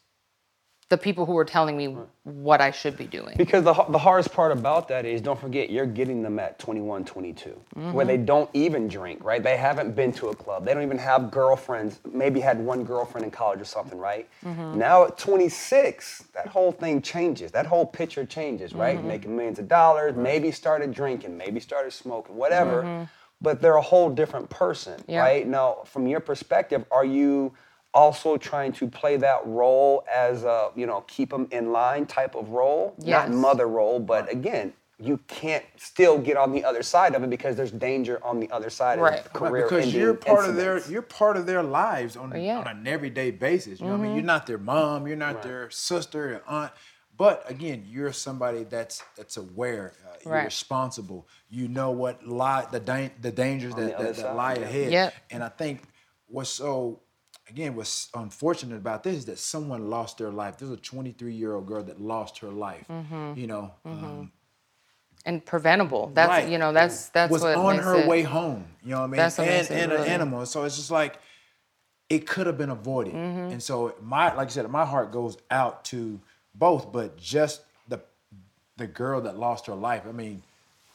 the 0.88 0.96
people 0.96 1.26
who 1.26 1.32
were 1.32 1.44
telling 1.44 1.76
me 1.76 1.96
what 2.22 2.60
I 2.60 2.70
should 2.70 2.96
be 2.96 3.06
doing. 3.06 3.34
Because 3.36 3.64
the, 3.64 3.74
the 3.88 3.98
hardest 3.98 4.32
part 4.32 4.52
about 4.52 4.86
that 4.86 5.04
is 5.04 5.20
don't 5.20 5.38
forget 5.38 5.68
you're 5.68 5.84
getting 5.84 6.22
them 6.22 6.38
at 6.38 6.60
21, 6.60 7.04
22, 7.04 7.50
where 7.50 7.84
Mm-hmm. 7.92 8.06
they 8.06 8.16
don't 8.18 8.48
even 8.54 8.86
drink, 8.86 9.24
right? 9.24 9.42
They 9.42 9.56
haven't 9.56 9.96
been 9.96 10.12
to 10.12 10.28
a 10.28 10.34
club. 10.36 10.64
They 10.64 10.74
don't 10.74 10.84
even 10.84 10.98
have 10.98 11.32
girlfriends. 11.32 11.98
Maybe 12.12 12.38
had 12.38 12.60
one 12.60 12.84
girlfriend 12.84 13.24
in 13.24 13.32
college 13.32 13.60
or 13.60 13.64
something, 13.64 13.98
right? 13.98 14.28
Mm-hmm. 14.44 14.78
Now 14.78 15.06
at 15.06 15.18
26, 15.18 16.26
that 16.34 16.46
whole 16.46 16.70
thing 16.70 17.02
changes. 17.02 17.50
That 17.50 17.66
whole 17.66 17.84
picture 17.84 18.24
changes, 18.24 18.72
right? 18.72 18.96
Mm-hmm. 18.96 19.08
Making 19.08 19.36
millions 19.36 19.58
of 19.58 19.66
dollars, 19.66 20.14
maybe 20.14 20.52
started 20.52 20.94
drinking, 20.94 21.36
maybe 21.36 21.58
started 21.58 21.92
smoking, 21.94 22.36
whatever. 22.36 23.08
Mm-hmm. 23.36 23.44
But 23.44 23.60
they're 23.62 23.76
a 23.76 23.82
whole 23.82 24.10
different 24.10 24.48
person, 24.50 25.02
Yeah. 25.06 25.20
right? 25.20 25.46
Now, 25.46 25.78
from 25.84 26.06
your 26.06 26.20
perspective, 26.20 26.84
are 26.90 27.04
you 27.04 27.52
also 27.94 28.36
trying 28.36 28.72
to 28.72 28.86
play 28.88 29.16
that 29.16 29.40
role 29.46 30.04
as 30.12 30.44
a 30.44 30.68
you 30.76 30.84
know 30.86 31.00
keep 31.02 31.30
them 31.30 31.48
in 31.50 31.72
line 31.72 32.04
type 32.04 32.34
of 32.34 32.50
role 32.50 32.94
Yes. 32.98 33.30
not 33.30 33.34
mother 33.38 33.66
role 33.66 33.98
but 34.00 34.30
again 34.30 34.74
you 34.98 35.18
can't 35.28 35.64
still 35.78 36.18
get 36.18 36.36
on 36.36 36.52
the 36.52 36.62
other 36.62 36.82
side 36.82 37.14
of 37.14 37.22
it 37.22 37.30
because 37.30 37.56
there's 37.56 37.70
danger 37.70 38.20
on 38.22 38.38
the 38.38 38.50
other 38.50 38.68
side 38.68 39.00
Right. 39.00 39.24
of 39.24 39.40
Right, 39.40 39.62
because 39.62 39.94
you're 39.94 40.12
part 40.12 40.46
of 40.46 40.56
their 40.56 40.78
you're 40.90 41.00
part 41.00 41.38
of 41.38 41.46
their 41.46 41.62
lives 41.62 42.18
on, 42.18 42.38
Yeah. 42.38 42.58
on 42.58 42.66
an 42.68 42.86
everyday 42.86 43.30
basis. 43.30 43.80
You 43.80 43.86
know 43.86 43.92
what 43.92 44.00
I 44.00 44.02
mean? 44.02 44.06
Mm-hmm. 44.10 44.16
You're 44.18 44.26
not 44.26 44.46
their 44.46 44.58
mom, 44.58 45.06
you're 45.06 45.16
not 45.16 45.42
their 45.42 45.70
sister, 45.70 46.34
or 46.34 46.42
aunt, 46.46 46.72
but 47.16 47.48
again, 47.50 47.84
you're 47.88 48.12
somebody 48.12 48.64
that's 48.64 49.02
that's 49.16 49.36
aware. 49.36 49.92
Uh, 50.04 50.16
You're 50.24 50.34
Right. 50.34 50.44
responsible. 50.44 51.26
You 51.48 51.68
know 51.68 51.90
what 51.90 52.26
lie 52.26 52.66
the 52.70 52.80
da- 52.80 53.12
the 53.20 53.30
dangers 53.32 53.74
that, 53.74 53.94
other 53.94 54.12
that, 54.12 54.16
that 54.16 54.36
lie 54.36 54.54
yeah. 54.54 54.60
ahead. 54.60 54.92
Yep. 54.92 55.14
And 55.30 55.44
I 55.44 55.48
think 55.48 55.82
what's 56.26 56.50
so 56.50 57.00
again 57.48 57.74
what's 57.76 58.08
unfortunate 58.14 58.76
about 58.76 59.02
this 59.02 59.16
is 59.16 59.24
that 59.26 59.38
someone 59.38 59.88
lost 59.88 60.18
their 60.18 60.30
life. 60.30 60.58
There's 60.58 60.70
a 60.72 60.76
23 60.76 61.32
year 61.34 61.54
old 61.54 61.66
girl 61.66 61.82
that 61.84 62.00
lost 62.00 62.38
her 62.38 62.48
life. 62.50 62.86
Mm-hmm. 62.88 63.34
You 63.36 63.46
know. 63.46 63.74
Um, 63.84 64.32
and 65.24 65.44
preventable. 65.44 66.10
That's 66.14 66.28
Right. 66.28 66.48
you 66.48 66.58
know, 66.58 66.72
that's 66.72 67.08
that's 67.10 67.30
was 67.32 67.42
what 67.42 67.56
on 67.56 67.76
makes 67.76 67.84
her 67.84 67.96
it, 68.00 68.08
way 68.08 68.22
home. 68.22 68.66
You 68.82 68.90
know 68.90 68.98
what 68.98 69.04
I 69.04 69.06
mean? 69.08 69.16
That's 69.16 69.38
what 69.38 69.48
and 69.48 69.70
and 69.70 69.92
really- 69.92 70.06
an 70.06 70.12
animal. 70.12 70.46
So 70.46 70.64
it's 70.64 70.76
just 70.76 70.90
like 70.90 71.18
it 72.08 72.26
could 72.26 72.46
have 72.46 72.56
been 72.58 72.70
avoided. 72.70 73.14
Mm-hmm. 73.14 73.52
And 73.52 73.62
so 73.62 73.94
my 74.02 74.34
like 74.34 74.48
I 74.48 74.50
said, 74.50 74.68
my 74.70 74.84
heart 74.84 75.10
goes 75.12 75.36
out 75.50 75.84
to 75.86 76.20
both, 76.58 76.92
but 76.92 77.16
just 77.16 77.62
the 77.88 78.00
the 78.76 78.86
girl 78.86 79.20
that 79.22 79.38
lost 79.38 79.66
her 79.66 79.74
life. 79.74 80.02
I 80.08 80.12
mean, 80.12 80.42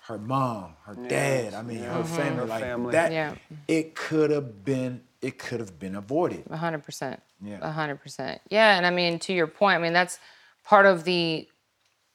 her 0.07 0.17
mom, 0.17 0.73
her 0.85 0.95
dad. 0.95 1.53
I 1.53 1.61
mean, 1.61 1.79
her 1.79 2.03
mm-hmm. 2.03 2.15
family. 2.15 2.37
Her 2.37 2.45
like 2.45 2.61
family. 2.61 2.91
that. 2.91 3.11
Yeah. 3.11 3.35
It 3.67 3.95
could 3.95 4.31
have 4.31 4.63
been. 4.65 5.01
It 5.21 5.37
could 5.37 5.59
have 5.59 5.79
been 5.79 5.95
avoided. 5.95 6.47
Hundred 6.47 6.83
percent. 6.83 7.21
Yeah. 7.43 7.71
Hundred 7.71 8.01
percent. 8.01 8.41
Yeah, 8.49 8.75
and 8.75 8.85
I 8.85 8.89
mean, 8.89 9.19
to 9.19 9.33
your 9.33 9.47
point, 9.47 9.77
I 9.77 9.81
mean 9.81 9.93
that's 9.93 10.19
part 10.63 10.85
of 10.85 11.03
the 11.03 11.47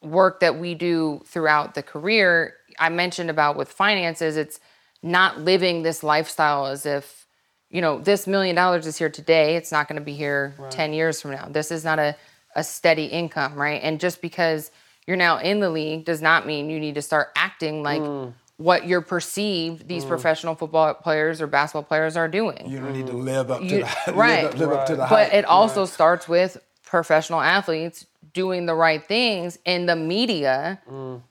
work 0.03 0.41
that 0.41 0.59
we 0.59 0.75
do 0.75 1.23
throughout 1.27 1.75
the 1.75 1.83
career. 1.83 2.55
I 2.79 2.89
mentioned 2.89 3.31
about 3.31 3.57
with 3.57 3.71
finances, 3.71 4.37
it's 4.37 4.61
not 5.03 5.41
living 5.41 5.83
this 5.83 6.03
lifestyle 6.03 6.67
as 6.67 6.85
if, 6.85 7.27
you 7.71 7.81
know, 7.81 7.99
this 7.99 8.27
million 8.27 8.55
dollars 8.57 8.87
is 8.87 8.99
here 8.99 9.09
today. 9.09 9.57
It's 9.57 9.73
not 9.73 9.89
going 9.89 9.99
to 9.99 10.05
be 10.05 10.15
here 10.15 10.55
ten 10.71 10.93
years 10.93 11.21
from 11.21 11.33
now. 11.33 11.49
This 11.51 11.71
is 11.71 11.85
not 11.85 11.99
a 11.99 12.17
a 12.57 12.65
steady 12.65 13.05
income, 13.05 13.55
right? 13.55 13.81
And 13.83 14.01
just 14.01 14.21
because 14.21 14.73
you're 15.07 15.17
now 15.17 15.39
in 15.39 15.61
the 15.61 15.71
league 15.71 16.05
does 16.05 16.21
not 16.21 16.47
mean 16.47 16.69
you 16.71 16.81
need 16.81 16.97
to 16.97 17.03
start 17.03 17.29
acting 17.37 17.83
like 17.85 18.01
mm. 18.01 18.33
what 18.57 18.87
you're 18.87 19.03
perceived 19.03 19.87
these 19.87 20.05
mm. 20.05 20.09
professional 20.09 20.57
football 20.57 20.95
players 20.95 21.41
or 21.41 21.47
basketball 21.47 21.85
players 21.85 22.17
are 22.17 22.27
doing. 22.27 22.69
You 22.69 22.81
don't 22.81 22.93
need 22.93 23.07
to 23.07 23.13
mm. 23.13 23.25
live 23.25 23.51
up 23.51 23.61
to 23.61 23.67
You- 23.67 23.85
the 23.85 24.13
live 24.13 24.17
right. 24.17 24.45
up, 24.47 24.59
live 24.59 24.73
up 24.73 24.87
to 24.87 24.97
the 24.97 25.07
But 25.09 25.29
hype. 25.29 25.35
it 25.35 25.45
also 25.45 25.85
starts 25.85 26.27
with 26.27 26.57
professional 26.85 27.41
athletes 27.41 28.07
doing 28.37 28.67
the 28.67 28.75
right 28.75 29.03
things 29.03 29.59
and 29.65 29.89
the 29.89 29.97
media 29.97 30.79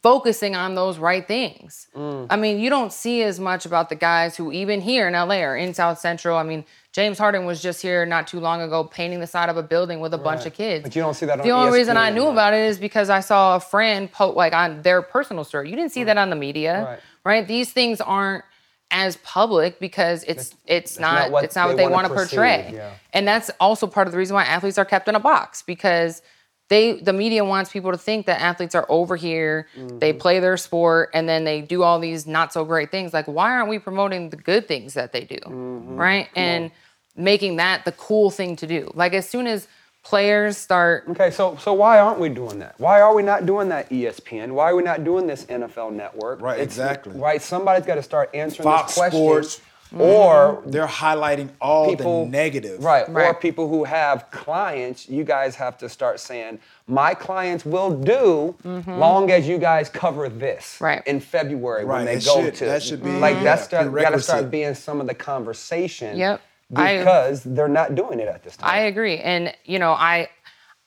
focusing 0.02 0.56
on 0.56 0.74
those 0.74 0.98
right 0.98 1.28
things. 1.28 1.88
Mm. 1.96 2.26
I 2.32 2.36
mean, 2.36 2.60
you 2.60 2.72
don't 2.72 2.92
see 2.92 3.22
as 3.22 3.40
much 3.40 3.68
about 3.68 3.90
the 3.90 3.96
guys 3.96 4.36
who 4.36 4.52
even 4.52 4.82
here 4.82 5.08
in 5.08 5.14
LA 5.14 5.42
or 5.42 5.56
in 5.56 5.76
South 5.76 6.00
Central. 6.00 6.36
I 6.36 6.42
mean, 6.42 6.66
James 6.94 7.20
Harden 7.20 7.46
was 7.46 7.62
just 7.62 7.80
here 7.80 8.08
not 8.08 8.26
too 8.26 8.40
long 8.40 8.60
ago 8.60 8.84
painting 8.84 9.20
the 9.20 9.28
side 9.28 9.50
of 9.50 9.56
a 9.56 9.62
building 9.62 10.00
with 10.00 10.16
a 10.16 10.18
bunch 10.18 10.48
of 10.48 10.54
kids. 10.56 10.82
But 10.82 10.96
you 10.96 11.04
don't 11.04 11.14
see 11.14 11.28
that 11.28 11.40
on 11.40 11.46
The 11.46 11.52
only 11.52 11.78
reason 11.78 11.96
I 11.96 12.10
knew 12.10 12.26
about 12.26 12.56
it 12.56 12.62
is 12.62 12.80
because 12.80 13.12
I 13.12 13.20
saw 13.20 13.58
a 13.58 13.60
friend 13.60 14.12
post 14.12 14.36
like 14.36 14.54
on 14.54 14.82
their 14.82 15.04
personal 15.04 15.44
story. 15.44 15.70
You 15.70 15.76
didn't 15.76 15.92
see 15.92 16.02
mm. 16.02 16.08
that 16.08 16.18
on 16.18 16.32
the 16.32 16.36
media, 16.36 16.84
Right. 16.84 17.00
right? 17.24 17.48
These 17.48 17.72
things 17.72 18.02
aren't 18.02 18.44
as 18.90 19.18
public 19.18 19.80
because 19.80 20.24
it's 20.24 20.56
it's 20.66 20.98
not, 20.98 21.14
not 21.14 21.32
what 21.32 21.44
it's 21.44 21.56
not 21.56 21.68
what 21.68 21.78
they 21.78 21.84
they 21.84 21.92
wanna 21.92 22.08
want 22.08 22.30
to 22.30 22.36
portray. 22.36 22.72
yeah. 22.74 22.94
And 23.14 23.28
that's 23.28 23.52
also 23.60 23.86
part 23.86 24.08
of 24.08 24.12
the 24.12 24.18
reason 24.18 24.34
why 24.34 24.44
athletes 24.44 24.78
are 24.78 24.86
kept 24.86 25.08
in 25.08 25.14
a 25.16 25.20
box 25.20 25.62
because 25.62 26.24
they 26.68 26.94
the 27.00 27.14
media 27.14 27.46
wants 27.46 27.72
people 27.72 27.92
to 27.92 27.98
think 27.98 28.26
that 28.26 28.42
athletes 28.42 28.74
are 28.76 28.86
over 28.90 29.16
here, 29.16 29.68
they 29.76 30.12
Mm-hmm. 30.12 30.20
play 30.20 30.40
their 30.40 30.58
sport, 30.58 31.10
and 31.14 31.30
then 31.30 31.44
they 31.44 31.62
do 31.62 31.84
all 31.84 32.00
these 32.00 32.26
not 32.26 32.52
so 32.54 32.66
great 32.66 32.90
things. 32.92 33.14
Like, 33.14 33.28
why 33.28 33.52
aren't 33.52 33.70
we 33.70 33.78
promoting 33.80 34.30
the 34.30 34.38
good 34.38 34.68
things 34.68 34.94
that 34.96 35.12
they 35.14 35.26
do? 35.26 35.38
Mm-hmm. 35.38 35.96
Right? 35.96 36.30
And 36.36 36.72
making 37.16 37.58
that 37.58 37.86
the 37.86 37.92
cool 37.94 38.30
thing 38.32 38.56
to 38.58 38.68
do. 38.68 38.92
Like 38.94 39.14
as 39.14 39.28
soon 39.30 39.48
as 39.48 39.68
players 40.04 40.58
start 40.58 41.06
Okay, 41.10 41.32
so 41.32 41.56
so 41.58 41.74
why 41.74 42.00
aren't 42.00 42.20
we 42.20 42.30
doing 42.30 42.60
that? 42.60 42.76
Why 42.78 43.02
are 43.02 43.14
we 43.16 43.24
not 43.24 43.46
doing 43.46 43.70
that 43.70 43.90
ESPN? 43.90 44.52
Why 44.52 44.70
are 44.72 44.76
we 44.76 44.84
not 44.84 45.04
doing 45.04 45.26
this 45.28 45.46
NFL 45.46 45.94
network? 45.94 46.42
Right, 46.42 46.60
exactly. 46.60 47.18
Right, 47.18 47.42
somebody's 47.42 47.86
got 47.86 47.96
to 47.96 48.04
start 48.04 48.30
answering 48.34 48.66
Fox 48.66 48.88
this 48.94 48.98
question. 48.98 49.20
Sports. 49.20 49.62
Or 49.96 50.62
They're 50.66 50.88
highlighting 50.88 51.50
all 51.62 51.90
people 51.90 52.26
the 52.26 52.32
negative. 52.32 52.84
Right. 52.84 53.08
Or 53.08 53.34
people 53.34 53.70
who 53.70 53.84
have 53.86 54.30
clients, 54.32 55.08
you 55.10 55.24
guys 55.24 55.56
have 55.56 55.78
to 55.80 55.90
start 55.90 56.20
saying, 56.20 56.60
my 56.88 57.14
clients 57.14 57.66
will 57.66 57.92
do 57.92 58.56
long 58.88 59.32
as 59.32 59.48
you 59.48 59.58
guys 59.58 59.90
cover 59.90 60.30
this 60.30 60.76
Mm-hmm. 60.76 60.84
Right. 60.86 61.08
in 61.08 61.20
February 61.20 61.86
when 61.86 62.06
they 62.06 62.16
it 62.16 62.26
go 62.26 62.44
should- 62.44 62.56
to 62.56 62.66
that 62.66 62.84
should 62.84 63.04
be, 63.04 63.12
like 63.12 63.36
yeah, 63.38 63.44
that's 63.44 63.64
start, 63.64 63.94
gotta 63.94 64.20
start 64.20 64.52
being 64.52 64.74
some 64.76 65.00
of 65.02 65.08
the 65.08 65.14
conversation. 65.16 66.18
Yep. 66.18 66.42
I- 66.76 66.98
Because 66.98 67.44
they're 67.44 67.68
not 67.68 67.96
doing 67.96 68.20
it 68.20 68.28
at 68.28 68.44
this 68.44 68.58
time. 68.58 68.70
I 68.70 68.80
agree, 68.80 69.18
and 69.20 69.54
you 69.66 69.80
know, 69.80 69.92
I 69.94 70.30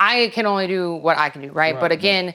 I 0.00 0.30
can 0.34 0.46
only 0.46 0.66
do 0.66 0.94
what 0.94 1.16
I 1.18 1.28
can 1.30 1.42
do, 1.42 1.50
right? 1.52 1.78
But 1.78 1.92
again, 1.92 2.34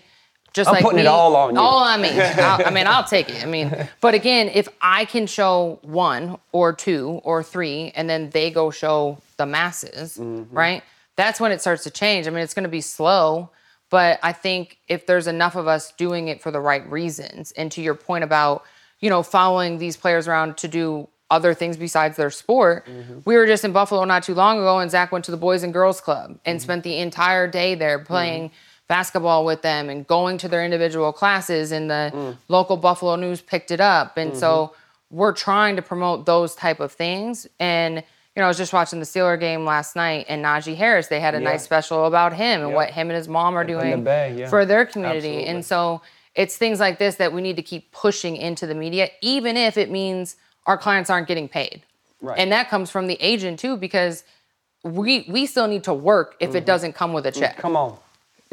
just 0.54 0.68
I'm 0.70 0.76
like 0.76 0.84
putting 0.84 0.99
it 0.99 1.06
all 1.08 1.36
on 1.36 1.56
you. 1.56 1.60
all 1.62 1.80
on 1.84 2.01
me. 2.01 2.10
I 2.20 2.70
mean, 2.72 2.86
I'll 2.88 3.04
take 3.04 3.30
it. 3.30 3.43
I 3.43 3.45
mean, 3.47 3.76
but 4.01 4.14
again, 4.14 4.49
if 4.54 4.68
I 4.82 5.06
can 5.06 5.26
show 5.28 5.80
one 5.82 6.38
or 6.51 6.74
two 6.74 7.20
or 7.24 7.41
three, 7.43 7.91
and 7.95 8.10
then 8.10 8.30
they 8.30 8.51
go 8.51 8.70
show 8.72 9.18
the 9.38 9.45
masses, 9.45 10.18
Mm-hmm. 10.18 10.56
right? 10.56 10.84
That's 11.16 11.39
when 11.39 11.51
it 11.51 11.62
starts 11.62 11.84
to 11.84 11.91
change. 11.91 12.28
I 12.28 12.30
mean, 12.32 12.39
it's 12.43 12.54
going 12.54 12.64
to 12.64 12.70
be 12.70 12.82
slow, 12.82 13.49
but 13.89 14.20
I 14.24 14.32
think 14.32 14.78
if 14.88 15.06
there's 15.06 15.28
enough 15.28 15.56
of 15.56 15.68
us 15.68 15.91
doing 15.93 16.28
it 16.28 16.41
for 16.41 16.49
the 16.51 16.60
right 16.60 16.88
reasons, 16.89 17.51
and 17.54 17.72
to 17.74 17.82
your 17.82 17.95
point 17.95 18.24
about 18.24 18.64
you 18.99 19.10
know 19.10 19.22
following 19.24 19.78
these 19.80 19.97
players 19.97 20.28
around 20.28 20.58
to 20.58 20.68
do 20.68 21.08
other 21.32 21.54
things 21.56 21.78
besides 21.78 22.16
their 22.16 22.30
sport. 22.30 22.86
Mm-hmm. 22.86 23.20
We 23.26 23.36
were 23.38 23.47
just 23.47 23.66
in 23.66 23.72
Buffalo 23.72 24.04
not 24.06 24.22
too 24.22 24.36
long 24.36 24.60
ago, 24.60 24.78
and 24.80 24.91
Zach 24.91 25.12
went 25.12 25.26
to 25.26 25.32
the 25.32 25.38
Boys 25.38 25.64
and 25.64 25.74
Girls 25.74 25.99
Club 25.99 26.38
and 26.45 26.58
Mm-hmm. 26.60 26.64
spent 26.64 26.84
the 26.84 26.97
entire 26.97 27.47
day 27.47 27.74
there 27.74 27.97
playing 27.97 28.51
basketball 28.88 29.46
with 29.46 29.62
them 29.62 29.90
and 29.90 30.06
going 30.08 30.38
to 30.40 30.48
their 30.48 30.64
individual 30.64 31.14
classes. 31.14 31.72
And 31.72 31.90
the 31.90 32.12
Mm. 32.14 32.38
local 32.48 32.78
Buffalo 32.78 33.16
News 33.16 33.42
picked 33.42 33.72
it 33.72 33.80
up, 33.82 34.18
and 34.18 34.32
Mm-hmm. 34.32 34.40
so 34.40 34.74
we're 35.10 35.32
trying 35.32 35.76
to 35.76 35.82
promote 35.82 36.26
those 36.26 36.56
type 36.56 36.80
of 36.80 36.92
things. 36.92 37.48
And 37.60 38.04
you 38.36 38.40
know, 38.42 38.46
I 38.46 38.48
was 38.48 38.58
just 38.58 38.74
watching 38.74 38.98
the 39.00 39.06
Steeler 39.06 39.40
game 39.40 39.64
last 39.64 39.96
night, 39.96 40.26
and 40.28 40.44
Najee 40.44 40.76
Harris. 40.76 41.06
They 41.08 41.20
had 41.20 41.36
a 41.36 41.38
Yeah. 41.38 41.52
nice 41.52 41.64
special 41.64 42.06
about 42.08 42.34
him 42.34 42.62
and 42.62 42.70
Yeah. 42.72 42.76
what 42.76 42.90
him 42.90 43.12
and 43.12 43.16
his 43.18 43.28
mom 43.28 43.56
are 43.56 43.62
in 43.62 43.68
the 43.68 43.74
doing 43.74 44.04
Bay, 44.04 44.34
yeah. 44.36 44.50
for 44.50 44.66
their 44.66 44.86
community. 44.88 45.28
Absolutely. 45.28 45.46
And 45.50 45.64
so 45.64 46.02
it's 46.34 46.58
things 46.58 46.80
like 46.80 46.98
this 46.98 47.16
that 47.18 47.32
we 47.32 47.42
need 47.42 47.58
to 47.58 47.62
keep 47.62 47.92
pushing 47.92 48.36
into 48.36 48.66
the 48.66 48.74
media, 48.74 49.10
even 49.22 49.56
if 49.56 49.78
it 49.78 49.92
means 49.92 50.36
our 50.66 50.80
clients 50.80 51.12
aren't 51.12 51.28
getting 51.28 51.48
paid. 51.48 51.84
Right. 52.22 52.40
And 52.40 52.52
that 52.52 52.70
comes 52.70 52.90
from 52.90 53.06
the 53.06 53.18
agent 53.22 53.60
too, 53.60 53.78
because 53.78 54.24
we 54.84 55.26
we 55.30 55.46
still 55.46 55.68
need 55.68 55.84
to 55.84 55.94
work 55.94 56.36
if 56.40 56.50
Mm-hmm. 56.50 56.58
it 56.58 56.66
doesn't 56.66 56.94
come 56.94 57.14
with 57.14 57.28
a 57.28 57.32
check. 57.32 57.58
Come 57.58 57.76
on. 57.76 57.98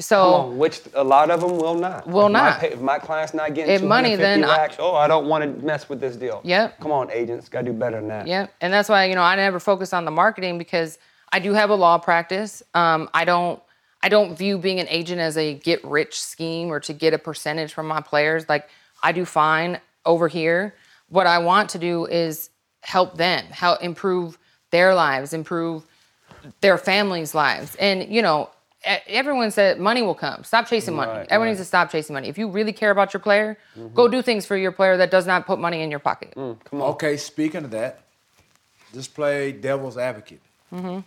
So 0.00 0.22
on, 0.22 0.58
which 0.58 0.80
a 0.94 1.04
lot 1.04 1.30
of 1.30 1.40
them 1.40 1.56
will 1.58 1.74
not. 1.74 2.06
Will 2.06 2.26
if 2.26 2.32
my 2.32 2.50
not. 2.50 2.60
pay- 2.60 2.72
if 2.72 2.80
my 2.80 2.98
client's 2.98 3.34
not 3.34 3.54
getting 3.54 3.74
If 3.74 3.82
money, 3.82 4.16
250 4.16 4.40
then 4.40 4.44
I- 4.50 4.74
oh, 4.78 4.94
I 4.94 5.06
don't 5.08 5.26
want 5.26 5.44
to 5.44 5.64
mess 5.64 5.88
with 5.88 6.00
this 6.00 6.16
deal. 6.16 6.40
Yep. 6.44 6.80
Come 6.80 6.92
on, 6.92 7.10
agents, 7.10 7.48
gotta 7.48 7.66
do 7.66 7.72
better 7.72 7.96
than 7.96 8.08
that. 8.08 8.26
Yeah, 8.26 8.46
and 8.60 8.72
that's 8.72 8.88
why 8.88 9.04
you 9.06 9.14
know 9.14 9.22
I 9.22 9.36
never 9.36 9.60
focus 9.60 9.92
on 9.92 10.04
the 10.04 10.10
marketing 10.10 10.58
because 10.58 10.98
I 11.32 11.38
do 11.38 11.52
have 11.52 11.70
a 11.70 11.74
law 11.74 11.98
practice. 11.98 12.62
Um, 12.74 13.08
I 13.14 13.24
don't 13.24 13.62
I 14.02 14.08
don't 14.08 14.36
view 14.36 14.58
being 14.58 14.80
an 14.80 14.86
agent 14.88 15.20
as 15.20 15.36
a 15.36 15.54
get 15.54 15.84
rich 15.84 16.20
scheme 16.20 16.70
or 16.70 16.80
to 16.80 16.92
get 16.92 17.12
a 17.14 17.18
percentage 17.18 17.72
from 17.72 17.86
my 17.86 18.00
players. 18.00 18.48
Like 18.48 18.68
I 19.02 19.12
do 19.12 19.24
fine 19.24 19.80
over 20.06 20.28
here. 20.28 20.74
What 21.08 21.26
I 21.26 21.38
want 21.38 21.70
to 21.70 21.78
do 21.78 22.06
is 22.06 22.50
help 22.82 23.16
them, 23.16 23.44
help 23.46 23.82
improve 23.82 24.38
their 24.70 24.94
lives, 24.94 25.32
improve 25.32 25.84
their 26.62 26.78
families' 26.78 27.34
lives, 27.34 27.74
and 27.76 28.10
you 28.12 28.22
know. 28.22 28.50
Everyone 28.84 29.50
said 29.50 29.78
money 29.78 30.00
will 30.00 30.14
come. 30.14 30.42
Stop 30.44 30.66
chasing 30.66 30.94
money. 30.96 31.10
Right, 31.12 31.26
Everyone 31.28 31.46
right. 31.48 31.50
needs 31.50 31.60
to 31.60 31.64
stop 31.66 31.90
chasing 31.90 32.14
money. 32.14 32.28
If 32.28 32.38
you 32.38 32.48
really 32.48 32.72
care 32.72 32.90
about 32.90 33.12
your 33.12 33.20
player, 33.20 33.58
go 33.94 34.08
do 34.08 34.22
things 34.22 34.46
for 34.46 34.56
your 34.56 34.72
player 34.72 34.96
that 34.96 35.10
does 35.10 35.26
not 35.26 35.46
put 35.46 35.58
money 35.58 35.82
in 35.82 35.90
your 35.90 35.98
pocket. 36.00 36.32
Come 36.34 36.56
on. 36.72 36.80
Okay, 36.92 37.16
speaking 37.18 37.64
of 37.64 37.70
that, 37.72 38.00
just 38.94 39.14
play 39.14 39.52
devil's 39.52 39.98
advocate. 39.98 40.40
Mm-hmm. 40.72 41.00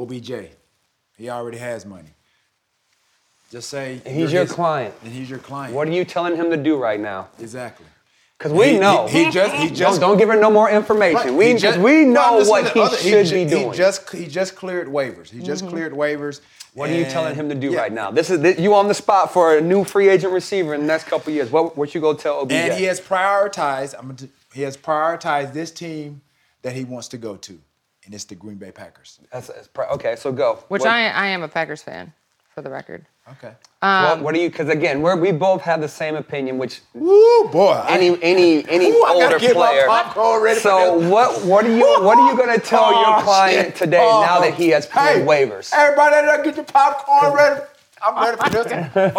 OBJ, 0.00 0.50
he 1.16 1.28
already 1.30 1.58
has 1.58 1.84
money. 1.84 2.10
Just 3.50 3.70
say 3.70 4.00
He's 4.06 4.32
your 4.32 4.42
his- 4.42 4.52
client. 4.52 4.94
and 5.02 5.12
he's 5.12 5.28
your 5.28 5.38
client. 5.38 5.74
What 5.74 5.88
are 5.88 5.92
you 5.92 6.04
telling 6.04 6.36
him 6.36 6.50
to 6.50 6.56
do 6.56 6.76
right 6.76 7.00
now? 7.00 7.28
exactly? 7.40 7.86
Because 8.38 8.52
we 8.52 8.72
He- 8.74 8.78
know. 8.78 9.06
he, 9.08 9.24
he 9.24 9.30
just 9.30 9.54
he 9.56 9.68
don't, 9.70 9.98
don't 9.98 10.16
give 10.16 10.28
her 10.28 10.36
no 10.38 10.48
more 10.50 10.70
information. 10.70 11.36
We, 11.36 11.46
He 11.48 11.52
just, 11.54 11.62
just- 11.62 11.78
we 11.80 12.04
know 12.04 12.40
I'm 12.40 12.46
what 12.46 12.70
he 12.72 12.80
other- 12.80 12.96
should 12.96 13.26
ju- 13.26 13.34
be 13.44 13.50
doing. 13.50 13.72
He 13.72 13.76
just 13.76 14.10
he 14.14 14.26
just 14.26 14.54
cleared 14.54 14.86
waivers. 14.86 15.28
He 15.30 15.40
just 15.40 15.66
cleared 15.66 15.92
waivers. 15.92 16.40
Mm-hmm. 16.40 16.78
what 16.80 16.90
are 16.90 16.94
you 16.94 17.04
telling 17.06 17.34
him 17.34 17.48
to 17.48 17.54
do 17.56 17.70
yeah. 17.72 17.80
right 17.80 17.92
now? 17.92 18.12
This 18.12 18.30
is 18.30 18.40
this, 18.40 18.58
you 18.60 18.74
on 18.74 18.86
the 18.86 18.94
spot 18.94 19.32
for 19.32 19.56
a 19.56 19.60
new 19.60 19.82
free 19.82 20.08
agent 20.08 20.32
receiver 20.32 20.72
in 20.74 20.82
the 20.82 20.86
next 20.86 21.04
couple 21.04 21.32
years. 21.32 21.50
What 21.50 21.76
what 21.76 21.94
you 21.94 22.00
go 22.00 22.14
tell 22.14 22.40
OBJ? 22.42 22.52
And 22.52 22.74
he 22.74 22.84
has 22.84 23.00
prioritized. 23.00 23.94
I'm 23.98 24.02
gonna, 24.02 24.14
t- 24.18 24.28
he 24.54 24.62
has 24.62 24.76
prioritized 24.76 25.52
this 25.52 25.72
team 25.72 26.20
that 26.62 26.74
he 26.74 26.84
wants 26.84 27.08
to 27.08 27.18
go 27.18 27.36
to, 27.36 27.58
and 28.04 28.14
it's 28.14 28.24
the 28.24 28.36
Green 28.36 28.56
Bay 28.56 28.70
Packers. 28.70 29.18
That's, 29.32 29.48
that's 29.48 29.66
pri- 29.68 29.88
okay, 29.88 30.14
so 30.14 30.30
go. 30.30 30.62
Which 30.68 30.82
What- 30.82 30.90
I 30.90 31.08
I 31.08 31.26
am 31.28 31.42
a 31.42 31.48
Packers 31.48 31.82
fan, 31.82 32.12
for 32.54 32.62
the 32.62 32.70
record. 32.70 33.04
Okay. 33.32 33.52
what, 33.80 34.20
what 34.22 34.34
do 34.34 34.40
you? 34.40 34.46
Um, 34.46 34.50
because 34.52 34.68
again, 34.68 35.02
we're, 35.02 35.16
we 35.16 35.32
both 35.32 35.60
have 35.62 35.80
the 35.80 35.88
same 35.88 36.16
opinion. 36.16 36.58
Which 36.58 36.80
Woo, 36.94 37.48
boy. 37.48 37.72
I- 37.72 37.90
any 37.90 38.22
any 38.22 38.68
any 38.68 38.90
Ooh, 38.90 39.02
I 39.04 39.12
gotta 39.14 39.34
older 39.34 39.38
get 39.38 39.54
player. 39.54 39.86
ready 40.40 40.60
so 40.60 40.98
what 41.08 41.44
what 41.44 41.64
are 41.66 41.76
you 41.76 41.84
what 42.02 42.18
are 42.18 42.30
you 42.30 42.36
gonna 42.36 42.58
tell 42.58 42.90
your 42.92 43.18
Oh, 43.18 43.22
client 43.22 43.68
shit. 43.68 43.76
today 43.76 44.00
Oh. 44.00 44.22
now 44.22 44.40
that 44.40 44.48
uh-huh. 44.48 44.56
he 44.56 44.68
has 44.70 44.86
cleared 44.86 45.18
Hey, 45.18 45.24
waivers? 45.24 45.72
Everybody, 45.74 46.14
there, 46.26 46.42
get 46.44 46.56
your 46.56 46.64
popcorn 46.64 47.32
ready. 47.34 47.60
I'm 48.00 48.14
ready 48.24 48.36
for 48.36 48.50
this. 48.50 48.72
I 48.72 49.10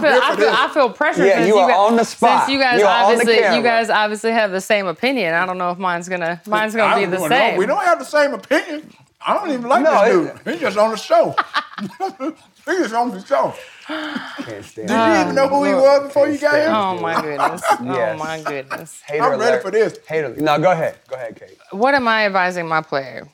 feel, 0.00 0.20
I 0.22 0.36
feel. 0.36 0.48
I 0.48 0.70
feel 0.72 0.90
pressure. 0.90 1.26
Yeah, 1.26 1.36
since 1.38 1.48
you 1.48 1.56
are 1.56 1.68
guys, 1.68 1.76
on 1.78 1.96
the 1.96 2.04
spot. 2.04 2.40
Since 2.46 2.52
you 2.52 2.58
guys 2.60 2.78
You 2.78 2.86
are 2.86 3.04
on 3.04 3.16
the 3.16 3.20
obviously, 3.22 3.56
you 3.56 3.62
guys 3.64 3.90
obviously 3.90 4.30
have 4.30 4.52
the 4.52 4.60
same 4.60 4.86
opinion. 4.86 5.34
I 5.34 5.44
don't 5.44 5.58
know 5.58 5.70
if 5.72 5.78
mine's 5.78 6.08
gonna, 6.08 6.40
mine's 6.46 6.74
gonna 6.74 6.94
I 6.94 7.00
be 7.00 7.06
the 7.06 7.18
know. 7.18 7.28
same. 7.28 7.58
We 7.58 7.66
don't 7.66 7.84
have 7.84 7.98
the 7.98 8.04
same 8.04 8.32
opinion. 8.34 8.92
I 9.24 9.34
don't 9.34 9.50
even 9.50 9.68
like 9.68 9.82
No, 9.84 10.04
this 10.04 10.30
it- 10.36 10.44
dude. 10.44 10.52
He's 10.54 10.60
just 10.62 10.78
on 10.78 10.90
the 10.90 10.96
show. 10.96 11.34
He's 12.64 12.78
just 12.78 12.94
on 12.94 13.10
the 13.10 13.24
show. 13.24 13.54
Can't 13.86 14.64
stand 14.64 14.88
Did 14.88 14.90
you 14.90 15.20
even 15.22 15.34
know 15.34 15.48
who 15.48 15.64
he 15.64 15.74
was 15.74 16.02
before 16.04 16.28
you 16.28 16.38
got 16.38 16.54
here? 16.54 16.68
Oh 16.70 17.00
my 17.00 17.20
goodness. 17.20 17.62
Yes. 17.70 17.80
Oh 17.80 18.16
my 18.18 18.42
goodness. 18.42 19.02
Hater 19.06 19.24
I'm 19.24 19.40
ready 19.40 19.60
for 19.60 19.70
this. 19.70 19.98
Hater. 20.06 20.34
No, 20.36 20.58
go 20.58 20.70
ahead. 20.70 20.98
Go 21.08 21.16
ahead, 21.16 21.36
Kate. 21.36 21.58
What 21.72 21.94
am 21.94 22.06
I 22.06 22.26
advising 22.26 22.68
my 22.68 22.80
player? 22.80 23.28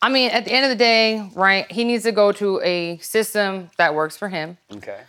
I 0.00 0.08
mean, 0.08 0.30
at 0.30 0.44
the 0.44 0.52
end 0.52 0.64
of 0.64 0.70
the 0.70 0.76
day, 0.76 1.28
right? 1.34 1.70
He 1.72 1.82
needs 1.82 2.04
to 2.04 2.12
go 2.12 2.30
to 2.32 2.60
a 2.62 2.98
system 2.98 3.70
that 3.78 3.94
works 3.94 4.16
for 4.16 4.28
him. 4.28 4.58
Okay. 4.72 5.00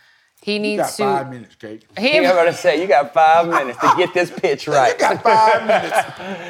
He 0.42 0.54
You 0.54 0.60
needs 0.60 0.82
got 0.82 0.90
to. 0.92 1.04
five 1.04 1.30
minutes, 1.30 1.56
Kate. 1.56 1.86
He, 1.98 2.18
I'm 2.18 2.24
gonna 2.24 2.54
say 2.54 2.82
you 2.82 2.88
got 2.88 3.14
five 3.14 3.48
minutes 3.48 3.78
to 3.80 3.94
get 3.98 4.14
this 4.14 4.32
pitch 4.32 4.68
right. 4.68 4.94
You 4.94 5.00
got 5.00 5.22
five 5.22 5.68
minutes. 5.68 5.98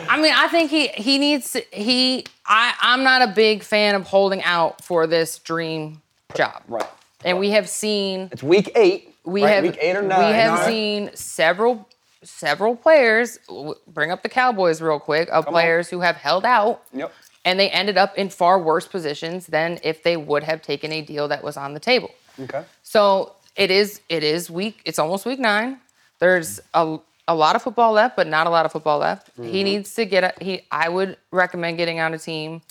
I 0.10 0.22
mean, 0.22 0.34
I 0.36 0.48
think 0.48 0.70
he 0.70 0.88
he 0.90 1.18
needs 1.18 1.52
to, 1.54 1.64
he. 1.74 2.26
I 2.46 2.74
I'm 2.82 3.04
not 3.04 3.24
a 3.24 3.28
big 3.28 3.64
fan 3.64 3.96
of 3.96 4.04
holding 4.04 4.44
out 4.44 4.84
for 4.86 5.08
this 5.08 5.40
dream 5.40 6.02
job. 6.36 6.64
Right. 6.68 6.86
And 7.26 7.38
we 7.40 7.50
have 7.52 7.68
seen 7.68 8.30
It's 8.32 8.44
week 8.44 8.72
eight. 8.76 9.14
we 9.26 9.44
right? 9.44 9.50
have 9.56 9.64
week 9.64 9.78
eight 9.82 9.96
or 9.96 10.02
nine. 10.02 10.28
we 10.30 10.34
have 10.34 10.60
Nine. 10.60 10.68
seen 10.68 11.10
several 11.16 11.88
several 12.24 12.76
players 12.76 13.40
bring 13.88 14.12
up 14.12 14.24
the 14.24 14.30
Cowboys 14.30 14.82
real 14.82 15.00
quick 15.00 15.30
of 15.32 15.48
on. 15.48 15.54
players 15.54 15.90
who 15.90 16.02
have 16.02 16.18
held 16.18 16.44
out 16.46 16.82
Yep. 16.94 17.14
and 17.46 17.60
they 17.60 17.70
ended 17.70 17.98
up 17.98 18.18
in 18.18 18.30
far 18.30 18.60
worse 18.60 18.88
positions 18.88 19.48
than 19.48 19.80
if 19.84 20.04
they 20.04 20.18
would 20.18 20.44
have 20.44 20.62
taken 20.62 20.92
a 20.92 21.02
deal 21.02 21.28
that 21.30 21.44
was 21.44 21.56
on 21.58 21.74
the 21.74 21.80
table. 21.80 22.12
Okay. 22.42 22.64
So 22.84 23.34
it 23.56 23.72
is 23.72 24.02
it 24.10 24.24
is 24.24 24.50
week 24.50 24.82
it's 24.86 25.00
almost 25.00 25.26
week 25.26 25.40
9. 25.40 25.78
There's 26.20 26.60
a 26.74 27.00
a 27.28 27.36
lot 27.36 27.56
of 27.56 27.62
football 27.62 27.92
left, 27.94 28.16
but 28.16 28.28
not 28.28 28.48
a 28.48 28.50
lot 28.50 28.66
of 28.66 28.72
football 28.72 28.98
left. 29.00 29.32
Mm-hmm. 29.38 29.52
He 29.52 29.64
needs 29.64 29.94
to 29.96 30.06
get 30.06 30.24
a, 30.24 30.44
he 30.44 30.62
I 30.72 30.90
would 30.90 31.16
recommend 31.32 31.78
getting 31.78 32.00
on 32.00 32.14
a 32.14 32.18
team 32.18 32.62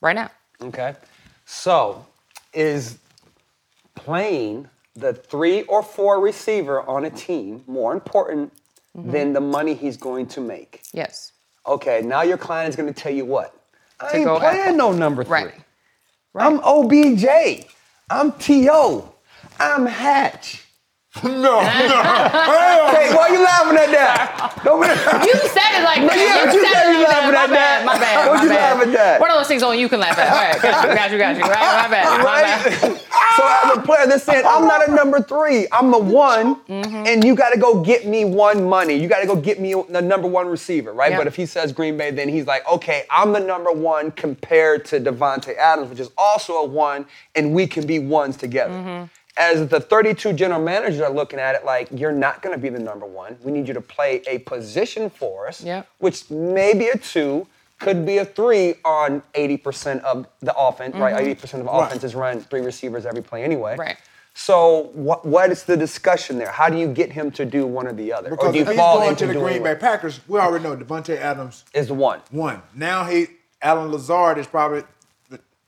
right 0.00 0.14
now. 0.16 0.30
Okay. 0.60 0.94
So, 1.46 2.04
is 2.52 2.98
playing 3.94 4.68
the 4.94 5.12
three 5.14 5.62
or 5.62 5.82
four 5.82 6.20
receiver 6.20 6.82
on 6.88 7.04
a 7.04 7.10
team 7.10 7.64
more 7.66 7.92
important 7.92 8.52
Mm-hmm. 8.94 9.10
than 9.10 9.32
the 9.32 9.40
money 9.40 9.72
he's 9.72 9.96
going 9.96 10.26
to 10.26 10.40
make? 10.42 10.82
Yes. 10.92 11.32
Okay. 11.66 12.02
Now 12.02 12.20
your 12.20 12.36
client 12.36 12.68
is 12.68 12.76
going 12.76 12.92
to 12.92 13.00
tell 13.00 13.10
you 13.10 13.24
what? 13.24 13.56
I 13.98 14.10
To 14.10 14.16
ain't 14.18 14.38
playing 14.38 14.58
after- 14.58 14.76
no 14.76 14.92
number 14.92 15.24
three. 15.24 15.32
Right. 15.32 15.54
I'm 16.36 16.60
OBJ. 16.62 17.24
I'm 18.10 18.32
To. 18.32 19.08
I'm 19.58 19.86
Hatch. 19.86 20.61
No, 21.22 21.30
no. 21.32 21.60
Hey, 22.92 23.12
why 23.14 23.28
are 23.28 23.32
you 23.34 23.44
laughing 23.44 23.76
at 23.78 23.90
that? 23.92 24.60
Don't 24.64 24.80
be- 24.80 24.86
You 25.28 25.34
said 25.48 25.80
it 25.80 25.84
like 25.84 26.00
that. 26.08 26.16
yeah, 26.16 26.46
but 26.46 26.54
you 26.54 26.64
said 26.64 26.72
said 26.72 26.92
you 26.92 27.04
laughing 27.04 27.32
My 27.32 27.44
at 27.44 27.50
that. 27.50 27.84
My 27.84 27.98
bad. 27.98 28.24
Don't 28.24 28.36
my 28.36 28.42
you 28.42 28.48
bad. 28.48 28.78
laugh 28.78 28.86
at 28.86 28.92
that. 28.94 29.20
What 29.20 29.30
are 29.30 29.36
those 29.38 29.46
things 29.48 29.62
only 29.62 29.78
you 29.80 29.88
can 29.90 30.00
laugh 30.00 30.16
at? 30.18 30.28
All 30.32 30.38
right, 30.42 30.62
got 30.62 30.88
you, 30.88 30.94
got 30.96 31.10
you, 31.10 31.18
got 31.18 31.36
you. 31.36 31.42
Right, 31.42 31.82
my 31.82 31.88
bad. 31.88 32.24
My 32.24 32.40
bad. 32.42 33.00
So 33.36 33.46
as 33.48 33.78
a 33.78 33.80
player, 33.80 34.06
they're 34.06 34.18
saying, 34.18 34.44
I'm 34.46 34.66
not 34.68 34.86
a 34.86 34.92
number 34.94 35.18
three. 35.22 35.66
I'm 35.72 35.90
the 35.90 35.98
one, 35.98 36.56
Mm-hmm. 36.66 37.06
and 37.06 37.24
you 37.24 37.34
got 37.34 37.50
to 37.54 37.58
go 37.58 37.80
get 37.82 38.06
me 38.06 38.26
one 38.26 38.68
money. 38.68 38.94
You 38.94 39.08
got 39.08 39.20
to 39.20 39.26
go 39.26 39.36
get 39.36 39.58
me 39.58 39.72
the 39.88 40.02
number 40.02 40.28
one 40.28 40.48
receiver, 40.48 40.92
right? 40.92 41.12
Yep. 41.12 41.20
But 41.20 41.26
if 41.28 41.36
he 41.36 41.46
says 41.46 41.72
Green 41.72 41.96
Bay, 41.96 42.10
then 42.10 42.28
he's 42.28 42.46
like, 42.46 42.68
okay, 42.70 43.04
I'm 43.10 43.32
the 43.32 43.40
number 43.40 43.72
one 43.72 44.10
compared 44.12 44.84
to 44.86 45.00
Davante 45.00 45.56
Adams, 45.56 45.88
which 45.88 46.00
is 46.00 46.10
also 46.18 46.56
a 46.56 46.66
one, 46.66 47.06
and 47.34 47.54
we 47.54 47.66
can 47.66 47.86
be 47.86 47.98
ones 47.98 48.36
together. 48.36 48.74
Mm-hmm. 48.74 49.04
As 49.38 49.66
the 49.68 49.80
32 49.80 50.34
general 50.34 50.60
managers 50.62 51.00
are 51.00 51.10
looking 51.10 51.38
at 51.38 51.54
it, 51.54 51.64
like, 51.64 51.88
you're 51.90 52.12
not 52.12 52.42
going 52.42 52.54
to 52.54 52.60
be 52.60 52.68
the 52.68 52.78
number 52.78 53.06
one. 53.06 53.38
We 53.42 53.50
need 53.50 53.66
you 53.66 53.72
to 53.74 53.80
play 53.80 54.22
a 54.26 54.38
position 54.40 55.08
for 55.08 55.48
us, 55.48 55.62
Yep. 55.64 55.88
which 55.98 56.30
may 56.30 56.74
be 56.74 56.88
a 56.88 56.98
two, 56.98 57.46
could 57.78 58.04
be 58.04 58.18
a 58.18 58.26
three 58.26 58.74
on 58.84 59.22
80% 59.34 60.02
of 60.04 60.26
the 60.40 60.54
offense, 60.54 60.94
right? 60.96 61.14
Mm-hmm. 61.14 61.30
80% 61.46 61.54
of 61.60 61.64
the 61.66 61.72
Right. 61.72 61.86
offense 61.86 62.04
is 62.04 62.14
run 62.14 62.40
three 62.42 62.60
receivers 62.60 63.06
every 63.06 63.22
play 63.22 63.42
anyway. 63.42 63.76
Right. 63.76 63.96
So 64.34 64.90
what 64.94 65.26
what 65.26 65.50
is 65.50 65.64
the 65.64 65.76
discussion 65.76 66.38
there? 66.38 66.50
How 66.50 66.70
do 66.70 66.78
you 66.78 66.86
get 66.88 67.12
him 67.12 67.30
to 67.32 67.44
do 67.44 67.66
one 67.66 67.86
or 67.86 67.92
the 67.92 68.12
other? 68.14 68.28
or 68.28 68.36
Because 68.36 68.52
do 68.52 68.58
you 68.58 68.62
if 68.62 68.68
he's 68.68 68.78
fall 68.78 68.98
going 68.98 69.10
into 69.10 69.26
to 69.26 69.32
the 69.34 69.38
Green 69.38 69.62
Bay? 69.62 69.74
Packers, 69.74 70.20
we 70.26 70.38
already 70.38 70.64
know 70.64 70.74
Davante 70.76 71.16
Adams 71.18 71.64
Is 71.74 71.88
the 71.88 71.94
one. 71.94 72.20
won. 72.32 72.62
Now 72.74 73.04
he, 73.04 73.26
Allen 73.60 73.90
Lazard 73.92 74.38
is 74.38 74.46
probably 74.46 74.84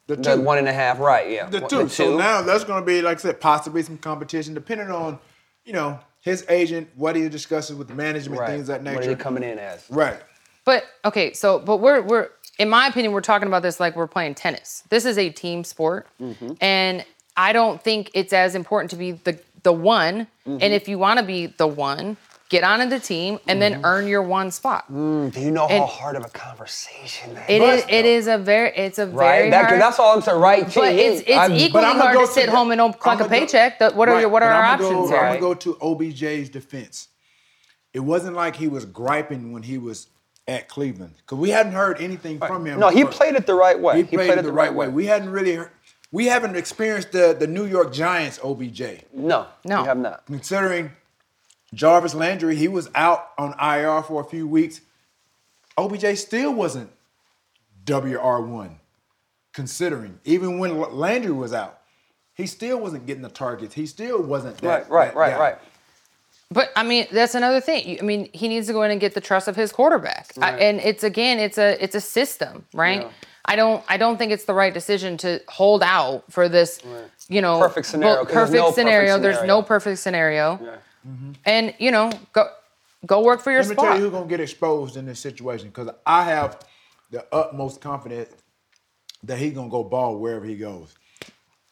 the, 0.07 0.17
the 0.17 0.23
The 0.23 0.37
two. 0.37 0.43
one 0.43 0.59
and 0.59 0.69
a 0.69 0.73
half, 0.73 0.99
right, 0.99 1.31
yeah. 1.31 1.47
the 1.49 1.61
One- 1.61 1.71
two. 1.71 1.89
So 1.89 2.17
now 2.17 2.43
that's 2.43 2.65
going 2.65 2.83
to 2.83 2.87
be, 2.87 3.01
like 3.03 3.19
I 3.19 3.21
said, 3.21 3.41
possibly 3.41 3.83
some 3.83 3.99
competition, 3.99 4.55
depending 4.55 4.91
on, 4.91 5.19
you 5.65 5.73
know, 5.73 5.99
his 6.21 6.45
agent, 6.49 6.89
what 6.97 7.17
he 7.17 7.29
discusses 7.29 7.77
with 7.77 7.89
the 7.89 7.95
management, 7.95 8.41
right. 8.41 8.49
things 8.51 8.69
of 8.69 8.83
that 8.83 8.95
What 8.95 9.05
are 9.05 9.07
they 9.07 9.15
coming 9.15 9.43
in 9.43 9.59
as? 9.59 9.85
Right. 9.91 10.21
But 10.65 10.85
okay, 11.05 11.35
so 11.35 11.59
but 11.59 11.77
we're 11.79 12.01
we're 12.01 12.29
in 12.59 12.71
my 12.71 12.87
opinion 12.87 13.13
we're 13.13 13.21
talking 13.21 13.49
about 13.49 13.63
this 13.63 13.79
like 13.81 13.95
we're 13.97 14.07
playing 14.07 14.35
tennis. 14.35 14.83
This 14.89 15.05
is 15.05 15.19
a 15.19 15.29
team 15.29 15.63
sport, 15.65 16.07
Mm-hmm. 16.19 16.53
and 16.63 17.05
I 17.37 17.53
don't 17.53 17.83
think 17.83 18.11
it's 18.15 18.33
as 18.33 18.55
important 18.55 18.91
to 18.93 18.97
be 18.97 19.13
the 19.13 19.39
the 19.63 19.73
one. 19.75 20.27
Mm-hmm. 20.47 20.59
And 20.63 20.73
if 20.73 20.89
you 20.89 20.99
want 20.99 21.19
to 21.21 21.27
be 21.27 21.47
the 21.47 21.67
one, 21.67 22.17
get 22.51 22.63
on 22.63 22.87
the 22.89 23.01
team 23.01 23.39
and 23.49 23.61
then 23.61 23.75
Mm-hmm. 23.75 23.85
earn 23.85 24.07
your 24.07 24.23
one 24.23 24.51
spot. 24.51 24.85
Do 24.93 25.31
you 25.37 25.51
know 25.51 25.67
how 25.67 25.87
hard 25.87 26.15
of 26.17 26.25
a 26.25 26.29
conversation 26.29 27.35
that 27.35 27.49
It 27.51 27.63
is, 27.63 27.81
is. 27.81 27.87
It 27.89 28.03
though? 28.03 28.09
is 28.09 28.27
a 28.29 28.39
very. 28.39 28.71
It's 28.77 28.99
a 28.99 29.07
Right? 29.07 29.39
very 29.39 29.51
That, 29.51 29.67
hard. 29.67 29.81
that's 29.81 29.99
all 29.99 30.15
I'm 30.15 30.23
saying, 30.23 30.39
right? 30.41 30.69
T, 30.71 30.81
But 30.81 30.93
it's 30.93 31.21
it's 31.23 31.31
I'm- 31.31 31.53
equally 31.53 31.85
I'ma 31.87 32.03
hard 32.03 32.15
go 32.15 32.27
to 32.27 32.33
sit 32.33 32.47
the- 32.47 32.53
home 32.53 32.71
and 32.71 32.79
don't 32.79 32.99
collect 33.01 33.21
a 33.21 33.25
I'ma 33.25 33.33
go- 33.35 33.41
paycheck. 33.41 33.81
What 33.81 34.09
are 34.09 34.13
Right, 34.15 34.21
your 34.21 34.29
what 34.29 34.43
are 34.43 34.51
our 34.53 34.63
I'ma 34.63 34.73
options 34.75 34.91
go, 34.93 35.09
here? 35.09 35.17
I'm 35.19 35.27
gonna 35.41 35.41
go 35.41 35.55
to 35.55 35.77
OBJ's 35.81 36.49
defense. 36.51 37.09
It 37.93 38.01
wasn't 38.01 38.37
like 38.37 38.57
he 38.57 38.69
was 38.69 38.85
griping 38.85 39.53
when 39.53 39.63
he 39.63 39.79
was 39.79 40.09
at 40.47 40.69
Cleveland? 40.69 41.15
Because 41.19 41.39
we 41.39 41.51
hadn't 41.51 41.73
heard 41.73 41.99
anything 42.01 42.39
from 42.39 42.67
him. 42.67 42.79
No, 42.79 42.91
he 42.91 43.05
played 43.05 43.35
it 43.35 43.47
the 43.47 43.55
right 43.55 43.81
way. 43.81 43.97
He 44.03 44.17
played, 44.17 44.31
it 44.37 44.43
the 44.45 44.53
right 44.53 44.75
way. 44.75 44.89
way. 44.89 44.93
We 44.93 45.07
hadn't 45.07 45.31
really, 45.31 45.55
heard, 45.55 45.71
we 46.13 46.27
haven't 46.27 46.55
experienced 46.55 47.13
the 47.13 47.35
the 47.39 47.47
New 47.47 47.65
York 47.65 47.93
Giants 47.95 48.39
OBJ. 48.45 49.05
no, 49.15 49.47
No. 49.65 49.81
we 49.81 49.87
have 49.89 49.97
not. 49.99 50.27
Considering 50.27 50.91
Jarvis 51.75 52.15
Landry, 52.15 52.57
he 52.57 52.69
was 52.69 52.89
out 52.95 53.31
on 53.39 53.55
IR 53.61 54.03
for 54.03 54.21
a 54.21 54.25
few 54.25 54.47
weeks. 54.47 54.81
OBJ 55.77 56.17
still 56.19 56.53
wasn't 56.55 56.91
WR 57.87 58.41
one. 58.41 58.79
Considering 59.53 60.19
even 60.25 60.59
when 60.59 60.81
Landry 60.81 61.31
was 61.33 61.53
out, 61.53 61.81
he 62.35 62.47
still 62.47 62.81
wasn't 62.81 63.07
getting 63.07 63.23
the 63.23 63.29
targets. 63.29 63.75
He 63.75 63.87
still 63.87 64.21
wasn't 64.23 64.57
that. 64.59 64.91
Right, 64.91 64.91
right, 64.91 65.15
that 65.15 65.19
right, 65.19 65.31
guy. 65.33 65.39
right. 65.39 65.59
But 66.51 66.71
I 66.77 66.83
mean, 66.83 67.07
that's 67.11 67.35
another 67.35 67.61
thing. 67.61 67.99
I 68.01 68.03
mean, 68.03 68.29
he 68.33 68.49
needs 68.49 68.67
to 68.67 68.73
go 68.73 68.83
in 68.83 68.91
and 68.91 69.01
get 69.01 69.15
the 69.15 69.21
trust 69.21 69.49
of 69.49 69.57
his 69.57 69.73
quarterback. 69.73 70.33
I, 70.41 70.51
and 70.59 70.81
it's 70.81 71.03
again, 71.05 71.39
it's 71.39 71.59
a 71.59 71.83
it's 71.83 71.95
a 71.95 72.01
system, 72.01 72.67
right? 72.75 73.03
Yeah. 73.03 73.11
I 73.47 73.57
don't 73.57 73.85
I 73.89 73.97
don't 73.97 74.17
think 74.17 74.33
it's 74.33 74.45
the 74.45 74.55
right 74.55 74.73
decision 74.75 75.17
to 75.19 75.41
hold 75.49 75.83
out 75.83 76.25
for 76.31 76.49
this, 76.49 76.81
you 77.29 77.41
know, 77.41 77.61
Perfect 77.61 77.87
scenario, 77.87 78.17
well, 78.17 78.25
'cause 78.25 78.35
perfect 78.35 78.55
no 78.55 78.61
perfect 78.63 78.75
scenario. 78.75 79.19
There's 79.19 79.43
no 79.47 79.63
perfect 79.63 79.99
scenario, 80.01 80.59
Yeah. 80.63 80.77
Mm-hmm. 81.07 81.33
and 81.45 81.75
you 81.79 81.91
know, 81.91 82.11
go 82.33 82.49
go 83.07 83.23
work 83.23 83.43
for 83.43 83.51
your 83.51 83.61
Let 83.63 83.69
me 83.71 83.75
spot. 83.75 83.85
tell 83.87 83.97
you 83.97 84.03
who's 84.05 84.13
gonna 84.13 84.27
get 84.27 84.41
exposed 84.41 84.97
in 84.97 85.05
this 85.07 85.21
situation 85.21 85.69
because 85.69 85.91
I 86.07 86.25
have 86.25 86.59
the 87.11 87.27
utmost 87.33 87.81
confidence 87.81 88.31
that 89.25 89.39
he's 89.39 89.53
gonna 89.53 89.69
go 89.69 89.85
ball 89.85 90.17
wherever 90.19 90.45
he 90.45 90.57
goes. 90.57 90.95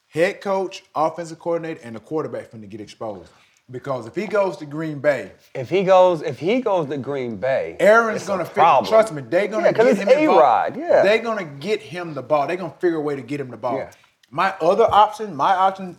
Head 0.08 0.40
coach, 0.42 0.84
offensive 0.94 1.38
coordinator, 1.38 1.80
and 1.82 1.96
the 1.96 2.00
quarterback 2.00 2.50
finna 2.50 2.68
get 2.68 2.80
exposed. 2.82 3.30
Because 3.70 4.06
if 4.06 4.14
he 4.14 4.26
goes 4.26 4.58
to 4.58 4.66
Green 4.66 4.98
Bay, 4.98 5.32
If 5.54 5.70
he 5.70 5.84
goes, 5.84 6.20
if 6.20 6.38
he 6.38 6.60
goes 6.60 6.88
to 6.88 6.98
Green 6.98 7.36
Bay, 7.36 7.76
Aaron's 7.80 8.16
it's 8.16 8.26
gonna 8.26 8.44
fit. 8.44 8.54
problem. 8.54 8.90
Trust 8.90 9.14
me, 9.14 9.22
they're 9.22 9.48
gonna 9.48 9.66
Yeah, 9.68 9.72
'cause 9.72 9.84
get 9.84 9.92
it's 9.92 10.00
him 10.12 10.20
the 10.20 10.26
ball. 10.26 10.38
A-Rod, 10.38 10.76
yeah. 10.76 11.02
They're 11.02 11.18
gonna 11.22 11.44
get 11.44 11.80
him 11.80 12.12
the 12.12 12.22
ball. 12.22 12.46
They're 12.46 12.56
gonna 12.56 12.74
figure 12.78 12.98
a 12.98 13.00
way 13.00 13.16
to 13.16 13.22
get 13.22 13.40
him 13.40 13.50
the 13.50 13.56
ball. 13.56 13.78
Yeah. 13.78 13.90
My 14.30 14.54
other 14.60 14.86
option, 14.90 15.34
my 15.34 15.54
option, 15.54 15.98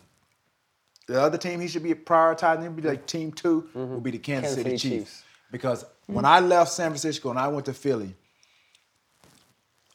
the 1.13 1.21
other 1.21 1.37
team 1.37 1.59
he 1.61 1.67
should 1.67 1.83
be 1.83 1.93
prioritizing, 1.93 2.63
he'd 2.63 2.75
be 2.75 2.81
like 2.81 3.05
team 3.05 3.31
2 3.31 3.69
will 3.75 3.99
be 4.01 4.11
the 4.11 4.17
Kansas, 4.17 4.55
Kansas 4.55 4.63
City, 4.63 4.77
City 4.77 4.97
Chiefs. 4.97 5.11
Chiefs. 5.11 5.23
Because 5.51 5.85
when 6.07 6.25
I 6.25 6.39
left 6.39 6.71
San 6.71 6.89
Francisco 6.89 7.29
and 7.29 7.37
I 7.37 7.47
went 7.49 7.65
to 7.67 7.73
Philly, 7.73 8.15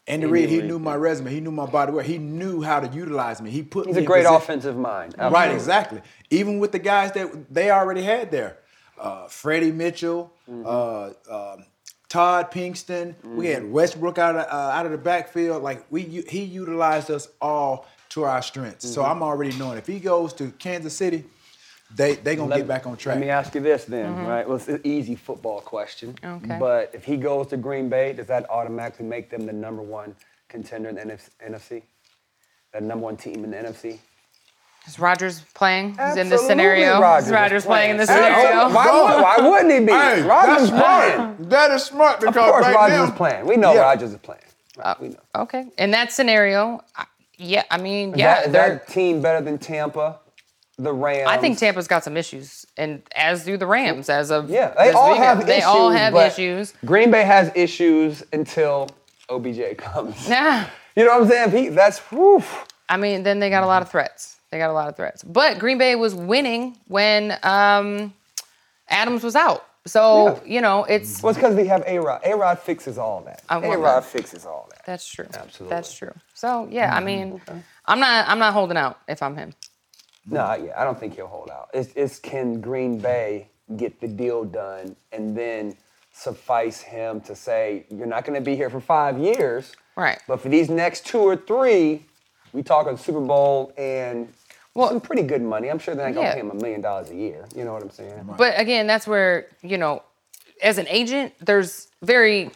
Andy 0.06 0.26
Reid, 0.26 0.48
he 0.48 0.62
knew 0.62 0.78
my 0.78 0.94
resume. 0.94 1.30
He 1.30 1.40
knew 1.40 1.50
my 1.50 1.66
body 1.66 1.92
work. 1.92 2.06
He 2.06 2.16
knew 2.18 2.62
how 2.62 2.80
to 2.80 2.86
utilize 2.96 3.42
me. 3.42 3.50
He 3.50 3.62
put 3.62 3.86
He's 3.86 3.96
me 3.96 4.02
a 4.04 4.06
great 4.06 4.24
offensive 4.26 4.76
mind. 4.76 5.14
Right, 5.18 5.50
exactly. 5.50 6.00
Even 6.30 6.60
with 6.60 6.72
the 6.72 6.78
guys 6.78 7.12
that 7.12 7.52
they 7.52 7.70
already 7.70 8.02
had 8.02 8.30
there, 8.30 8.56
uh, 8.98 9.26
Freddie 9.28 9.72
Mitchell, 9.72 10.32
Mm-hmm. 10.48 10.64
uh, 11.30 11.52
um, 11.52 11.66
Todd 12.08 12.50
Pinkston. 12.50 13.14
We 13.22 13.48
had 13.48 13.70
Westbrook 13.70 14.16
out 14.16 14.34
of 14.36 14.46
uh, 14.50 14.70
out 14.72 14.86
of 14.86 14.92
the 14.92 14.98
backfield. 14.98 15.62
Like 15.62 15.84
we, 15.90 16.00
he 16.02 16.42
utilized 16.42 17.10
us 17.10 17.28
all 17.38 17.86
to 18.18 18.24
our 18.24 18.42
strengths. 18.42 18.88
So 18.92 19.02
Mm-hmm. 19.02 19.10
I'm 19.10 19.22
already 19.22 19.56
knowing 19.56 19.78
if 19.78 19.86
he 19.86 19.98
goes 20.00 20.32
to 20.34 20.50
Kansas 20.58 20.94
City, 20.94 21.24
they 21.94 22.16
they 22.16 22.36
gonna 22.36 22.50
Let- 22.50 22.58
get 22.58 22.68
back 22.68 22.86
on 22.86 22.96
track. 22.96 23.14
Let 23.16 23.20
me 23.24 23.30
ask 23.30 23.54
you 23.54 23.60
this 23.60 23.84
then, 23.84 24.26
right? 24.26 24.46
Well, 24.46 24.56
it's 24.56 24.68
an 24.68 24.80
easy 24.84 25.14
football 25.14 25.60
question. 25.60 26.16
Okay. 26.22 26.56
But 26.58 26.90
if 26.92 27.04
he 27.04 27.16
goes 27.16 27.46
to 27.48 27.56
Green 27.56 27.88
Bay, 27.88 28.12
does 28.12 28.26
that 28.26 28.48
automatically 28.50 29.06
make 29.06 29.30
them 29.30 29.46
the 29.46 29.52
number 29.52 29.82
one 29.82 30.14
contender 30.48 30.88
in 30.90 30.96
the 30.96 31.18
NFC? 31.48 31.82
The 32.72 32.80
number 32.82 33.04
one 33.04 33.16
team 33.16 33.42
in 33.44 33.50
the 33.50 33.56
NFC? 33.56 33.98
Is 34.86 34.98
Rodgers 34.98 35.40
playing? 35.54 35.90
He's 35.90 35.98
in 36.16 36.28
this 36.28 36.40
Absolutely 36.40 36.48
scenario. 36.48 37.00
Rodgers 37.00 37.24
Is 37.24 37.28
is 37.28 37.34
Rodgers 37.34 37.64
playing 37.66 37.90
in 37.92 37.96
this 37.98 38.08
Hey, 38.08 38.14
scenario? 38.16 38.60
oh, 38.60 38.74
why, 38.74 39.20
why 39.38 39.48
wouldn't 39.48 39.72
he 39.72 39.80
be? 39.80 39.92
Hey, 39.92 40.22
Rodgers 40.22 40.48
that's 40.50 40.62
is 40.64 40.70
playing. 40.70 41.14
smart. 41.14 41.50
That 41.50 41.70
is 41.72 41.82
smart 41.84 42.20
because 42.20 42.36
Of 42.36 42.42
course, 42.42 42.64
right 42.64 42.74
Rodgers 42.74 42.98
now, 42.98 43.04
is 43.04 43.10
playing. 43.12 43.46
We 43.46 43.56
know 43.56 43.72
Yeah. 43.74 43.80
Rodgers 43.80 44.12
is 44.12 44.18
playing. 44.18 44.42
Right, 44.78 44.86
Uh, 44.86 44.94
we 45.00 45.08
know. 45.08 45.20
Okay. 45.36 45.66
In 45.78 45.90
that 45.92 46.12
scenario, 46.12 46.82
I- 46.96 47.04
yeah, 47.38 47.62
I 47.70 47.78
mean, 47.78 48.14
yeah, 48.16 48.42
that, 48.42 48.52
that 48.52 48.88
team 48.88 49.22
better 49.22 49.40
than 49.44 49.58
Tampa, 49.58 50.18
the 50.78 50.92
Rams? 50.92 51.28
I 51.28 51.38
think 51.38 51.58
Tampa's 51.58 51.88
got 51.88 52.04
some 52.04 52.16
issues, 52.16 52.66
and 52.76 53.02
as 53.16 53.44
do 53.44 53.56
the 53.56 53.66
Rams. 53.66 54.08
As 54.08 54.30
of 54.30 54.50
Yeah, 54.50 54.74
they 54.76 54.90
all 54.92 55.08
weekend. 55.10 55.24
have 55.24 55.46
they 55.46 55.52
issues. 55.58 55.64
all 55.66 55.90
have 55.90 56.14
issues. 56.14 56.74
Green 56.84 57.10
Bay 57.10 57.22
has 57.24 57.50
issues 57.54 58.22
until 58.32 58.88
OBJ 59.30 59.76
comes. 59.78 60.28
Nah, 60.28 60.64
You 60.96 61.04
know 61.04 61.18
what 61.18 61.22
I'm 61.22 61.28
saying? 61.28 61.50
He, 61.64 61.68
that's 61.70 61.98
whew. 62.10 62.42
I 62.88 62.96
mean, 62.96 63.22
then 63.22 63.38
they 63.38 63.50
got 63.50 63.62
a 63.62 63.66
lot 63.66 63.82
of 63.82 63.90
threats. 63.90 64.36
They 64.50 64.58
got 64.58 64.70
a 64.70 64.72
lot 64.72 64.88
of 64.88 64.96
threats. 64.96 65.22
But 65.22 65.58
Green 65.58 65.76
Bay 65.78 65.94
was 65.94 66.14
winning 66.14 66.76
when 66.88 67.36
um, 67.42 68.14
Adams 68.88 69.22
was 69.22 69.36
out. 69.36 69.66
So 69.88 70.26
Yeah. 70.26 70.54
you 70.54 70.60
know, 70.60 70.84
it's 70.84 71.22
Well, 71.22 71.30
it's 71.30 71.38
because 71.38 71.56
we 71.56 71.66
have 71.66 71.82
A 71.86 71.98
Rod. 71.98 72.20
A 72.24 72.36
Rod 72.36 72.58
fixes 72.58 72.98
all 72.98 73.22
that. 73.22 73.42
I 73.48 73.58
A 73.58 73.60
want 73.60 73.80
Rod 73.80 74.04
fixes 74.04 74.46
all 74.46 74.68
that. 74.70 74.82
that's 74.86 75.08
true. 75.08 75.26
Absolutely. 75.34 75.74
That's 75.74 75.94
true. 75.94 76.14
So 76.34 76.68
yeah, 76.70 76.94
I 76.94 76.98
mm-hmm. 76.98 77.06
mean, 77.06 77.40
I'm 77.86 78.00
not 78.00 78.28
I'm 78.28 78.38
not 78.38 78.52
holding 78.52 78.76
out 78.76 78.98
if 79.08 79.22
I'm 79.22 79.36
him. 79.36 79.54
No, 80.30 80.54
yeah, 80.54 80.80
I 80.80 80.84
don't 80.84 80.98
think 81.00 81.14
he'll 81.16 81.26
hold 81.26 81.50
out. 81.50 81.70
It's, 81.72 81.90
it's 81.96 82.18
can 82.18 82.60
Green 82.60 82.98
Bay 82.98 83.48
get 83.76 84.00
the 84.00 84.08
deal 84.08 84.44
done 84.44 84.94
and 85.12 85.36
then 85.36 85.76
suffice 86.12 86.80
him 86.80 87.20
to 87.22 87.34
say, 87.34 87.86
you're 87.90 88.06
not 88.06 88.24
going 88.24 88.38
to 88.38 88.44
be 88.44 88.56
here 88.56 88.70
for 88.70 88.80
five 88.80 89.18
years. 89.18 89.72
Right. 89.96 90.18
But 90.26 90.40
for 90.40 90.48
these 90.48 90.68
next 90.68 91.06
two 91.06 91.20
or 91.20 91.36
three, 91.36 92.04
we 92.52 92.62
talking 92.62 92.96
Super 92.96 93.20
Bowl 93.20 93.72
and 93.78 94.28
Well- 94.78 94.88
some 94.90 95.00
pretty 95.00 95.22
good 95.22 95.42
money. 95.42 95.68
I'm 95.68 95.78
sure 95.78 95.94
they're 95.94 96.06
not 96.06 96.14
going 96.14 96.24
to 96.26 96.28
Yeah. 96.30 96.34
pay 96.34 96.40
him 96.40 96.50
a 96.50 96.54
million 96.54 96.80
dollars 96.80 97.10
a 97.10 97.14
year. 97.14 97.44
You 97.54 97.64
know 97.64 97.72
what 97.72 97.82
I'm 97.82 97.90
saying? 97.90 98.34
But 98.38 98.58
again, 98.58 98.86
that's 98.86 99.06
where, 99.06 99.46
you 99.62 99.76
know, 99.78 100.02
as 100.62 100.78
an 100.78 100.86
agent, 100.88 101.34
there's 101.40 101.88
very, 102.02 102.50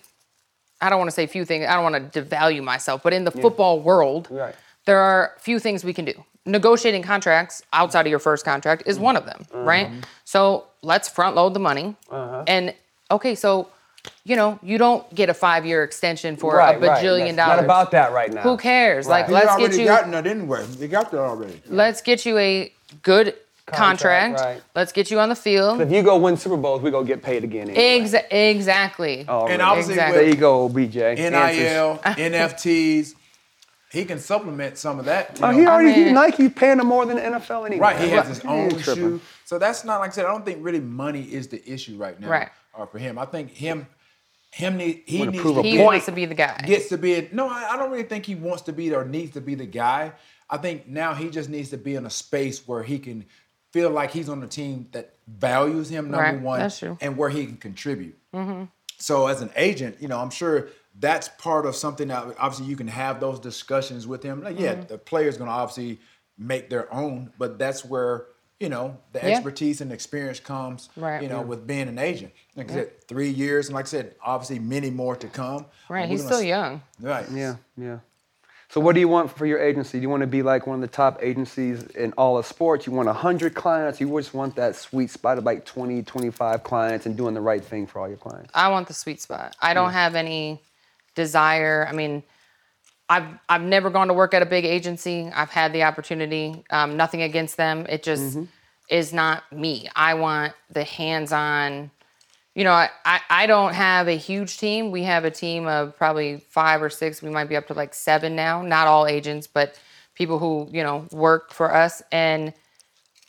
I 0.80 0.88
don't 0.90 0.98
want 0.98 1.10
to 1.10 1.14
say 1.14 1.26
few 1.26 1.44
things, 1.44 1.66
I 1.68 1.74
don't 1.74 1.82
want 1.90 2.12
to 2.12 2.22
devalue 2.22 2.62
myself, 2.62 3.02
but 3.02 3.12
in 3.12 3.24
the 3.24 3.30
football 3.30 3.80
world, 3.80 4.28
Right. 4.30 4.54
there 4.86 4.98
are 4.98 5.32
few 5.38 5.58
things 5.58 5.84
we 5.84 5.92
can 5.92 6.04
do. 6.04 6.14
Negotiating 6.44 7.02
contracts 7.02 7.62
outside 7.72 8.06
of 8.06 8.10
your 8.10 8.18
first 8.18 8.44
contract 8.44 8.82
is 8.86 8.98
one 8.98 9.16
of 9.16 9.26
them, 9.26 9.46
right? 9.52 9.88
Mm-hmm. 9.88 10.00
So 10.24 10.66
let's 10.82 11.08
front 11.08 11.36
load 11.36 11.54
the 11.54 11.60
money. 11.60 11.94
Uh-huh. 12.10 12.42
And 12.48 12.74
okay, 13.10 13.34
so, 13.36 13.68
you 14.24 14.36
know, 14.36 14.58
you 14.62 14.78
don't 14.78 15.12
get 15.14 15.28
a 15.28 15.34
five 15.34 15.64
year 15.66 15.84
extension 15.84 16.36
for 16.36 16.56
right, 16.56 16.76
a 16.76 16.80
bajillion 16.80 17.34
That's 17.34 17.36
dollars. 17.36 17.56
Not 17.56 17.64
about 17.64 17.90
that 17.92 18.12
right 18.12 18.32
now. 18.32 18.42
Who 18.42 18.56
cares? 18.56 19.06
Like, 19.06 19.22
Right. 19.24 19.28
He 19.28 19.34
let's 19.34 19.46
get 19.56 19.60
already 19.60 19.78
you. 19.78 19.84
gotten 19.86 20.10
that 20.12 20.26
anyway. 20.26 20.64
They 20.66 20.88
got 20.88 21.10
that 21.12 21.20
already. 21.20 21.60
Let's 21.68 22.00
get 22.02 22.26
you 22.26 22.36
a 22.38 22.72
good 23.02 23.34
Contract, 23.66 24.36
contract. 24.36 24.40
right. 24.40 24.62
Let's 24.74 24.90
get 24.92 25.10
you 25.10 25.20
on 25.20 25.28
the 25.28 25.36
field. 25.36 25.80
If 25.80 25.90
you 25.92 26.02
go 26.02 26.16
win 26.18 26.36
Super 26.36 26.56
Bowls, 26.56 26.82
we 26.82 26.90
go 26.90 27.04
get 27.04 27.22
paid 27.22 27.44
again. 27.44 27.70
Anyway. 27.70 28.00
Exa- 28.08 28.26
exactly. 28.30 29.24
Already. 29.28 29.52
And 29.54 29.62
obviously 29.62 29.94
Exactly. 29.94 30.18
there 30.20 30.28
you 30.28 30.34
go, 30.36 30.68
BJ. 30.68 31.14
NIL, 31.16 31.98
NFTs. 32.04 33.14
He 33.92 34.04
can 34.04 34.18
supplement 34.18 34.78
some 34.78 34.98
of 34.98 35.04
that. 35.04 35.38
you 35.38 35.44
Oh, 35.46 35.50
know. 35.52 35.58
he 35.58 35.66
already 35.66 35.92
he, 35.92 36.04
mean- 36.06 36.14
Nike 36.14 36.48
paying 36.48 36.80
him 36.80 36.86
more 36.86 37.04
than 37.06 37.16
the 37.16 37.22
NFL 37.22 37.66
anyway. 37.66 37.80
Right, 37.82 38.00
he 38.00 38.08
has 38.10 38.26
his 38.26 38.40
own 38.44 38.76
shoe. 38.78 39.20
So 39.44 39.58
that's 39.58 39.84
not 39.84 40.00
like 40.00 40.10
I 40.10 40.12
said. 40.14 40.24
I 40.24 40.28
don't 40.32 40.44
think 40.46 40.58
really 40.64 40.80
money 40.80 41.22
is 41.22 41.48
the 41.48 41.62
issue 41.70 41.96
right 41.96 42.18
now. 42.18 42.28
Right. 42.28 42.48
Or 42.74 42.86
for 42.86 42.98
him, 42.98 43.18
I 43.18 43.26
think 43.26 43.50
him, 43.50 43.86
him 44.50 44.76
need 44.76 45.02
he 45.06 45.18
Wanna 45.20 45.30
needs 45.32 45.42
prove 45.42 45.54
to 45.56 45.60
a 45.60 45.62
he 45.64 45.72
get- 45.76 45.84
wants 45.84 46.06
to 46.06 46.12
be 46.12 46.24
the 46.24 46.34
guy. 46.34 46.58
gets 46.66 46.88
to 46.88 46.98
be. 46.98 47.28
No, 47.32 47.48
I, 47.48 47.70
I 47.72 47.76
don't 47.76 47.90
really 47.90 48.02
think 48.04 48.26
he 48.26 48.34
wants 48.34 48.62
to 48.62 48.72
be 48.72 48.94
or 48.94 49.04
needs 49.04 49.32
to 49.32 49.40
be 49.40 49.54
the 49.54 49.66
guy. 49.66 50.12
I 50.48 50.56
think 50.58 50.86
now 50.88 51.14
he 51.14 51.30
just 51.30 51.48
needs 51.48 51.70
to 51.70 51.78
be 51.78 51.94
in 51.94 52.04
a 52.06 52.10
space 52.10 52.66
where 52.66 52.82
he 52.82 52.98
can 52.98 53.24
feel 53.72 53.90
like 53.90 54.10
he's 54.10 54.28
on 54.28 54.42
a 54.42 54.46
team 54.46 54.88
that 54.92 55.14
values 55.26 55.88
him 55.88 56.10
number 56.10 56.18
Right, 56.24 56.40
one, 56.40 56.60
that's 56.60 56.78
true. 56.78 56.98
and 57.00 57.16
where 57.16 57.30
he 57.30 57.46
can 57.46 57.56
contribute. 57.56 58.18
So 58.98 59.26
as 59.26 59.40
an 59.42 59.50
agent, 59.56 59.96
you 60.00 60.08
know, 60.08 60.18
I'm 60.20 60.30
sure 60.30 60.68
that's 60.98 61.28
part 61.28 61.64
of 61.66 61.74
something 61.74 62.08
that 62.08 62.34
obviously 62.38 62.66
you 62.66 62.76
can 62.76 62.86
have 62.88 63.18
those 63.18 63.40
discussions 63.40 64.06
with 64.06 64.22
him. 64.22 64.42
Like, 64.42 64.60
yeah, 64.60 64.74
Mm-hmm. 64.74 64.86
the 64.88 64.98
player's 64.98 65.36
going 65.38 65.48
to 65.48 65.54
obviously 65.54 66.00
make 66.38 66.68
their 66.70 66.92
own, 66.92 67.32
but 67.38 67.58
that's 67.58 67.84
where 67.84 68.26
you 68.62 68.68
know 68.68 68.96
the 69.12 69.18
Yeah. 69.18 69.26
expertise 69.34 69.80
and 69.80 69.92
experience 69.92 70.38
comes. 70.40 70.88
Right. 70.96 71.20
You 71.22 71.28
know, 71.28 71.42
with 71.42 71.66
being 71.66 71.88
an 71.88 71.98
agent. 71.98 72.32
Like 72.56 72.70
I 72.70 72.74
said, 72.74 73.08
three 73.08 73.28
years, 73.28 73.66
and 73.66 73.74
like 73.74 73.86
I 73.86 73.88
said, 73.88 74.14
obviously 74.24 74.60
many 74.60 74.88
more 74.90 75.16
to 75.16 75.26
come. 75.26 75.66
right. 75.88 76.08
He's 76.08 76.24
still 76.24 76.38
s- 76.38 76.44
young. 76.44 76.80
Right. 77.00 77.26
Yeah, 77.32 77.56
yeah. 77.76 77.98
So 78.68 78.80
what 78.80 78.94
do 78.94 79.00
you 79.00 79.08
want 79.08 79.30
for 79.36 79.44
your 79.44 79.58
agency? 79.58 79.98
Do 79.98 80.02
you 80.02 80.08
want 80.08 80.22
to 80.22 80.26
be 80.26 80.42
like 80.42 80.66
one 80.66 80.76
of 80.76 80.80
the 80.80 80.94
top 80.96 81.18
agencies 81.22 81.82
in 81.88 82.12
all 82.14 82.38
of 82.38 82.46
sports? 82.46 82.86
You 82.86 82.92
want 82.94 83.06
100 83.06 83.54
clients? 83.54 84.00
You 84.00 84.08
just 84.18 84.32
want 84.32 84.54
that 84.56 84.76
sweet 84.76 85.10
spot 85.10 85.36
of 85.36 85.44
like 85.44 85.66
20, 85.66 86.02
25 86.02 86.62
clients 86.62 87.04
and 87.04 87.14
doing 87.14 87.34
the 87.34 87.40
right 87.42 87.62
thing 87.62 87.86
for 87.86 87.98
all 88.00 88.08
your 88.08 88.16
clients? 88.16 88.50
I 88.54 88.68
want 88.70 88.88
the 88.88 88.94
sweet 88.94 89.20
spot. 89.20 89.54
I 89.60 89.74
don't 89.74 89.92
have 89.92 90.14
any 90.14 90.62
desire. 91.14 91.86
I 91.86 91.92
mean, 91.92 92.22
I've 93.12 93.26
I've 93.48 93.62
never 93.62 93.90
gone 93.90 94.08
to 94.08 94.14
work 94.14 94.32
at 94.32 94.42
a 94.42 94.46
big 94.46 94.64
agency. 94.64 95.30
I've 95.34 95.50
had 95.50 95.72
the 95.72 95.82
opportunity. 95.82 96.64
Um, 96.70 96.96
nothing 96.96 97.22
against 97.22 97.56
them. 97.56 97.86
It 97.88 98.02
just 98.02 98.38
is 98.88 99.12
not 99.12 99.50
me. 99.52 99.88
I 99.94 100.14
want 100.14 100.54
the 100.70 100.84
hands-on. 100.84 101.90
You 102.54 102.64
know, 102.64 102.72
I, 102.72 102.88
I 103.04 103.20
I 103.28 103.46
don't 103.46 103.74
have 103.74 104.08
a 104.08 104.16
huge 104.16 104.58
team. 104.58 104.90
We 104.90 105.02
have 105.02 105.24
a 105.24 105.30
team 105.30 105.66
of 105.66 105.96
probably 105.96 106.38
five 106.48 106.82
or 106.82 106.90
six. 106.90 107.22
We 107.22 107.30
might 107.30 107.48
be 107.48 107.56
up 107.56 107.66
to 107.66 107.74
like 107.74 107.92
seven 107.92 108.34
now. 108.34 108.62
Not 108.62 108.86
all 108.86 109.06
agents, 109.06 109.46
but 109.46 109.78
people 110.14 110.38
who 110.38 110.68
you 110.72 110.82
know 110.82 111.06
work 111.12 111.52
for 111.52 111.74
us 111.74 112.02
and 112.12 112.52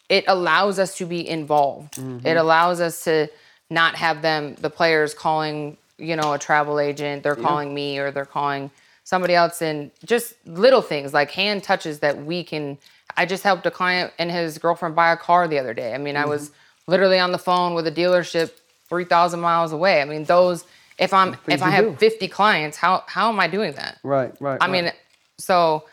it 0.10 0.26
allows 0.28 0.80
us 0.80 0.98
to 0.98 1.06
be 1.06 1.28
involved. 1.28 1.98
It 2.26 2.38
allows 2.38 2.80
us 2.82 3.04
to 3.06 3.30
not 3.70 3.96
have 3.96 4.22
them, 4.22 4.56
the 4.56 4.70
players 4.70 5.14
calling 5.14 5.78
you 5.98 6.16
know, 6.16 6.34
a 6.34 6.40
travel 6.40 6.80
agent, 6.80 7.24
they're 7.24 7.36
calling 7.36 7.74
me 7.74 7.98
or 8.00 8.12
they're 8.12 8.26
calling 8.26 8.72
somebody 9.04 9.36
else 9.36 9.62
and 9.62 9.92
just 10.06 10.34
little 10.46 10.82
things 10.82 11.14
like 11.14 11.32
hand 11.32 11.64
touches 11.64 12.00
that 12.00 12.26
we 12.26 12.44
can 12.44 12.78
I 13.16 13.26
just 13.26 13.44
helped 13.44 13.66
a 13.66 13.72
client 13.72 14.12
and 14.18 14.32
his 14.32 14.58
girlfriend 14.58 14.96
buy 14.96 15.12
a 15.12 15.18
car 15.18 15.48
the 15.48 15.60
other 15.60 15.74
day. 15.74 15.94
I 15.94 15.98
mean, 15.98 16.16
I 16.18 16.26
was 16.26 16.50
Mm-hmm. 16.50 16.92
literally 16.92 17.20
on 17.20 17.32
the 17.32 17.38
phone 17.38 17.76
with 17.76 17.88
a 17.88 17.92
dealership 17.92 18.52
3,000 18.90 19.40
miles 19.40 19.72
away. 19.72 20.02
I 20.02 20.06
mean, 20.06 20.26
those 20.26 20.66
if 21.00 21.14
I'm 21.14 21.36
if 21.48 21.62
I 21.64 21.70
have 21.70 21.86
do. 21.86 21.96
50 21.96 22.28
clients, 22.28 22.78
how 22.78 23.04
how 23.08 23.30
am 23.30 23.40
I 23.40 23.48
doing 23.48 23.74
that? 23.74 24.00
Right, 24.04 24.34
right. 24.42 24.58
I 24.62 24.68
mean, 24.68 24.92
so 25.38 25.86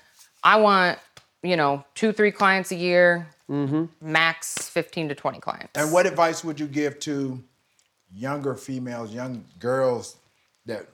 I 0.42 0.56
want, 0.60 0.98
you 1.42 1.56
know, 1.56 1.84
2 1.94 2.12
3 2.12 2.30
clients 2.32 2.72
a 2.72 2.76
year. 2.76 3.26
Mm-hmm. 3.50 3.86
Max 4.00 4.68
15 4.68 5.08
to 5.08 5.14
20 5.14 5.40
clients. 5.40 5.70
And 5.74 5.92
what 5.92 6.06
advice 6.06 6.44
would 6.44 6.60
you 6.60 6.66
give 6.66 7.00
to 7.00 7.42
younger 8.14 8.54
females, 8.54 9.12
young 9.12 9.44
girls 9.58 10.16
that 10.66 10.86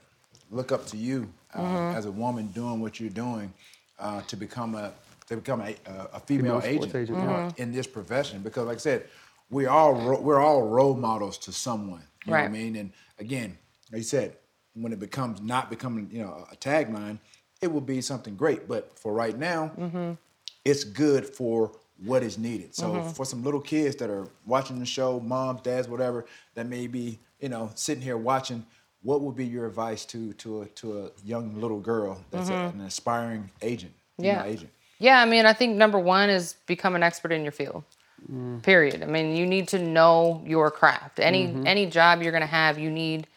look 0.49 0.71
up 0.71 0.85
to 0.87 0.97
you 0.97 1.29
uh, 1.57 1.61
Mm-hmm. 1.61 1.97
as 1.97 2.05
a 2.05 2.11
woman 2.11 2.47
doing 2.47 2.79
what 2.79 2.99
you're 2.99 3.09
doing 3.09 3.51
uh, 3.99 4.21
to 4.21 4.35
become 4.35 4.75
a 4.75 4.91
to 5.27 5.35
become 5.35 5.59
a, 5.61 5.75
a- 5.85 6.07
a 6.13 6.19
female, 6.21 6.61
Female 6.61 6.61
agent, 6.63 6.95
agent, 6.95 7.17
Mm-hmm. 7.17 7.61
in 7.61 7.71
this 7.73 7.85
profession? 7.87 8.41
Because, 8.41 8.65
like 8.67 8.77
I 8.77 8.79
said, 8.79 9.07
we 9.49 9.65
all 9.65 9.93
ro- 9.93 10.21
we're 10.21 10.39
all 10.39 10.61
role 10.67 10.95
models 10.95 11.37
to 11.39 11.51
someone. 11.51 12.03
You 12.25 12.31
know 12.31 12.37
what 12.39 12.45
I 12.45 12.49
mean? 12.49 12.75
And 12.77 12.91
again, 13.19 13.57
like 13.91 13.99
you 13.99 14.03
said, 14.03 14.37
when 14.73 14.93
it 14.93 14.99
becomes 14.99 15.41
not 15.41 15.69
becoming 15.69 16.09
you 16.11 16.21
know 16.21 16.45
a 16.51 16.55
tagline, 16.55 17.17
it 17.61 17.67
will 17.71 17.81
be 17.81 17.99
something 18.01 18.35
great. 18.35 18.67
But 18.67 18.97
for 18.97 19.13
right 19.13 19.37
now, 19.37 19.71
Mm-hmm. 19.77 20.11
it's 20.63 20.83
good 20.83 21.25
for 21.25 21.71
what 22.05 22.21
is 22.23 22.37
needed. 22.37 22.75
So 22.75 22.91
Mm-hmm. 22.91 23.09
for 23.09 23.25
some 23.25 23.43
little 23.43 23.61
kids 23.61 23.95
that 23.97 24.09
are 24.09 24.27
watching 24.45 24.79
the 24.79 24.85
show, 24.85 25.19
moms, 25.19 25.61
dads, 25.61 25.87
whatever, 25.89 26.25
that 26.53 26.67
may 26.67 26.85
be, 26.87 27.17
you 27.39 27.49
know, 27.49 27.71
sitting 27.75 28.03
here 28.03 28.17
watching, 28.17 28.65
what 29.03 29.21
would 29.21 29.35
be 29.35 29.45
your 29.45 29.65
advice 29.67 30.05
to 30.05 30.33
to 30.33 30.61
a 30.63 30.65
to 30.67 30.99
a 31.05 31.09
young 31.23 31.59
little 31.59 31.79
girl 31.79 32.23
that's 32.31 32.49
a- 32.49 32.53
an 32.73 32.81
aspiring 32.81 33.49
agent, 33.61 33.93
female 34.17 34.35
Mm-hmm. 34.37 34.45
Yeah. 34.47 34.53
agent? 34.53 34.71
Yeah, 34.99 35.21
I 35.21 35.25
mean, 35.25 35.45
I 35.45 35.53
think 35.53 35.75
number 35.77 35.99
one 35.99 36.29
is 36.31 36.55
become 36.65 36.95
an 36.95 37.03
expert 37.03 37.31
in 37.31 37.43
your 37.43 37.51
field. 37.51 37.83
Period. 38.63 39.03
I 39.03 39.05
mean, 39.05 39.35
you 39.35 39.45
need 39.45 39.67
to 39.69 39.79
know 39.79 40.41
your 40.45 40.71
craft. 40.71 41.19
Any 41.19 41.55
any 41.65 41.85
job 41.85 42.21
you're 42.21 42.31
gonna 42.31 42.47
have, 42.47 42.79
you 42.79 42.89
need 42.89 43.27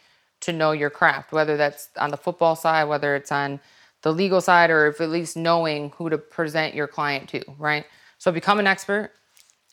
to 0.40 0.52
know 0.54 0.72
your 0.72 0.88
craft. 0.88 1.32
Whether 1.32 1.58
that's 1.58 1.90
on 1.98 2.10
the 2.10 2.16
football 2.16 2.56
side, 2.56 2.84
whether 2.84 3.14
it's 3.14 3.30
on 3.30 3.60
the 4.02 4.12
legal 4.12 4.40
side, 4.40 4.70
or 4.70 4.86
if 4.86 5.00
at 5.02 5.10
least 5.10 5.36
knowing 5.36 5.90
who 5.96 6.08
to 6.08 6.16
present 6.16 6.74
your 6.74 6.86
client 6.86 7.28
to. 7.28 7.42
Right. 7.58 7.84
So 8.16 8.32
become 8.32 8.58
an 8.58 8.66
expert 8.66 9.12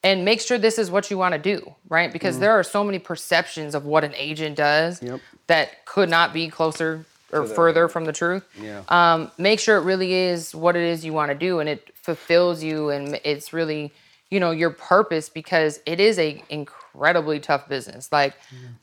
and 0.03 0.23
make 0.23 0.41
sure 0.41 0.57
this 0.57 0.77
is 0.77 0.89
what 0.91 1.09
you 1.11 1.17
want 1.17 1.33
to 1.33 1.39
do. 1.39 1.73
Right. 1.89 2.11
Because 2.13 2.39
there 2.39 2.51
are 2.53 2.63
so 2.63 2.83
many 2.83 2.99
perceptions 2.99 3.75
of 3.75 3.85
what 3.85 4.03
an 4.03 4.13
agent 4.15 4.55
does 4.55 5.01
Yep. 5.01 5.19
that 5.47 5.85
could 5.85 6.09
not 6.09 6.33
be 6.33 6.47
closer 6.49 7.05
or 7.33 7.45
further 7.45 7.89
from 7.89 8.05
the 8.05 8.13
truth 8.13 8.45
Yeah. 8.57 8.83
um, 8.87 9.29
make 9.37 9.59
sure 9.59 9.75
it 9.77 9.81
really 9.81 10.13
is 10.13 10.55
what 10.55 10.77
it 10.77 10.83
is 10.83 11.03
you 11.03 11.11
want 11.11 11.29
to 11.29 11.35
do 11.37 11.59
and 11.59 11.67
it 11.67 11.93
fulfills 11.95 12.63
you 12.63 12.89
and 12.89 13.19
it's 13.25 13.51
really 13.51 13.91
you 14.29 14.39
know 14.39 14.51
your 14.51 14.69
purpose 14.69 15.27
because 15.27 15.81
it 15.85 15.99
is 15.99 16.17
a 16.19 16.41
incredibly 16.49 17.41
tough 17.41 17.67
business 17.67 18.09
like 18.13 18.33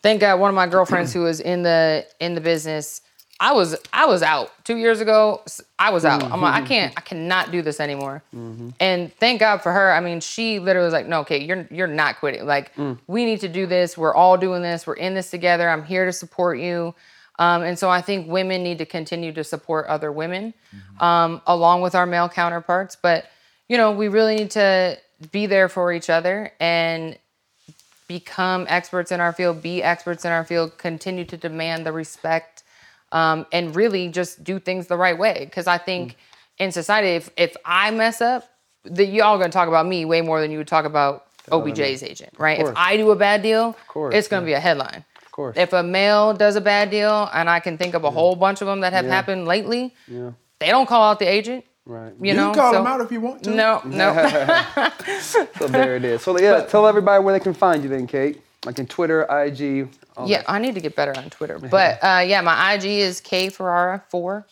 thank 0.02 0.20
god 0.20 0.38
one 0.40 0.50
of 0.50 0.54
my 0.54 0.66
girlfriends 0.66 1.10
who 1.14 1.22
was 1.22 1.40
in 1.40 1.62
the 1.62 2.06
in 2.20 2.34
the 2.34 2.40
business 2.42 3.00
i 3.48 3.52
was 3.52 3.76
i 3.92 4.04
was 4.06 4.22
out 4.22 4.48
two 4.64 4.76
years 4.84 5.00
ago. 5.00 5.42
I 5.78 5.90
was 5.90 6.04
out. 6.04 6.22
I'm 6.32 6.40
like 6.40 6.62
i 6.62 6.66
can't 6.66 6.92
i 6.96 7.02
cannot 7.10 7.52
do 7.52 7.60
this 7.62 7.78
anymore. 7.80 8.22
And 8.80 9.12
thank 9.22 9.40
god 9.40 9.58
for 9.64 9.72
her. 9.78 9.92
I 9.92 10.00
mean 10.00 10.20
she 10.20 10.58
literally 10.58 10.86
was 10.86 10.96
like 10.98 11.06
no 11.06 11.20
okay 11.20 11.40
you're 11.44 11.66
you're 11.70 11.86
not 12.02 12.18
quitting. 12.20 12.46
Like 12.46 12.72
we 13.06 13.24
need 13.24 13.40
to 13.40 13.48
do 13.48 13.66
this. 13.66 13.98
We're 13.98 14.14
all 14.14 14.36
doing 14.36 14.62
this. 14.62 14.86
We're 14.86 14.94
in 15.06 15.14
this 15.14 15.30
together. 15.30 15.68
I'm 15.68 15.84
here 15.84 16.04
to 16.06 16.12
support 16.12 16.58
you. 16.58 16.94
Um, 17.38 17.62
and 17.62 17.78
so 17.78 17.90
I 17.90 18.00
think 18.00 18.28
women 18.28 18.62
need 18.62 18.78
to 18.78 18.86
continue 18.86 19.32
to 19.32 19.44
support 19.44 19.86
other 19.86 20.10
women 20.12 20.54
um, 21.00 21.40
along 21.46 21.82
with 21.82 21.94
our 21.94 22.06
male 22.06 22.28
counterparts. 22.28 22.96
But, 22.96 23.26
you 23.68 23.76
know, 23.76 23.90
we 23.90 24.06
really 24.08 24.36
need 24.36 24.52
to 24.52 24.98
be 25.32 25.46
there 25.46 25.68
for 25.68 25.92
each 25.92 26.08
other 26.10 26.52
and 26.60 27.18
become 28.06 28.66
experts 28.68 29.10
in 29.10 29.20
our 29.20 29.32
field, 29.32 29.62
be 29.62 29.82
experts 29.82 30.24
in 30.24 30.30
our 30.30 30.44
field, 30.44 30.78
continue 30.78 31.24
to 31.24 31.36
demand 31.36 31.84
the 31.86 31.92
respect, 31.92 32.62
um, 33.14 33.46
and 33.52 33.74
really 33.74 34.08
just 34.08 34.44
do 34.44 34.58
things 34.58 34.88
the 34.88 34.96
right 34.98 35.16
way. 35.18 35.36
Because 35.44 35.66
I 35.66 35.78
think 35.78 36.16
in 36.58 36.72
society, 36.72 37.08
if, 37.10 37.30
if 37.36 37.56
I 37.64 37.90
mess 37.92 38.20
up, 38.20 38.46
that 38.84 39.06
y'all 39.06 39.38
gonna 39.38 39.50
talk 39.50 39.68
about 39.68 39.86
me 39.86 40.04
way 40.04 40.20
more 40.20 40.40
than 40.42 40.50
you 40.50 40.58
would 40.58 40.68
talk 40.68 40.84
about 40.84 41.24
OBJ's 41.50 42.02
agent, 42.02 42.34
right? 42.36 42.58
If. 42.60 42.68
I 42.76 42.98
do 42.98 43.10
a 43.12 43.16
bad 43.16 43.40
deal, 43.40 43.74
course, 43.88 44.14
it's 44.14 44.28
gonna 44.28 44.44
be 44.44 44.52
a 44.52 44.60
headline. 44.60 45.04
Of 45.24 45.30
course. 45.32 45.56
If 45.56 45.72
a 45.72 45.82
male 45.82 46.34
does 46.34 46.56
a 46.56 46.60
bad 46.60 46.90
deal, 46.90 47.30
and 47.32 47.48
I 47.48 47.60
can 47.60 47.78
think 47.78 47.94
of 47.94 48.04
a 48.04 48.10
whole 48.10 48.36
bunch 48.36 48.60
of 48.60 48.66
them 48.66 48.80
that 48.80 48.92
have 48.92 49.06
Yeah. 49.06 49.12
happened 49.14 49.46
lately, 49.46 49.94
yeah. 50.06 50.32
they 50.58 50.68
don't 50.68 50.86
call 50.86 51.02
out 51.10 51.18
the 51.18 51.26
agent. 51.26 51.64
Right. 51.86 52.12
You, 52.20 52.28
You 52.28 52.34
know, 52.34 52.46
can 52.52 52.54
call 52.54 52.72
so- 52.72 52.78
them 52.78 52.86
out 52.86 53.00
if 53.00 53.10
you 53.12 53.20
want 53.20 53.42
to. 53.44 53.50
No, 53.50 53.80
no. 53.84 54.10
So 55.58 55.66
there 55.68 55.96
it 55.96 56.04
is. 56.04 56.22
So 56.22 56.38
yeah, 56.38 56.62
tell 56.62 56.86
everybody 56.86 57.22
where 57.22 57.32
they 57.38 57.42
can 57.42 57.54
find 57.54 57.82
you 57.82 57.88
then, 57.88 58.06
Kate. 58.06 58.40
Like 58.64 58.78
in 58.78 58.86
Twitter, 58.86 59.22
IG. 59.22 59.88
yeah, 60.26 60.38
that. 60.38 60.50
I 60.50 60.58
need 60.58 60.74
to 60.74 60.80
get 60.80 60.96
better 60.96 61.12
on 61.16 61.28
Twitter. 61.30 61.58
But 61.58 61.98
uh, 62.02 62.22
yeah, 62.26 62.40
my 62.40 62.74
IG 62.74 62.84
is 62.84 63.20
K 63.20 63.48
Ferrara 63.50 64.02
4 64.10 64.46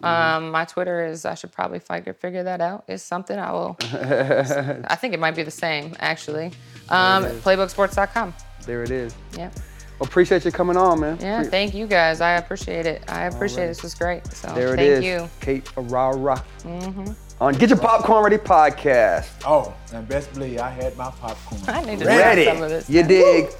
Mm-hmm. 0.00 0.44
Um, 0.44 0.50
my 0.52 0.64
Twitter 0.64 1.04
is 1.04 1.24
I 1.24 1.34
should 1.34 1.50
probably 1.50 1.80
figure 1.80 2.12
figure 2.14 2.44
that 2.44 2.60
out. 2.60 2.84
It's 2.86 3.02
something 3.02 3.36
I 3.36 3.50
will. 3.50 3.76
I 3.82 4.94
think 4.94 5.12
it 5.12 5.18
might 5.18 5.34
be 5.34 5.42
the 5.42 5.50
same 5.50 5.96
actually. 5.98 6.52
Um, 6.88 7.24
playbooksports.com. 7.24 8.32
There 8.64 8.84
it 8.84 8.92
is. 8.92 9.12
Yeah, 9.36 9.50
Well, 9.98 10.06
appreciate 10.08 10.44
you 10.44 10.52
coming 10.52 10.76
on, 10.76 11.00
man. 11.00 11.18
yeah. 11.20 11.40
Pre- 11.40 11.50
Thank 11.50 11.74
you 11.74 11.88
guys. 11.88 12.20
I 12.20 12.34
appreciate 12.36 12.86
it. 12.86 13.02
I 13.08 13.24
appreciate 13.24 13.64
it. 13.64 13.68
This 13.68 13.82
was 13.82 13.96
great. 13.96 14.24
So 14.28 14.46
There 14.54 14.74
it 14.74 14.76
thank 14.76 14.88
is. 14.98 15.04
you. 15.04 15.28
Kate 15.40 15.66
Ferrara. 15.66 16.44
Mm-hmm. 16.62 17.12
On 17.40 17.54
Get 17.54 17.68
Your 17.70 17.78
Popcorn 17.78 18.24
Ready 18.24 18.36
podcast. 18.36 19.28
Oh, 19.46 19.72
and 19.92 20.08
best 20.08 20.32
believe 20.34 20.58
I 20.58 20.70
had 20.70 20.96
my 20.96 21.08
popcorn. 21.20 21.60
I 21.68 21.82
need 21.84 22.00
to 22.00 22.04
Ready. 22.06 22.44
some 22.46 22.62
of 22.62 22.68
this. 22.68 22.90
You 22.90 23.04
dig? 23.04 23.50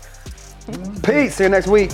Peace. 1.04 1.36
See 1.36 1.44
you 1.44 1.48
next 1.50 1.68
week. 1.68 1.90